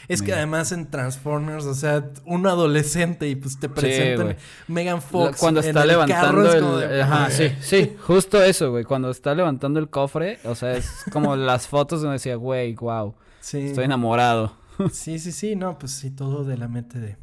Es 0.08 0.20
que 0.20 0.32
además 0.32 0.72
en 0.72 0.90
Transformers, 0.90 1.64
o 1.64 1.74
sea, 1.74 2.10
un 2.24 2.46
adolescente 2.46 3.28
y 3.28 3.36
pues 3.36 3.58
te 3.60 3.68
presentan. 3.68 4.36
Megan 4.68 5.00
Fox. 5.00 5.38
Cuando 5.38 5.60
en 5.60 5.66
está 5.68 5.82
el 5.82 5.88
levantando 5.88 6.26
carro, 6.26 6.48
es 6.48 6.54
el... 6.56 6.60
como 6.60 6.76
de, 6.78 7.02
Ajá, 7.02 7.30
sí, 7.30 7.52
sí, 7.60 7.94
justo 8.00 8.42
eso, 8.42 8.70
güey. 8.72 8.84
Cuando 8.84 9.10
está 9.10 9.34
levantando 9.34 9.78
el 9.78 9.88
cofre, 9.88 10.38
o 10.44 10.54
sea, 10.54 10.76
es 10.76 10.88
como 11.12 11.36
las 11.36 11.68
fotos 11.68 12.00
donde 12.02 12.14
decía, 12.14 12.34
güey, 12.36 12.74
wow, 12.74 13.14
Sí. 13.40 13.58
estoy 13.58 13.84
enamorado. 13.84 14.56
Sí, 14.90 15.18
sí, 15.18 15.30
sí, 15.32 15.54
no, 15.54 15.78
pues 15.78 15.92
sí, 15.92 16.10
todo 16.10 16.44
de 16.44 16.56
la 16.56 16.66
mente 16.66 16.98
de, 16.98 17.16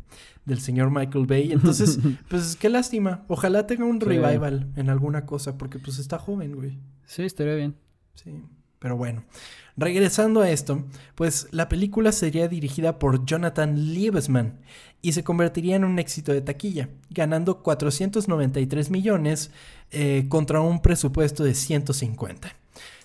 del 0.46 0.62
señor 0.62 0.92
Michael 0.92 1.26
Bay. 1.26 1.52
Entonces, 1.52 2.00
pues 2.30 2.56
qué 2.56 2.70
lástima. 2.70 3.26
Ojalá 3.28 3.68
tenga 3.68 3.86
un 3.86 4.00
Sí. 4.00 4.06
revival 4.08 4.68
en 4.78 4.90
alguna 4.90 5.26
cosa, 5.26 5.58
porque 5.58 5.80
pues 5.80 5.98
está 6.00 6.18
joven, 6.20 6.56
güey. 6.56 6.80
Sí, 7.06 7.24
estaría 7.24 7.56
bien. 7.56 7.76
Sí, 8.14 8.42
pero 8.80 8.98
bueno. 8.98 9.24
Regresando 9.78 10.42
a 10.42 10.50
esto, 10.50 10.84
pues 11.16 11.48
la 11.52 11.70
película 11.70 12.12
sería 12.12 12.50
dirigida 12.50 13.00
por 13.00 13.26
Jonathan 13.26 13.94
Liebesman 13.94 14.60
y 15.02 15.14
se 15.14 15.24
convertiría 15.24 15.78
en 15.78 15.86
un 15.86 16.00
éxito 16.00 16.34
de 16.34 16.42
taquilla, 16.42 16.90
ganando 17.10 17.64
493 17.64 18.90
millones 18.90 19.52
eh, 19.92 20.26
contra 20.28 20.60
un 20.60 20.82
presupuesto 20.82 21.46
de 21.46 21.54
150. 21.54 22.54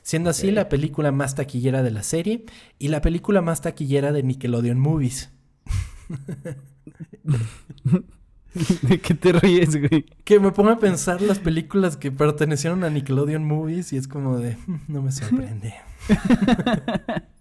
Siendo 0.02 0.30
así 0.30 0.50
la 0.50 0.68
película 0.68 1.12
más 1.12 1.36
taquillera 1.36 1.82
de 1.82 1.92
la 1.92 2.02
serie 2.02 2.44
y 2.78 2.88
la 2.88 3.00
película 3.00 3.40
más 3.40 3.62
taquillera 3.62 4.10
de 4.10 4.24
Nickelodeon 4.24 4.78
Movies. 4.78 5.30
¿De 8.82 9.00
qué 9.00 9.14
te 9.14 9.32
ríes, 9.32 9.76
güey? 9.76 10.04
Que 10.24 10.38
me 10.40 10.52
pongo 10.52 10.70
a 10.70 10.78
pensar 10.78 11.20
las 11.22 11.38
películas 11.40 11.96
que 11.96 12.12
pertenecieron 12.12 12.84
a 12.84 12.90
Nickelodeon 12.90 13.44
Movies 13.44 13.92
y 13.92 13.96
es 13.96 14.06
como 14.08 14.38
de, 14.38 14.56
"Mm, 14.66 14.76
no 14.88 15.02
me 15.02 15.10
sorprende. 15.12 15.74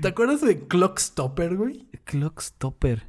¿Te 0.00 0.08
acuerdas 0.08 0.40
de 0.42 0.66
Clock 0.68 0.98
Stopper, 0.98 1.56
güey? 1.56 1.86
Clock 2.04 2.40
Stopper. 2.40 3.08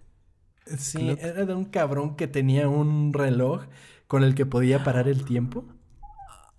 Sí, 0.78 0.98
Clock- 1.00 1.20
era 1.22 1.46
de 1.46 1.54
un 1.54 1.66
cabrón 1.66 2.16
que 2.16 2.28
tenía 2.28 2.68
un 2.68 3.14
reloj 3.14 3.64
con 4.08 4.24
el 4.24 4.34
que 4.36 4.46
podía 4.46 4.84
parar 4.84 5.08
el 5.08 5.24
tiempo. 5.26 5.66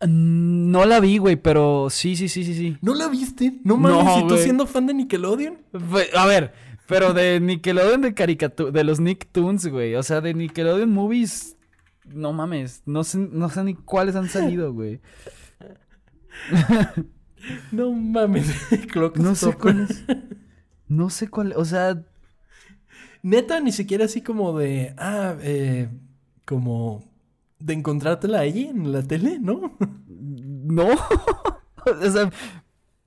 No 0.06 0.84
la 0.84 0.98
vi, 1.00 1.18
güey, 1.18 1.36
pero 1.36 1.88
sí, 1.90 2.16
sí, 2.16 2.28
sí, 2.28 2.44
sí, 2.44 2.54
sí. 2.54 2.76
¿No 2.80 2.92
la 2.94 3.08
viste? 3.08 3.60
No 3.64 3.76
No, 3.76 4.02
mames, 4.02 4.18
¿y 4.18 4.20
tú 4.22 4.34
güey. 4.34 4.42
siendo 4.42 4.66
fan 4.66 4.86
de 4.86 4.94
Nickelodeon? 4.94 5.58
A 6.16 6.26
ver, 6.26 6.52
pero 6.92 7.14
de 7.14 7.40
Nickelodeon 7.40 8.02
de 8.02 8.14
caricatura, 8.14 8.70
de 8.70 8.84
los 8.84 9.00
Nicktoons, 9.00 9.66
güey. 9.66 9.94
O 9.94 10.02
sea, 10.02 10.20
de 10.20 10.34
Nickelodeon 10.34 10.90
Movies, 10.90 11.56
no 12.04 12.32
mames, 12.32 12.82
no 12.84 13.02
sé, 13.02 13.18
no 13.18 13.48
sé 13.48 13.64
ni 13.64 13.74
cuáles 13.74 14.16
han 14.16 14.28
salido, 14.28 14.72
güey. 14.72 15.00
No 17.72 17.90
mames, 17.90 18.46
No 19.16 19.34
sé 19.34 19.50
Stopper. 19.50 19.58
cuál 19.58 19.80
es. 19.82 20.04
No 20.88 21.10
sé 21.10 21.28
cuál, 21.28 21.54
o 21.56 21.64
sea, 21.64 22.04
Neta, 23.22 23.60
ni 23.60 23.72
siquiera 23.72 24.04
así 24.04 24.20
como 24.20 24.58
de, 24.58 24.94
ah, 24.98 25.36
eh, 25.40 25.88
como 26.44 27.10
de 27.58 27.72
encontrártela 27.72 28.40
ahí 28.40 28.64
en 28.64 28.92
la 28.92 29.02
tele, 29.02 29.38
¿no? 29.40 29.76
no. 30.08 30.88
o 31.86 32.10
sea, 32.10 32.30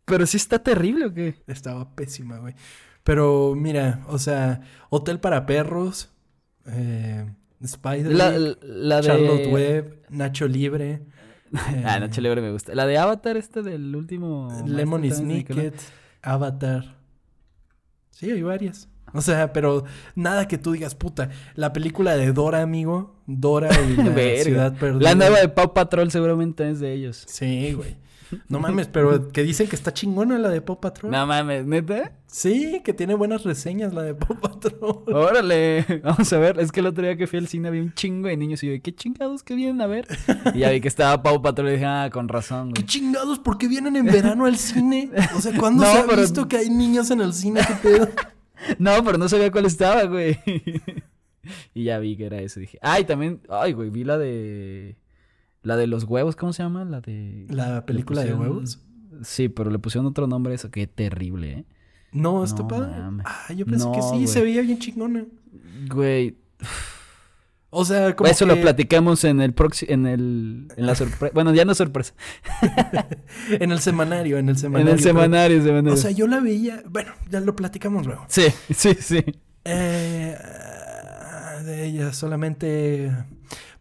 pero 0.05 0.25
sí 0.25 0.37
está 0.37 0.59
terrible 0.59 1.05
o 1.05 1.13
qué? 1.13 1.35
Estaba 1.47 1.95
pésima, 1.95 2.39
güey. 2.39 2.55
Pero 3.05 3.53
mira, 3.55 4.03
o 4.07 4.17
sea, 4.17 4.61
Hotel 4.89 5.19
para 5.19 5.45
Perros, 5.45 6.09
eh, 6.65 7.31
Spider, 7.61 8.11
La, 8.11 8.31
la 8.31 8.95
de 8.97 9.03
Charlotte 9.03 9.47
Webb, 9.47 10.01
Nacho 10.09 10.47
Libre, 10.47 10.91
eh, 10.91 11.83
Ah, 11.85 11.99
Nacho 11.99 12.19
Libre 12.19 12.41
me 12.41 12.51
gusta. 12.51 12.73
La 12.73 12.87
de 12.87 12.97
Avatar 12.97 13.37
este 13.37 13.61
del 13.61 13.95
último 13.95 14.49
Lemon. 14.65 15.07
Snicket, 15.11 15.79
Avatar. 16.23 16.97
Sí, 18.09 18.31
hay 18.31 18.41
varias. 18.41 18.89
O 19.13 19.21
sea, 19.21 19.53
pero 19.53 19.83
nada 20.15 20.47
que 20.47 20.57
tú 20.57 20.71
digas, 20.71 20.95
puta, 20.95 21.29
la 21.53 21.73
película 21.73 22.17
de 22.17 22.33
Dora, 22.33 22.63
amigo, 22.63 23.21
Dora 23.27 23.69
y 23.83 23.97
la 23.97 24.13
ciudad 24.43 24.75
perdida. 24.79 25.11
La 25.11 25.15
nueva 25.15 25.41
de 25.41 25.49
Pau 25.49 25.75
Patrol 25.75 26.09
seguramente 26.09 26.67
es 26.67 26.79
de 26.79 26.91
ellos. 26.91 27.23
Sí, 27.27 27.73
güey. 27.73 27.97
No 28.49 28.59
mames, 28.59 28.87
pero 28.87 29.29
que 29.31 29.43
dicen 29.43 29.67
que 29.67 29.75
está 29.75 29.93
chingona 29.93 30.37
la 30.39 30.49
de 30.49 30.61
Paw 30.61 30.79
Patrol. 30.79 31.11
No 31.11 31.25
mames, 31.27 31.65
¿neta? 31.65 32.11
Sí, 32.27 32.81
que 32.83 32.93
tiene 32.93 33.13
buenas 33.13 33.43
reseñas 33.43 33.93
la 33.93 34.01
de 34.03 34.15
Paw 34.15 34.39
Patrol. 34.39 35.03
Órale, 35.13 35.85
vamos 36.03 36.31
a 36.33 36.39
ver. 36.39 36.59
Es 36.59 36.71
que 36.71 36.79
el 36.79 36.87
otro 36.87 37.03
día 37.03 37.15
que 37.17 37.27
fui 37.27 37.39
al 37.39 37.47
cine 37.47 37.67
había 37.67 37.81
un 37.81 37.93
chingo 37.93 38.27
de 38.27 38.37
niños 38.37 38.63
y 38.63 38.67
yo, 38.75 38.81
¿qué 38.83 38.93
chingados 38.95 39.43
que 39.43 39.53
vienen 39.55 39.79
a 39.81 39.87
ver? 39.87 40.07
Y 40.53 40.59
ya 40.59 40.69
vi 40.71 40.81
que 40.81 40.87
estaba 40.87 41.21
Pau 41.21 41.41
Patrol 41.41 41.69
y 41.69 41.71
dije, 41.73 41.85
ah, 41.85 42.09
con 42.11 42.27
razón, 42.27 42.73
¿Qué 42.73 42.81
güey. 42.81 42.87
chingados? 42.87 43.39
¿Por 43.39 43.57
qué 43.57 43.67
vienen 43.67 43.95
en 43.95 44.05
verano 44.05 44.45
al 44.45 44.57
cine? 44.57 45.11
O 45.35 45.41
sea, 45.41 45.57
¿cuándo 45.57 45.83
No, 45.85 45.91
se 45.91 45.99
ha 45.99 46.05
pero- 46.07 46.21
visto 46.21 46.47
que 46.47 46.57
hay 46.57 46.69
niños 46.69 47.11
en 47.11 47.21
el 47.21 47.33
cine? 47.33 47.61
¿Qué 47.67 47.75
pedo? 47.89 48.09
No, 48.79 49.03
pero 49.03 49.17
no 49.19 49.29
sabía 49.29 49.51
cuál 49.51 49.65
estaba, 49.65 50.03
güey. 50.05 50.39
y 51.75 51.83
ya 51.83 51.99
vi 51.99 52.17
que 52.17 52.25
era 52.25 52.39
eso. 52.39 52.59
Dije, 52.59 52.79
ay, 52.81 53.03
también, 53.03 53.41
ay, 53.49 53.73
güey, 53.73 53.89
vi 53.91 54.03
la 54.03 54.17
de. 54.17 54.95
La 55.65 55.75
de 55.75 55.87
los 55.87 56.03
huevos, 56.05 56.35
¿cómo 56.35 56.53
se 56.53 56.63
llama? 56.63 56.85
La 56.85 57.01
de. 57.01 57.45
¿La 57.49 57.85
película 57.85 58.23
de 58.23 58.33
huevos? 58.33 58.79
Sí, 59.23 59.49
pero 59.49 59.69
le 59.71 59.79
pusieron 59.79 60.05
otro 60.05 60.27
nombre 60.27 60.53
eso. 60.53 60.69
Qué 60.71 60.87
terrible, 60.87 61.51
¿eh? 61.51 61.65
No, 62.11 62.43
está 62.43 62.61
No 62.61 62.67
padre. 62.67 62.91
mames. 62.99 63.25
Ah, 63.27 63.51
yo 63.53 63.65
pensé 63.65 63.87
que 63.93 64.01
sí, 64.01 64.07
güey. 64.09 64.27
se 64.27 64.41
veía 64.41 64.61
bien 64.61 64.79
chingona. 64.79 65.25
Güey, 65.89 66.37
O 67.71 67.83
sea, 67.83 68.15
como 68.15 68.29
eso 68.29 68.45
que 68.45 68.55
lo 68.55 68.61
platicamos 68.61 69.23
en 69.25 69.41
el 69.41 69.53
próximo, 69.53 69.91
en 69.91 70.05
el, 70.05 70.67
en 70.77 70.85
la 70.85 70.95
sorpresa, 70.95 71.31
bueno, 71.33 71.53
ya 71.53 71.65
no 71.65 71.73
es 71.73 71.77
sorpresa, 71.77 72.13
en 73.49 73.71
el 73.71 73.79
semanario, 73.79 74.37
en 74.37 74.45
el 74.49 74.55
en 74.55 74.59
semanario. 74.59 74.91
el 74.93 74.97
pero- 74.99 75.09
semanario, 75.09 75.61
semanario. 75.63 75.93
O 75.93 75.97
sea, 75.97 76.11
yo 76.11 76.27
la 76.27 76.39
veía, 76.39 76.83
bueno, 76.89 77.11
ya 77.29 77.41
lo 77.41 77.53
platicamos 77.55 78.05
luego. 78.05 78.23
sí, 78.29 78.43
sí, 78.73 78.93
sí. 78.99 79.23
Eh, 79.65 80.37
de 81.65 81.85
ella 81.85 82.13
solamente 82.13 83.11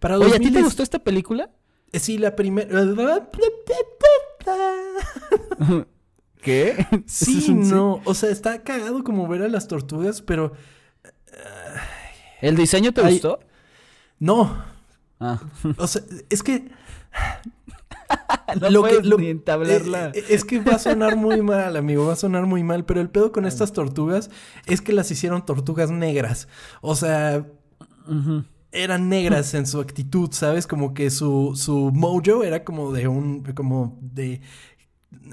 para 0.01 0.17
Oye, 0.19 0.29
¿a 0.35 0.39
ti 0.39 0.45
2000 0.47 0.53
te 0.55 0.63
gustó 0.63 0.83
esta 0.83 0.99
película? 0.99 1.51
Eh, 1.95 1.99
Sí, 2.01 2.19
la 2.19 2.35
primera. 2.37 2.69
¿Qué? 6.43 6.87
Sí, 7.07 7.55
no. 7.55 8.01
O 8.05 8.15
sea, 8.15 8.31
está 8.31 8.63
cagado 8.63 9.03
como 9.03 9.27
ver 9.29 9.43
a 9.43 9.49
las 9.49 9.67
tortugas, 9.69 10.21
pero 10.23 10.53
¿El 12.43 12.57
diseño 12.57 12.93
te 12.93 13.01
Ay. 13.01 13.15
gustó? 13.15 13.41
no. 14.19 14.63
Ah. 15.21 15.41
O 15.79 15.87
sea, 15.87 16.03
es 16.29 16.43
que. 16.43 16.69
No 18.61 18.69
lo 18.71 18.83
que- 18.85 19.01
lo- 19.03 19.17
ni 19.19 19.29
entablarla. 19.31 20.09
eh, 20.09 20.13
eh, 20.17 20.25
es 20.29 20.45
que 20.45 20.61
va 20.61 20.73
a 20.75 20.79
sonar 20.79 21.17
muy 21.17 21.41
mal, 21.43 21.77
amigo. 21.77 22.07
Va 22.07 22.13
a 22.13 22.17
sonar 22.17 22.45
muy 22.47 22.63
mal. 22.63 22.85
Pero 22.85 23.01
el 23.01 23.09
pedo 23.09 23.33
con 23.33 23.47
estas 23.47 23.73
tortugas 23.73 24.31
es 24.67 24.81
que 24.81 24.93
las 24.93 25.11
hicieron 25.11 25.45
tortugas 25.47 25.91
negras. 25.91 26.47
O 26.83 26.95
sea, 26.95 27.47
Ujú. 28.07 28.45
Eran 28.75 29.09
negras 29.09 29.55
en 29.55 29.67
su 29.67 29.81
actitud, 29.81 30.31
¿sabes? 30.33 30.67
Como 30.67 30.93
que 30.95 31.09
su, 31.11 31.53
su 31.57 31.91
mojo 31.93 32.43
era 32.45 32.65
como 32.65 32.93
de 32.93 33.09
un. 33.09 33.43
como 33.55 33.99
de. 34.03 34.41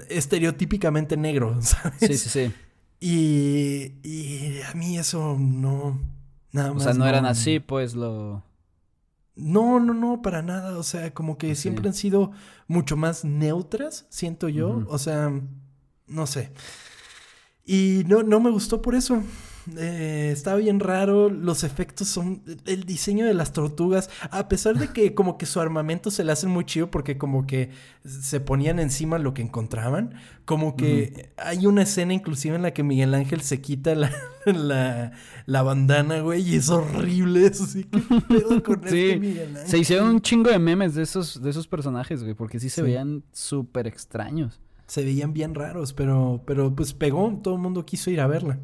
estereotípicamente 0.08 1.16
negro, 1.16 1.56
¿sabes? 1.62 1.98
Sí, 2.00 2.16
sí, 2.16 2.28
sí. 2.28 2.52
Y, 3.00 3.94
y 4.08 4.60
a 4.62 4.74
mí 4.74 4.96
eso 4.98 5.36
no. 5.38 6.00
Nada 6.52 6.70
O 6.70 6.74
más. 6.74 6.84
sea, 6.84 6.92
no 6.94 7.06
eran 7.06 7.26
así, 7.26 7.60
pues 7.60 7.94
lo... 7.94 8.42
No, 9.34 9.80
no, 9.80 9.94
no, 9.94 10.20
para 10.22 10.42
nada. 10.42 10.78
O 10.78 10.82
sea, 10.82 11.12
como 11.14 11.38
que 11.38 11.54
Sí. 11.54 11.62
siempre 11.62 11.88
han 11.88 11.94
sido 11.94 12.30
mucho 12.68 12.96
más 12.96 13.24
neutras, 13.24 14.06
siento 14.10 14.48
yo. 14.50 14.84
O 14.88 14.98
sea, 14.98 15.32
no 16.06 16.26
sé. 16.26 16.52
Y 17.64 18.02
no, 18.06 18.22
no 18.22 18.38
me 18.40 18.50
gustó 18.50 18.82
por 18.82 18.94
eso. 18.94 19.22
Eh, 19.76 20.30
está 20.32 20.54
bien 20.56 20.80
raro. 20.80 21.28
Los 21.30 21.64
efectos 21.64 22.08
son. 22.08 22.42
El 22.66 22.84
diseño 22.84 23.24
de 23.26 23.34
las 23.34 23.52
tortugas. 23.52 24.10
A 24.30 24.48
pesar 24.48 24.76
de 24.78 24.88
que, 24.88 25.14
como 25.14 25.38
que 25.38 25.46
su 25.46 25.60
armamento 25.60 26.10
se 26.10 26.24
le 26.24 26.32
hace 26.32 26.46
muy 26.46 26.64
chido 26.64 26.90
porque, 26.90 27.16
como 27.18 27.46
que 27.46 27.70
se 28.04 28.40
ponían 28.40 28.78
encima 28.78 29.18
lo 29.18 29.34
que 29.34 29.42
encontraban. 29.42 30.14
Como 30.44 30.76
que 30.76 31.32
hay 31.36 31.66
una 31.66 31.82
escena, 31.82 32.12
inclusive, 32.12 32.56
en 32.56 32.62
la 32.62 32.72
que 32.72 32.82
Miguel 32.82 33.14
Ángel 33.14 33.42
se 33.42 33.60
quita 33.60 33.94
la, 33.94 34.10
la, 34.46 35.12
la 35.46 35.62
bandana, 35.62 36.20
güey. 36.20 36.42
Y 36.42 36.56
es 36.56 36.68
horrible. 36.68 37.46
Eso 37.46 37.66
sí, 37.66 37.84
¿qué 37.84 38.00
pedo 38.28 38.62
con 38.62 38.80
este 38.84 39.12
Sí, 39.14 39.20
Miguel 39.20 39.48
Ángel? 39.56 39.68
se 39.68 39.78
hicieron 39.78 40.08
un 40.08 40.20
chingo 40.20 40.50
de 40.50 40.58
memes 40.58 40.94
de 40.94 41.02
esos, 41.02 41.40
de 41.40 41.50
esos 41.50 41.68
personajes, 41.68 42.22
güey, 42.22 42.34
porque 42.34 42.58
sí 42.58 42.68
se 42.68 42.76
Sí. 42.80 42.82
veían 42.82 43.22
súper 43.32 43.86
extraños. 43.86 44.60
se 44.86 45.04
veían 45.04 45.32
bien 45.32 45.54
raros, 45.54 45.92
pero, 45.94 46.42
pero 46.46 46.74
pues 46.74 46.92
pegó, 46.92 47.38
todo 47.42 47.54
el 47.54 47.60
mundo 47.60 47.86
quiso 47.86 48.10
ir 48.10 48.20
a 48.20 48.26
verla. 48.26 48.58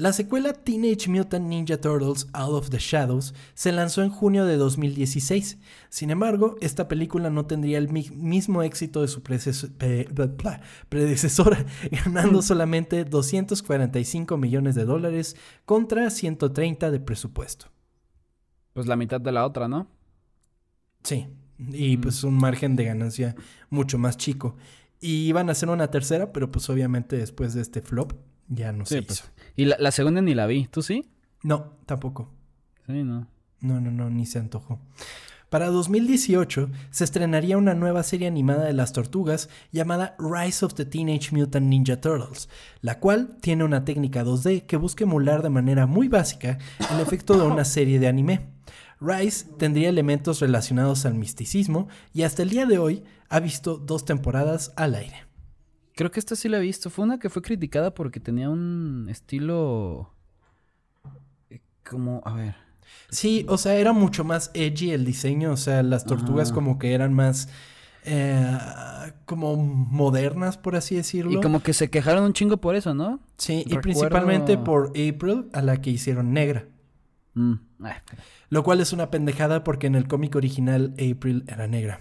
La 0.00 0.14
secuela 0.14 0.54
Teenage 0.54 1.10
Mutant 1.10 1.46
Ninja 1.46 1.78
Turtles 1.78 2.26
Out 2.32 2.54
of 2.54 2.70
the 2.70 2.78
Shadows 2.78 3.34
se 3.52 3.70
lanzó 3.70 4.02
en 4.02 4.08
junio 4.08 4.46
de 4.46 4.56
2016. 4.56 5.58
Sin 5.90 6.10
embargo, 6.10 6.56
esta 6.62 6.88
película 6.88 7.28
no 7.28 7.44
tendría 7.44 7.76
el 7.76 7.90
mi- 7.90 8.08
mismo 8.14 8.62
éxito 8.62 9.02
de 9.02 9.08
su 9.08 9.22
predecesora, 9.22 11.66
ganando 12.04 12.40
solamente 12.40 13.04
245 13.04 14.38
millones 14.38 14.74
de 14.74 14.86
dólares 14.86 15.36
contra 15.66 16.08
130 16.08 16.90
de 16.90 17.00
presupuesto. 17.00 17.66
Pues 18.72 18.86
la 18.86 18.96
mitad 18.96 19.20
de 19.20 19.32
la 19.32 19.44
otra, 19.44 19.68
¿no? 19.68 19.86
Sí, 21.02 21.26
y 21.58 21.98
Mm. 21.98 22.00
pues 22.00 22.24
un 22.24 22.38
margen 22.38 22.74
de 22.74 22.84
ganancia 22.86 23.34
mucho 23.68 23.98
más 23.98 24.16
chico. 24.16 24.56
Y 24.98 25.26
iban 25.26 25.50
a 25.50 25.52
hacer 25.52 25.68
una 25.68 25.90
tercera, 25.90 26.32
pero 26.32 26.50
pues 26.50 26.70
obviamente 26.70 27.18
después 27.18 27.52
de 27.52 27.60
este 27.60 27.82
flop 27.82 28.14
ya 28.50 28.72
no 28.72 28.84
Sí, 28.84 28.96
se 28.96 29.02
pues. 29.02 29.18
hizo. 29.20 29.28
Y 29.56 29.64
la, 29.64 29.76
la 29.78 29.90
segunda 29.90 30.20
ni 30.20 30.34
la 30.34 30.46
vi. 30.46 30.66
¿Tú 30.66 30.82
sí? 30.82 31.10
No, 31.42 31.72
tampoco. 31.86 32.28
Sí, 32.86 33.02
no. 33.02 33.26
No, 33.60 33.80
no, 33.80 33.90
no, 33.90 34.10
ni 34.10 34.26
se 34.26 34.38
antojó. 34.38 34.78
Para 35.48 35.66
2018 35.66 36.70
se 36.90 37.02
estrenaría 37.02 37.58
una 37.58 37.74
nueva 37.74 38.04
serie 38.04 38.28
animada 38.28 38.64
de 38.66 38.72
las 38.72 38.92
tortugas 38.92 39.48
llamada 39.72 40.14
Rise 40.20 40.64
of 40.64 40.74
the 40.74 40.84
Teenage 40.84 41.32
Mutant 41.34 41.66
Ninja 41.66 42.00
Turtles, 42.00 42.48
la 42.82 43.00
cual 43.00 43.36
tiene 43.40 43.64
una 43.64 43.84
técnica 43.84 44.22
2D 44.24 44.66
que 44.66 44.76
busca 44.76 45.02
emular 45.02 45.42
de 45.42 45.50
manera 45.50 45.86
muy 45.86 46.06
básica 46.06 46.58
el 46.94 47.00
efecto 47.00 47.36
de 47.36 47.46
una 47.48 47.64
serie 47.64 47.98
de 47.98 48.06
anime. 48.06 48.46
Rise 49.00 49.46
tendría 49.58 49.88
elementos 49.88 50.38
relacionados 50.40 51.04
al 51.04 51.14
misticismo 51.14 51.88
y 52.12 52.22
hasta 52.22 52.42
el 52.42 52.50
día 52.50 52.66
de 52.66 52.78
hoy 52.78 53.02
ha 53.28 53.40
visto 53.40 53.76
dos 53.76 54.04
temporadas 54.04 54.72
al 54.76 54.94
aire. 54.94 55.24
Creo 56.00 56.10
que 56.10 56.18
esta 56.18 56.34
sí 56.34 56.48
la 56.48 56.56
he 56.56 56.60
visto. 56.62 56.88
Fue 56.88 57.04
una 57.04 57.18
que 57.18 57.28
fue 57.28 57.42
criticada 57.42 57.92
porque 57.92 58.20
tenía 58.20 58.48
un 58.48 59.06
estilo. 59.10 60.14
eh, 61.50 61.60
Como, 61.86 62.22
a 62.24 62.32
ver. 62.32 62.54
Sí, 63.10 63.44
o 63.50 63.58
sea, 63.58 63.74
era 63.74 63.92
mucho 63.92 64.24
más 64.24 64.50
edgy 64.54 64.92
el 64.92 65.04
diseño, 65.04 65.52
o 65.52 65.58
sea, 65.58 65.82
las 65.82 66.06
tortugas 66.06 66.52
Ah. 66.52 66.54
como 66.54 66.78
que 66.78 66.94
eran 66.94 67.12
más 67.12 67.50
eh, 68.06 68.56
como 69.26 69.56
modernas, 69.56 70.56
por 70.56 70.74
así 70.74 70.94
decirlo. 70.96 71.32
Y 71.32 71.40
como 71.42 71.62
que 71.62 71.74
se 71.74 71.90
quejaron 71.90 72.24
un 72.24 72.32
chingo 72.32 72.56
por 72.56 72.76
eso, 72.76 72.94
¿no? 72.94 73.20
Sí, 73.36 73.62
y 73.66 73.76
principalmente 73.76 74.56
por 74.56 74.92
April, 74.92 75.50
a 75.52 75.60
la 75.60 75.82
que 75.82 75.90
hicieron 75.90 76.32
negra. 76.32 76.66
Mm. 77.34 77.56
Ay, 77.82 77.92
Lo 78.48 78.62
cual 78.62 78.80
es 78.80 78.94
una 78.94 79.10
pendejada 79.10 79.64
porque 79.64 79.86
en 79.86 79.96
el 79.96 80.08
cómic 80.08 80.34
original 80.34 80.94
April 80.94 81.44
era 81.46 81.66
negra. 81.68 82.00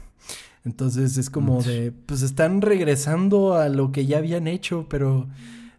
Entonces 0.69 1.17
es 1.17 1.31
como 1.31 1.63
de, 1.63 1.91
pues 1.91 2.21
están 2.21 2.61
regresando 2.61 3.55
a 3.55 3.69
lo 3.69 3.91
que 3.91 4.05
ya 4.05 4.19
habían 4.19 4.47
hecho, 4.47 4.85
pero 4.87 5.27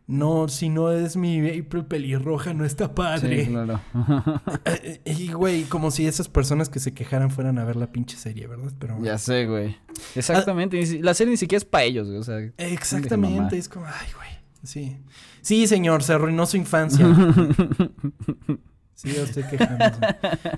no, 0.08 0.48
si 0.48 0.68
no 0.68 0.90
es 0.90 1.16
mi 1.16 1.38
April 1.48 1.84
pelirroja, 1.84 2.54
no 2.54 2.64
está 2.64 2.92
padre. 2.92 3.44
Sí, 3.44 3.50
claro. 3.52 3.80
Y 5.04 5.28
güey, 5.28 5.62
como 5.62 5.92
si 5.92 6.08
esas 6.08 6.28
personas 6.28 6.68
que 6.68 6.80
se 6.80 6.92
quejaran 6.92 7.30
fueran 7.30 7.58
a 7.60 7.64
ver 7.64 7.76
la 7.76 7.92
pinche 7.92 8.16
serie, 8.16 8.48
¿verdad? 8.48 8.72
Pero 8.80 9.00
ya 9.00 9.16
sé, 9.16 9.46
güey. 9.46 9.76
Exactamente. 10.16 10.76
ni 10.76 10.86
si- 10.86 10.98
La 10.98 11.14
serie 11.14 11.30
ni 11.30 11.36
siquiera 11.36 11.58
es 11.58 11.64
para 11.64 11.84
ellos, 11.84 12.08
güey. 12.08 12.18
O 12.18 12.24
sea, 12.24 12.38
exactamente, 12.58 13.56
es 13.56 13.68
como, 13.68 13.86
ay, 13.86 14.08
güey. 14.16 14.28
Sí. 14.64 14.96
Sí, 15.40 15.68
señor, 15.68 16.02
se 16.02 16.14
arruinó 16.14 16.46
su 16.46 16.56
infancia. 16.56 17.06
sí, 18.94 19.12
yo 19.14 19.22
estoy 19.22 19.44
quejándose. 19.44 20.00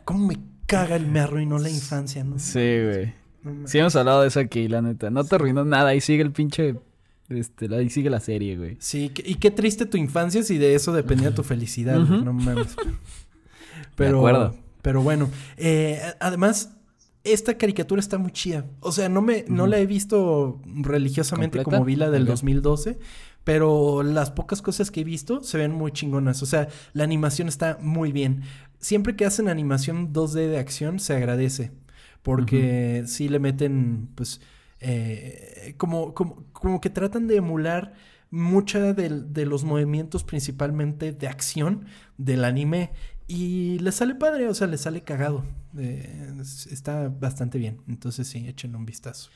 ¿Cómo 0.07 0.27
me 0.29 0.37
caga 0.67 0.97
el 0.97 1.07
me 1.07 1.21
arruinó 1.21 1.59
la 1.59 1.69
infancia, 1.69 2.25
no? 2.25 2.39
Sí, 2.39 2.59
güey. 2.59 3.22
No 3.45 3.67
Sí 3.67 3.79
hemos 3.79 3.97
hablado 3.97 4.23
de 4.23 4.29
eso 4.29 4.41
aquí, 4.41 4.69
la 4.69 4.83
neta. 4.83 5.11
No 5.11 5.25
te 5.25 5.35
arruinó 5.35 5.65
nada. 5.65 5.89
Ahí 5.91 6.01
sigue 6.01 6.23
el 6.23 6.33
pinche... 6.33 6.77
Este, 7.29 7.75
ahí 7.75 7.89
sigue 7.89 8.11
la 8.11 8.21
serie, 8.21 8.57
güey. 8.59 8.77
Sí, 8.79 9.11
y 9.25 9.37
qué 9.37 9.51
triste 9.51 9.87
tu 9.87 9.97
infancia 9.97 10.43
si 10.43 10.59
de 10.59 10.75
eso 10.75 10.93
dependía 10.93 11.35
tu 11.35 11.43
felicidad, 11.43 11.99
no 11.99 12.33
mames. 12.33 12.77
Pero, 13.97 14.19
acuerdo. 14.19 14.57
pero 14.81 15.03
bueno, 15.03 15.31
eh, 15.57 16.01
además, 16.19 16.71
esta 17.25 17.57
caricatura 17.59 18.01
está 18.01 18.19
muy 18.19 18.33
chida. 18.33 18.67
O 18.81 18.91
sea, 18.93 19.09
no 19.09 19.23
me, 19.23 19.45
no 19.49 19.67
la 19.67 19.79
he 19.79 19.87
visto 19.87 20.61
religiosamente 20.65 21.59
¿Completa? 21.59 21.77
como 21.77 21.85
vi 21.87 21.97
la 21.97 22.11
del 22.11 22.23
Ok. 22.23 22.31
2012, 22.31 22.99
pero 23.45 24.03
las 24.03 24.31
pocas 24.31 24.63
cosas 24.63 24.91
que 24.91 25.01
he 25.01 25.05
visto 25.05 25.43
se 25.43 25.59
ven 25.59 25.73
muy 25.73 25.93
chingonas. 25.93 26.43
O 26.43 26.47
sea, 26.47 26.69
la 26.93 27.05
animación 27.05 27.49
está 27.49 27.79
muy 27.81 28.13
bien. 28.13 28.43
Siempre 28.79 29.15
que 29.15 29.25
hacen 29.25 29.49
animación 29.49 30.13
2D 30.13 30.49
de 30.49 30.59
acción, 30.59 30.99
se 31.01 31.15
agradece. 31.15 31.71
Porque 32.23 33.05
sí 33.07 33.29
le 33.29 33.39
meten, 33.41 34.09
pues, 34.15 34.41
eh, 34.81 35.75
como, 35.79 36.15
como, 36.15 36.45
como 36.53 36.81
que 36.81 36.91
tratan 36.91 37.27
de 37.27 37.37
emular 37.37 37.95
mucha 38.31 38.93
del- 38.95 39.33
de, 39.33 39.47
los 39.47 39.65
movimientos 39.65 40.25
principalmente 40.25 41.13
de 41.13 41.29
acción 41.29 41.87
del 42.19 42.45
anime 42.45 42.93
y 43.29 43.79
le 43.81 43.93
sale 43.93 44.15
padre, 44.15 44.49
o 44.49 44.55
sea, 44.55 44.67
le 44.67 44.79
sale 44.79 45.03
cagado. 45.03 45.45
Eh, 45.79 46.33
es- 46.41 46.67
está 46.69 47.09
bastante 47.09 47.59
bien, 47.59 47.81
entonces 47.89 48.29
sí, 48.29 48.47
échenle 48.49 48.77
un 48.79 48.87
vistazo. 48.87 49.31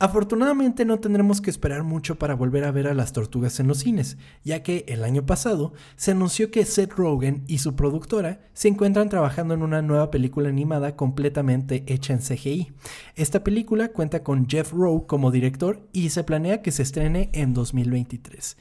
Afortunadamente 0.00 0.84
no 0.84 1.00
tendremos 1.00 1.40
que 1.40 1.50
esperar 1.50 1.82
mucho 1.82 2.20
para 2.20 2.36
volver 2.36 2.62
a 2.62 2.70
ver 2.70 2.86
a 2.86 2.94
las 2.94 3.12
tortugas 3.12 3.58
en 3.58 3.66
los 3.66 3.78
cines, 3.78 4.16
ya 4.44 4.62
que 4.62 4.84
el 4.86 5.02
año 5.02 5.26
pasado 5.26 5.72
se 5.96 6.12
anunció 6.12 6.52
que 6.52 6.64
Seth 6.64 6.92
Rogen 6.92 7.42
y 7.48 7.58
su 7.58 7.74
productora 7.74 8.40
se 8.52 8.68
encuentran 8.68 9.08
trabajando 9.08 9.54
en 9.54 9.62
una 9.62 9.82
nueva 9.82 10.12
película 10.12 10.50
animada 10.50 10.94
completamente 10.94 11.82
hecha 11.88 12.12
en 12.12 12.20
CGI. 12.20 12.72
Esta 13.16 13.42
película 13.42 13.88
cuenta 13.88 14.22
con 14.22 14.48
Jeff 14.48 14.72
Rowe 14.72 15.04
como 15.08 15.32
director 15.32 15.88
y 15.92 16.10
se 16.10 16.22
planea 16.22 16.62
que 16.62 16.70
se 16.70 16.84
estrene 16.84 17.30
en 17.32 17.52
2023. 17.52 18.56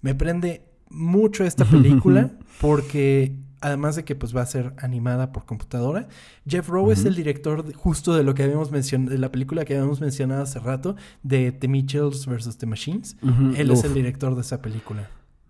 Me 0.00 0.16
prende 0.16 0.64
mucho 0.90 1.44
esta 1.44 1.64
película 1.70 2.32
porque 2.60 3.36
además 3.62 3.96
de 3.96 4.04
que 4.04 4.14
pues 4.14 4.36
va 4.36 4.42
a 4.42 4.46
ser 4.46 4.74
animada 4.78 5.32
por 5.32 5.44
computadora, 5.46 6.08
Jeff 6.46 6.68
Rowe 6.68 6.92
es 6.92 7.04
el 7.04 7.14
director 7.14 7.64
de- 7.64 7.72
justo 7.74 8.14
de 8.14 8.22
lo 8.24 8.34
que 8.34 8.42
habíamos 8.42 8.70
mencionado, 8.70 9.12
de 9.12 9.18
la 9.18 9.30
película 9.32 9.64
que 9.64 9.74
habíamos 9.74 10.00
mencionado 10.00 10.42
hace 10.42 10.58
rato, 10.58 10.96
de 11.22 11.52
The 11.52 11.68
Mitchells 11.68 12.26
vs. 12.26 12.58
The 12.58 12.66
Machines. 12.66 13.16
Él 13.56 13.70
es 13.70 13.84
el 13.84 13.94
director 13.94 14.34
de 14.34 14.40
esa 14.42 14.60
película. 14.60 15.08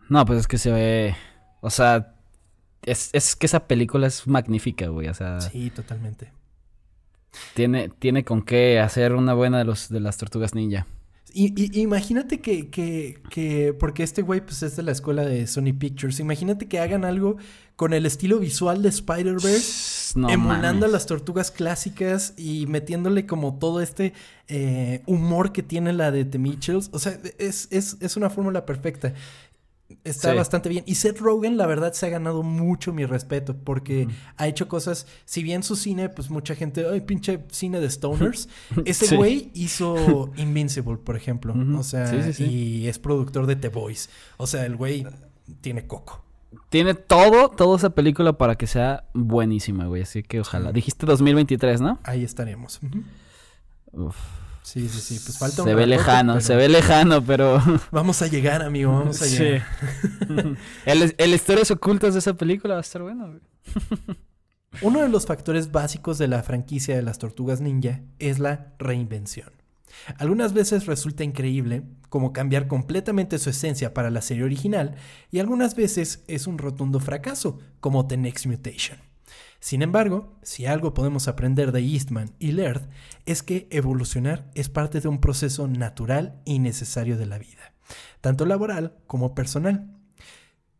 No, 0.09 0.25
pues 0.27 0.41
es 0.41 0.47
que 0.49 0.59
se 0.59 0.71
ve... 0.71 1.17
O 1.61 1.71
sea... 1.71 2.15
Es, 2.85 3.11
es 3.13 3.37
que 3.37 3.47
esa 3.47 3.69
película 3.69 4.09
es 4.09 4.27
magnífica, 4.27 4.89
güey. 4.89 5.07
O 5.09 5.15
sea, 5.15 5.41
Sí, 5.41 5.71
totalmente. 5.71 6.33
tiene, 7.55 7.89
tiene 7.91 8.25
con 8.25 8.43
qué 8.43 8.81
hacer 8.81 9.15
una 9.15 9.35
buena 9.35 9.59
de, 9.59 9.65
los, 9.65 9.89
de 9.89 10.01
las 10.01 10.17
tortugas 10.17 10.55
ninja. 10.55 10.87
Y, 11.35 11.53
y- 11.57 11.81
imagínate 11.81 12.41
que, 12.41 12.69
que, 12.71 13.19
que, 13.31 13.75
porque 13.79 14.03
este 14.03 14.23
güey 14.23 14.41
pues 14.45 14.63
es 14.63 14.77
de 14.77 14.83
la 14.83 14.93
escuela 14.93 15.25
de 15.25 15.47
Sony 15.47 15.73
Pictures, 15.79 16.21
imagínate 16.21 16.69
que 16.69 16.79
hagan 16.79 17.05
algo 17.05 17.37
con 17.77 17.95
el 17.95 18.05
estilo 18.07 18.39
visual 18.39 18.83
de 18.83 18.91
Spider-Verse, 18.91 20.19
No 20.19 20.29
emulando 20.31 20.81
mames. 20.81 20.85
a 20.85 20.93
las 20.93 21.07
tortugas 21.07 21.51
clásicas 21.51 22.35
y 22.37 22.67
metiéndole 22.67 23.27
como 23.27 23.59
todo 23.59 23.81
este 23.81 24.13
eh, 24.49 25.03
humor 25.07 25.53
que 25.53 25.63
tiene 25.63 25.93
la 25.93 26.11
de 26.11 26.25
The 26.25 26.39
Mitchells. 26.39 26.91
O 26.93 26.99
sea, 26.99 27.19
es, 27.39 27.69
es, 27.71 27.97
es 28.01 28.17
una 28.17 28.29
fórmula 28.31 28.67
perfecta. 28.67 29.15
Está 30.05 30.33
Sí. 30.33 30.37
bastante 30.37 30.69
bien. 30.69 30.83
Y 30.87 30.97
Seth 30.97 31.19
Rogen, 31.21 31.57
la 31.57 31.67
verdad, 31.67 31.93
se 31.93 32.07
ha 32.07 32.09
ganado 32.09 32.43
mucho 32.43 32.93
mi 32.93 33.05
respeto 33.07 33.57
porque 33.57 34.09
ha 34.37 34.49
hecho 34.49 34.67
cosas. 34.67 35.07
Si 35.25 35.45
bien 35.45 35.63
su 35.63 35.77
cine, 35.77 36.09
pues 36.09 36.29
mucha 36.29 36.57
gente, 36.57 36.85
ay, 36.91 37.03
pinche 37.03 37.45
cine 37.53 37.79
de 37.79 37.89
stoners. 37.89 38.49
Ese 38.85 39.07
Sí. 39.07 39.17
güey 39.17 39.51
hizo 39.55 40.31
Invincible, 40.37 40.97
por 40.97 41.17
ejemplo. 41.17 41.55
O 41.79 41.83
sea, 41.85 42.33
Sí, 42.33 42.45
y 42.45 42.87
es 42.89 42.99
productor 42.99 43.47
de 43.47 43.55
The 43.55 43.69
Voice. 43.69 44.11
O 44.39 44.47
sea, 44.49 44.67
el 44.67 44.75
güey 44.77 45.07
tiene 45.61 45.87
coco. 45.87 46.25
Tiene 46.69 46.95
todo, 46.95 47.49
toda 47.51 47.77
esa 47.77 47.91
película 47.91 48.37
para 48.37 48.57
que 48.57 48.67
sea 48.67 49.05
buenísima, 49.15 49.87
güey. 49.87 50.03
Así 50.03 50.23
que 50.23 50.41
ojalá. 50.41 50.73
Dijiste 50.73 51.07
2023, 51.07 51.81
¿no? 51.81 52.01
Ahí 52.03 52.25
estaremos. 52.25 52.81
Ujú. 52.83 54.07
Uf. 54.09 54.17
Sí, 54.63 54.89
sí, 54.89 55.01
sí. 55.01 55.21
Pues 55.25 55.39
falta 55.39 55.63
un 55.63 55.69
Se 55.69 55.75
ve 55.75 55.87
lejano, 55.87 56.35
pero 56.35 56.41
se 56.45 56.55
ve 56.57 56.69
lejano, 56.69 57.23
pero... 57.25 57.61
Vamos 57.91 58.23
a 58.23 58.27
llegar, 58.29 58.63
amigo. 58.63 58.93
Vamos 58.93 59.21
a 59.21 59.27
Sí. 59.27 59.39
llegar. 59.39 59.67
el, 60.87 61.15
el 61.19 61.35
historias 61.35 61.71
ocultas 61.71 62.15
de 62.15 62.21
esa 62.21 62.35
película 62.35 62.75
va 62.75 62.79
a 62.79 62.83
estar 62.83 63.03
bueno, 63.03 63.27
güey. 63.29 63.41
Uno 64.81 65.03
de 65.03 65.09
los 65.09 65.27
factores 65.27 65.71
básicos 65.71 66.17
de 66.19 66.29
la 66.29 66.43
franquicia 66.43 66.97
de 66.97 67.03
las 67.03 67.19
tortugas 67.19 67.61
ninja 67.61 68.01
es 68.19 68.39
la 68.39 68.73
reinvención. 68.79 69.51
Algunas 70.17 70.55
veces 70.55 70.87
resulta 70.87 71.23
increíble, 71.25 71.83
como 72.09 72.33
cambiar 72.33 72.67
completamente 72.67 73.39
su 73.39 73.51
esencia 73.51 73.93
para 73.93 74.11
la 74.11 74.23
serie 74.23 74.45
original, 74.45 74.95
y 75.31 75.39
algunas 75.41 75.75
veces 75.77 76.25
es 76.27 76.47
un 76.47 76.57
rotundo 76.57 76.99
fracaso, 77.01 77.59
como 77.81 78.07
The 78.07 78.17
Next 78.17 78.47
Mutation. 78.47 78.99
Sin 79.63 79.81
embargo, 79.83 80.35
si 80.43 80.67
algo 80.67 80.93
podemos 80.93 81.29
aprender 81.29 81.71
de 81.71 81.79
Eastman 81.79 82.35
y 82.41 82.51
Laird, 82.51 82.89
es 83.27 83.45
que 83.45 83.69
evolucionar 83.71 84.51
es 84.57 84.69
parte 84.69 85.01
de 85.01 85.07
un 85.07 85.21
proceso 85.21 85.69
natural 85.69 86.43
y 86.45 86.59
necesario 86.59 87.17
de 87.17 87.27
la 87.27 87.39
vida, 87.39 87.73
tanto 88.21 88.45
laboral 88.45 88.97
como 89.07 89.37
personal. 89.37 89.97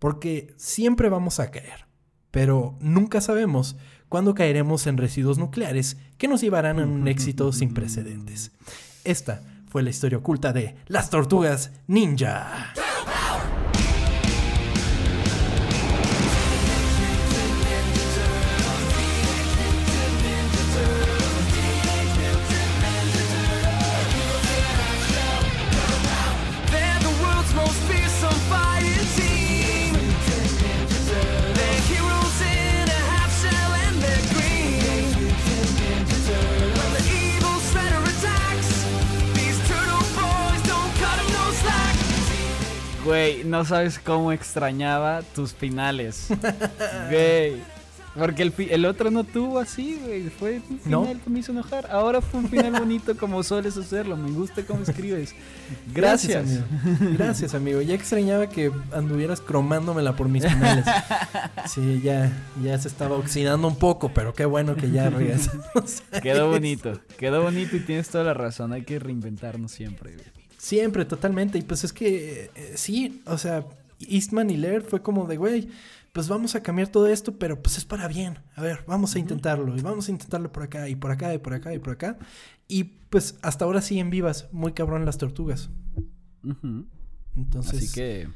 Porque 0.01 0.53
siempre 0.57 1.09
vamos 1.09 1.39
a 1.39 1.53
caer, 1.53 1.87
pero 2.33 2.77
nunca 2.81 3.21
sabemos 3.21 3.77
cuándo 4.09 4.35
caeremos 4.35 4.89
en 4.89 4.99
residuos 4.99 5.39
nucleares 5.39 5.97
que 6.19 6.27
nos 6.27 6.41
llevarán 6.41 6.81
a 6.81 6.85
un 6.85 7.07
éxito 7.07 7.53
sin 7.53 7.75
precedentes. 7.75 8.51
Esta 9.05 9.43
fue 9.69 9.85
la 9.85 9.91
historia 9.91 10.19
oculta 10.19 10.53
de 10.53 10.75
las 10.89 11.09
tortugas 11.09 11.71
ninja. 11.87 12.75
Güey, 43.13 43.45
no 43.45 43.63
sabes 43.67 43.99
cómo 43.99 44.33
extrañaba 44.33 45.21
tus 45.35 45.53
finales. 45.53 46.29
Güey. 47.11 47.57
Porque 48.17 48.43
el, 48.43 48.55
el 48.71 48.87
otro 48.87 49.11
no 49.11 49.23
tuvo 49.25 49.59
así, 49.59 50.01
güey. 50.03 50.31
Fue 50.31 50.63
un 50.71 50.81
¿No? 50.87 51.03
final 51.03 51.21
que 51.21 51.29
me 51.29 51.41
hizo 51.41 51.53
enojar. 51.53 51.91
Ahora 51.91 52.23
fue 52.23 52.41
un 52.41 52.49
final 52.49 52.73
bonito 52.73 53.15
como 53.15 53.43
sueles 53.43 53.77
hacerlo. 53.77 54.17
Me 54.17 54.31
gusta 54.31 54.63
cómo 54.65 54.83
escribes. 54.83 55.35
Gracias. 55.95 56.43
amigo. 56.43 56.65
Gracias, 57.19 57.55
amigo. 57.55 57.83
Ya 57.83 57.95
extrañaba 57.95 58.49
que 58.49 58.73
anduvieras 58.95 59.43
cromándomela 59.43 60.17
por 60.17 60.31
mis 60.31 60.47
finales. 60.47 60.87
Sí, 61.67 62.01
ya, 62.03 62.33
ya 62.63 62.79
se 62.79 62.89
estaba 62.89 63.17
oxidando 63.17 63.69
un 63.69 63.77
poco, 63.77 64.11
pero 64.15 64.33
qué 64.33 64.47
bueno 64.47 64.75
que 64.75 64.91
ya 64.91 65.11
regresamos. 65.11 66.03
Quedó 66.23 66.49
bonito. 66.49 66.99
Quedó 67.19 67.43
bonito 67.43 67.77
y 67.77 67.81
tienes 67.81 68.09
toda 68.09 68.25
la 68.25 68.33
razón. 68.33 68.73
Hay 68.73 68.85
que 68.85 68.99
reinventarnos 68.99 69.71
siempre, 69.71 70.15
güey. 70.15 70.42
Siempre, 70.63 71.05
totalmente. 71.05 71.59
Y 71.59 71.63
pues 71.63 71.83
es 71.83 71.93
que 71.93 72.49
eh, 72.55 72.73
sí, 72.77 73.21
o 73.27 73.37
sea, 73.37 73.67
Eastman 73.99 74.49
y 74.49 74.57
Laird 74.57 74.85
fue 74.85 75.03
como 75.03 75.27
de, 75.27 75.37
güey, 75.37 75.69
pues 76.13 76.29
vamos 76.29 76.55
a 76.55 76.63
cambiar 76.63 76.87
todo 76.87 77.09
esto, 77.09 77.37
pero 77.37 77.61
pues 77.61 77.79
es 77.79 77.85
para 77.85 78.07
bien. 78.07 78.39
A 78.55 78.63
ver, 78.63 78.85
vamos 78.87 79.17
a 79.17 79.19
intentarlo. 79.19 79.77
Y 79.77 79.81
vamos 79.81 80.07
a 80.07 80.13
intentarlo 80.13 80.53
por 80.53 80.63
acá, 80.63 80.89
y 80.89 80.95
por 80.95 81.11
acá, 81.11 81.35
y 81.35 81.39
por 81.39 81.55
acá, 81.55 81.75
y 81.75 81.81
por 81.81 81.95
acá. 81.95 82.17
Y 82.69 82.85
pues 82.85 83.41
hasta 83.43 83.65
ahora 83.65 83.83
siguen 83.83 84.11
vivas. 84.11 84.47
Muy 84.53 84.73
cabrón 84.73 85.05
las 85.05 85.19
tortugas. 85.19 85.69
Entonces, 87.35 87.75
Así 87.75 87.93
que 87.93 88.29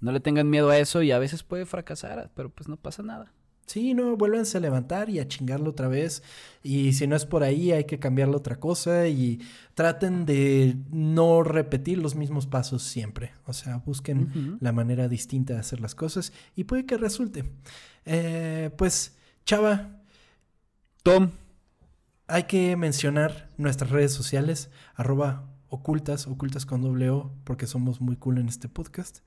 no 0.00 0.12
le 0.12 0.20
tengan 0.20 0.48
miedo 0.48 0.70
a 0.70 0.78
eso 0.78 1.02
y 1.02 1.12
a 1.12 1.18
veces 1.18 1.42
puede 1.42 1.66
fracasar, 1.66 2.30
pero 2.34 2.48
pues 2.48 2.66
no 2.66 2.78
pasa 2.78 3.02
nada. 3.02 3.30
Sí, 3.70 3.94
no, 3.94 4.16
vuélvanse 4.16 4.58
a 4.58 4.60
levantar 4.60 5.10
y 5.10 5.20
a 5.20 5.28
chingarlo 5.28 5.70
otra 5.70 5.86
vez. 5.86 6.24
Y 6.64 6.92
si 6.94 7.06
no 7.06 7.14
es 7.14 7.24
por 7.24 7.44
ahí, 7.44 7.70
hay 7.70 7.84
que 7.84 8.00
cambiarlo 8.00 8.34
a 8.34 8.38
otra 8.38 8.58
cosa. 8.58 9.06
Y 9.06 9.40
traten 9.74 10.26
de 10.26 10.76
no 10.90 11.44
repetir 11.44 11.98
los 11.98 12.16
mismos 12.16 12.48
pasos 12.48 12.82
siempre. 12.82 13.30
O 13.46 13.52
sea, 13.52 13.76
busquen 13.76 14.58
la 14.60 14.72
manera 14.72 15.06
distinta 15.06 15.54
de 15.54 15.60
hacer 15.60 15.80
las 15.80 15.94
cosas. 15.94 16.32
Y 16.56 16.64
puede 16.64 16.84
que 16.84 16.96
resulte. 16.96 17.44
Eh, 18.06 18.70
pues, 18.76 19.16
Chava, 19.44 20.00
Tom, 21.04 21.30
hay 22.26 22.42
que 22.48 22.74
mencionar 22.74 23.52
nuestras 23.56 23.90
redes 23.90 24.12
sociales, 24.12 24.70
arroba 24.96 25.48
ocultas, 25.68 26.26
ocultas 26.26 26.66
con 26.66 26.82
doble 26.82 27.10
O, 27.10 27.30
porque 27.44 27.68
somos 27.68 28.00
muy 28.00 28.16
cool 28.16 28.38
en 28.38 28.48
este 28.48 28.68
podcast. 28.68 29.20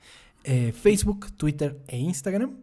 Eh, 0.43 0.73
Facebook, 0.73 1.31
Twitter 1.37 1.81
e 1.87 1.97
Instagram. 1.97 2.57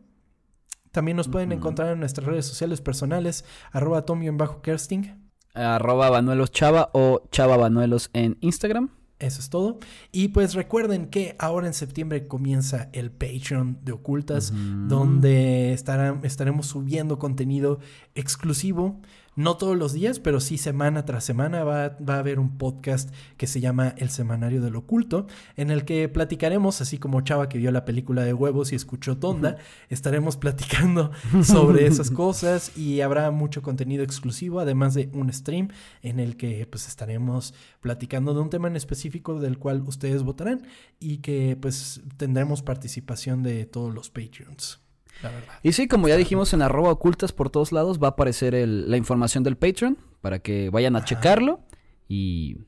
También 0.93 1.17
nos 1.17 1.29
pueden 1.29 1.53
encontrar 1.53 1.93
en 1.93 2.01
nuestras 2.01 2.27
redes 2.27 2.47
sociales 2.47 2.81
personales, 2.81 3.45
arroba 3.73 4.05
tom-kersting. 4.05 5.17
arroba 5.55 6.11
Banuelos 6.11 6.51
Chava 6.53 6.91
o 6.93 7.23
Chava 7.31 7.57
Banuelos 7.57 8.11
en 8.13 8.37
Instagram. 8.41 8.91
Eso 9.19 9.41
es 9.41 9.51
todo. 9.51 9.79
Y 10.13 10.29
pues 10.29 10.55
recuerden 10.55 11.09
que 11.09 11.37
ahora 11.39 11.67
en 11.67 11.75
septiembre 11.75 12.27
comienza 12.27 12.89
el 12.95 13.11
Patreon 13.11 13.79
de 13.85 13.93
Ocultas, 13.93 14.51
donde 14.89 15.75
estará- 15.75 16.19
estaremos 16.23 16.67
subiendo 16.69 17.19
contenido 17.19 17.81
exclusivo. 18.15 19.01
No 19.37 19.57
todos 19.57 19.77
los 19.77 19.93
días, 19.93 20.19
pero 20.19 20.41
sí 20.41 20.59
semana 20.59 21.05
tras 21.05 21.25
semana 21.25 21.63
va, 21.63 21.97
va 21.99 22.17
a 22.17 22.19
haber 22.19 22.41
un 22.41 22.59
podcast 22.59 23.15
que 23.37 23.47
se 23.47 23.61
llama 23.61 23.95
El 23.97 24.11
Semanario 24.11 24.61
del 24.61 24.75
Oculto, 24.75 25.29
en 25.57 25.71
el 25.71 25.85
que 25.85 26.09
platicaremos, 26.09 26.81
así 26.81 26.99
como 26.99 27.21
Chava 27.21 27.49
que 27.49 27.59
vio 27.59 27.71
la 27.71 27.85
película 27.85 28.25
de 28.25 28.35
huevos 28.35 28.73
y 28.73 28.75
escuchó 28.75 29.19
Tonda, 29.19 29.57
estaremos 29.89 30.37
platicando 30.37 31.13
sobre 31.45 31.87
esas 31.87 32.11
cosas 32.11 32.77
y 32.77 33.03
habrá 33.03 33.31
mucho 33.31 33.63
contenido 33.63 34.03
exclusivo, 34.03 34.59
además 34.59 34.95
de 34.95 35.11
un 35.13 35.33
stream 35.33 35.69
en 36.03 36.19
el 36.19 36.37
que 36.37 36.67
pues 36.67 36.89
estaremos 36.89 37.55
platicando 37.81 38.35
de 38.35 38.41
un 38.41 38.51
tema 38.51 38.69
en 38.69 38.77
específico 38.77 39.39
del 39.39 39.59
cual 39.59 39.83
ustedes 39.83 40.25
votarán 40.25 40.67
y 40.99 41.19
que 41.19 41.57
pues 41.61 42.03
tendremos 42.17 42.63
participación 42.63 43.43
de 43.43 43.65
todos 43.65 43.95
los 43.95 44.11
Patreons. 44.11 44.80
La 45.23 45.31
verdad. 45.31 45.53
Y 45.63 45.73
sí, 45.73 45.87
como 45.89 46.09
ya 46.09 46.17
dijimos 46.17 46.53
en 46.55 46.63
arroba 46.63 46.91
ocultas 46.91 47.33
por 47.33 47.51
todos 47.51 47.73
lados, 47.73 47.99
va 48.03 48.09
a 48.09 48.11
aparecer 48.11 48.55
el- 48.55 48.91
la 48.91 48.97
información 48.97 49.45
del 49.45 49.57
Patreon 49.57 49.99
para 50.21 50.39
que 50.39 50.71
vayan 50.71 50.97
a 50.97 51.05
checarlo 51.05 51.61
y 52.09 52.59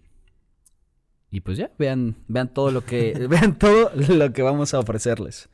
y 1.30 1.40
pues 1.40 1.56
ya 1.56 1.70
vean 1.78 2.16
vean 2.28 2.52
todo 2.52 2.70
lo 2.70 2.84
que 2.84 3.12
vean 3.30 3.58
todo 3.58 3.90
lo 3.94 4.32
que 4.32 4.42
vamos 4.42 4.74
a 4.74 4.78
ofrecerles. 4.80 5.48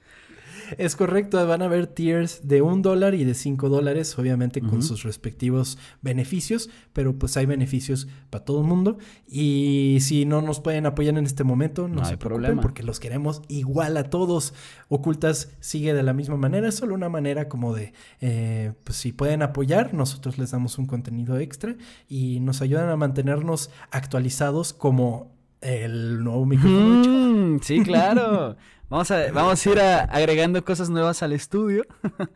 Es 0.77 0.97
correcto, 0.97 1.45
van 1.47 1.62
a 1.62 1.66
haber 1.66 1.87
tiers 1.87 2.47
de 2.47 2.61
un 2.62 2.83
dólar 2.83 3.14
y 3.14 3.25
de 3.25 3.35
cinco 3.35 3.69
dólares, 3.69 4.19
obviamente 4.19 4.61
con 4.61 4.83
sus 4.83 5.03
respectivos 5.03 5.79
beneficios, 6.03 6.69
pero 6.93 7.19
pues 7.19 7.37
hay 7.37 7.47
beneficios 7.47 8.09
para 8.31 8.45
todo 8.45 8.61
el 8.61 8.66
mundo. 8.66 8.99
Y 9.27 9.99
si 10.01 10.25
no 10.25 10.43
nos 10.43 10.61
pueden 10.61 10.87
apoyar 10.87 11.16
en 11.16 11.25
este 11.25 11.45
momento, 11.45 11.89
no, 11.89 11.97
No 11.97 12.05
se 12.05 12.11
hay 12.12 12.16
preocupen 12.16 12.43
problema. 12.43 12.62
porque 12.62 12.83
los 12.83 13.01
queremos 13.01 13.43
igual 13.49 13.97
a 13.97 14.05
todos. 14.11 14.53
Ocultas 14.89 15.57
sigue 15.61 15.95
de 15.95 16.03
la 16.03 16.12
misma 16.12 16.37
manera, 16.37 16.69
es 16.69 16.75
solo 16.75 16.95
una 16.95 17.09
manera 17.09 17.49
como 17.49 17.75
de, 17.75 17.93
eh, 18.21 18.73
pues 18.85 18.99
si 18.99 19.12
pueden 19.12 19.43
apoyar, 19.43 19.95
nosotros 19.95 20.39
les 20.39 20.51
damos 20.51 20.79
un 20.79 20.87
contenido 20.87 21.39
extra 21.39 21.77
y 22.09 22.41
nos 22.41 22.61
ayudan 22.61 22.89
a 22.91 22.97
mantenernos 22.97 23.71
actualizados 23.91 24.73
como 24.73 25.38
el 25.61 26.22
nuevo 26.22 26.46
micrófono 26.46 27.02
de. 27.02 27.09
Mm, 27.09 27.61
sí, 27.61 27.82
claro. 27.82 28.56
Vamos 28.90 29.11
a, 29.11 29.30
vamos 29.32 29.66
a 29.66 29.70
ir 29.70 29.80
a- 29.80 30.00
agregando 30.04 30.64
cosas 30.64 30.88
nuevas 30.90 31.22
al 31.22 31.32
estudio. 31.32 31.84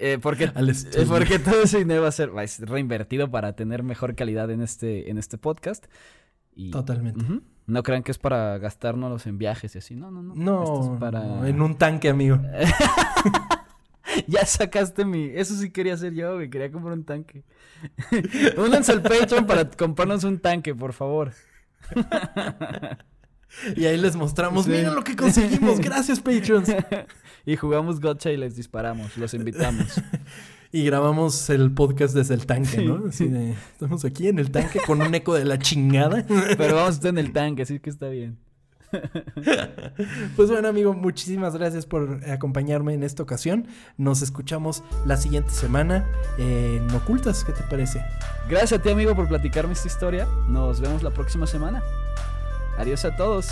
Eh, 0.00 0.16
porque, 0.22 0.48
Al 0.54 0.68
eh, 0.68 0.72
estudio. 0.72 1.08
porque 1.08 1.40
todo 1.40 1.60
ese 1.64 1.78
dinero 1.78 2.02
va 2.02 2.08
a 2.08 2.12
ser, 2.12 2.30
reinvertido 2.60 3.32
para 3.32 3.54
tener 3.54 3.82
mejor 3.82 4.14
calidad 4.14 4.48
en 4.52 4.62
este, 4.62 5.10
en 5.10 5.18
este 5.18 5.38
podcast. 5.38 5.86
Y, 6.54 6.70
Totalmente. 6.70 7.24
No 7.66 7.82
crean 7.82 8.04
que 8.04 8.12
es 8.12 8.18
para 8.18 8.58
gastárnoslos 8.58 9.26
en 9.26 9.38
viajes 9.38 9.74
y 9.74 9.78
así. 9.78 9.96
No, 9.96 10.12
no, 10.12 10.22
no. 10.22 10.34
No, 10.36 10.62
Esto 10.62 10.94
es 10.94 11.00
para... 11.00 11.20
no, 11.24 11.44
en 11.46 11.60
un 11.60 11.76
tanque, 11.76 12.08
amigo. 12.10 12.38
Ya 14.26 14.44
sacaste 14.46 15.04
mi... 15.04 15.26
Eso 15.26 15.54
sí 15.54 15.70
quería 15.70 15.94
hacer 15.94 16.14
yo, 16.14 16.34
güey. 16.36 16.48
Quería 16.48 16.72
comprar 16.72 16.94
un 16.94 17.04
tanque. 17.04 17.44
Únanse 18.56 18.92
al 18.92 19.02
Patreon 19.02 19.46
para 19.46 19.68
comprarnos 19.68 20.24
un 20.24 20.38
tanque, 20.38 20.74
por 20.74 20.92
favor. 20.94 21.32
Y 23.76 23.86
ahí 23.86 23.96
les 23.96 24.14
mostramos, 24.14 24.66
Sí. 24.66 24.70
miren 24.70 24.94
lo 24.94 25.02
que 25.02 25.16
conseguimos, 25.16 25.78
gracias 25.80 26.20
Patreons. 26.20 26.70
Y 27.46 27.56
jugamos 27.56 28.00
Gotcha 28.00 28.30
y 28.30 28.36
les 28.36 28.56
disparamos. 28.56 29.16
Los 29.16 29.34
invitamos. 29.34 30.00
Y 30.70 30.84
grabamos 30.84 31.48
el 31.48 31.72
podcast 31.72 32.14
desde 32.14 32.34
el 32.34 32.44
tanque, 32.44 32.82
¿no? 32.82 33.06
Así 33.08 33.26
de, 33.26 33.52
estamos 33.52 34.04
aquí 34.04 34.28
en 34.28 34.38
el 34.38 34.50
tanque 34.50 34.80
con 34.86 35.00
un 35.00 35.14
eco 35.14 35.32
de 35.32 35.46
la 35.46 35.58
chingada. 35.58 36.26
Pero 36.58 36.74
vamos 36.74 36.90
a 36.90 36.94
estar 36.96 37.08
en 37.08 37.16
el 37.16 37.32
tanque, 37.32 37.62
así 37.62 37.80
que 37.80 37.88
está 37.88 38.08
bien. 38.10 38.36
Pues 40.36 40.50
bueno, 40.50 40.68
amigo, 40.68 40.94
muchísimas 40.94 41.56
gracias 41.56 41.86
por 41.86 42.20
acompañarme 42.28 42.94
en 42.94 43.02
esta 43.02 43.22
ocasión. 43.22 43.66
Nos 43.96 44.22
escuchamos 44.22 44.82
la 45.04 45.16
siguiente 45.16 45.50
semana 45.50 46.06
en 46.38 46.88
Ocultas, 46.90 47.44
¿qué 47.44 47.52
te 47.52 47.62
parece? 47.64 48.00
Gracias 48.48 48.80
a 48.80 48.82
ti, 48.82 48.90
amigo, 48.90 49.14
por 49.14 49.28
platicarme 49.28 49.72
esta 49.72 49.88
historia. 49.88 50.26
Nos 50.48 50.80
vemos 50.80 51.02
la 51.02 51.10
próxima 51.10 51.46
semana. 51.46 51.82
Adiós 52.78 53.04
a 53.04 53.16
todos. 53.16 53.48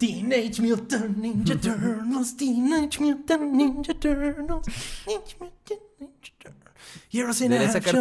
Teenage 0.00 0.62
Mutant 0.62 1.18
Ninja 1.18 1.60
Turtles, 1.60 2.34
Teenage 2.34 2.98
Mutant 3.00 3.52
Ninja 3.52 3.92
Turtles, 4.00 4.64
Teenage 5.04 5.36
Mutant 5.38 5.82
Ninja 6.00 6.32
Turtles. 6.38 6.56
Heroes 7.12 7.40
in 7.42 7.52
sacar 7.68 8.00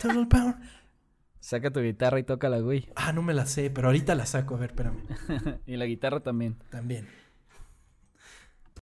tu 0.00 0.28
power. 0.28 0.56
Saca 1.38 1.70
tu 1.70 1.80
guitarra 1.80 2.18
y 2.18 2.24
tócala, 2.24 2.58
güey. 2.58 2.88
Ah, 2.96 3.12
no 3.12 3.22
me 3.22 3.32
la 3.32 3.46
sé, 3.46 3.70
pero 3.70 3.86
ahorita 3.86 4.16
la 4.16 4.26
saco, 4.26 4.56
a 4.56 4.58
ver, 4.58 4.70
espérame. 4.70 5.04
y 5.66 5.76
la 5.76 5.86
guitarra 5.86 6.18
también. 6.18 6.56
También. 6.70 7.06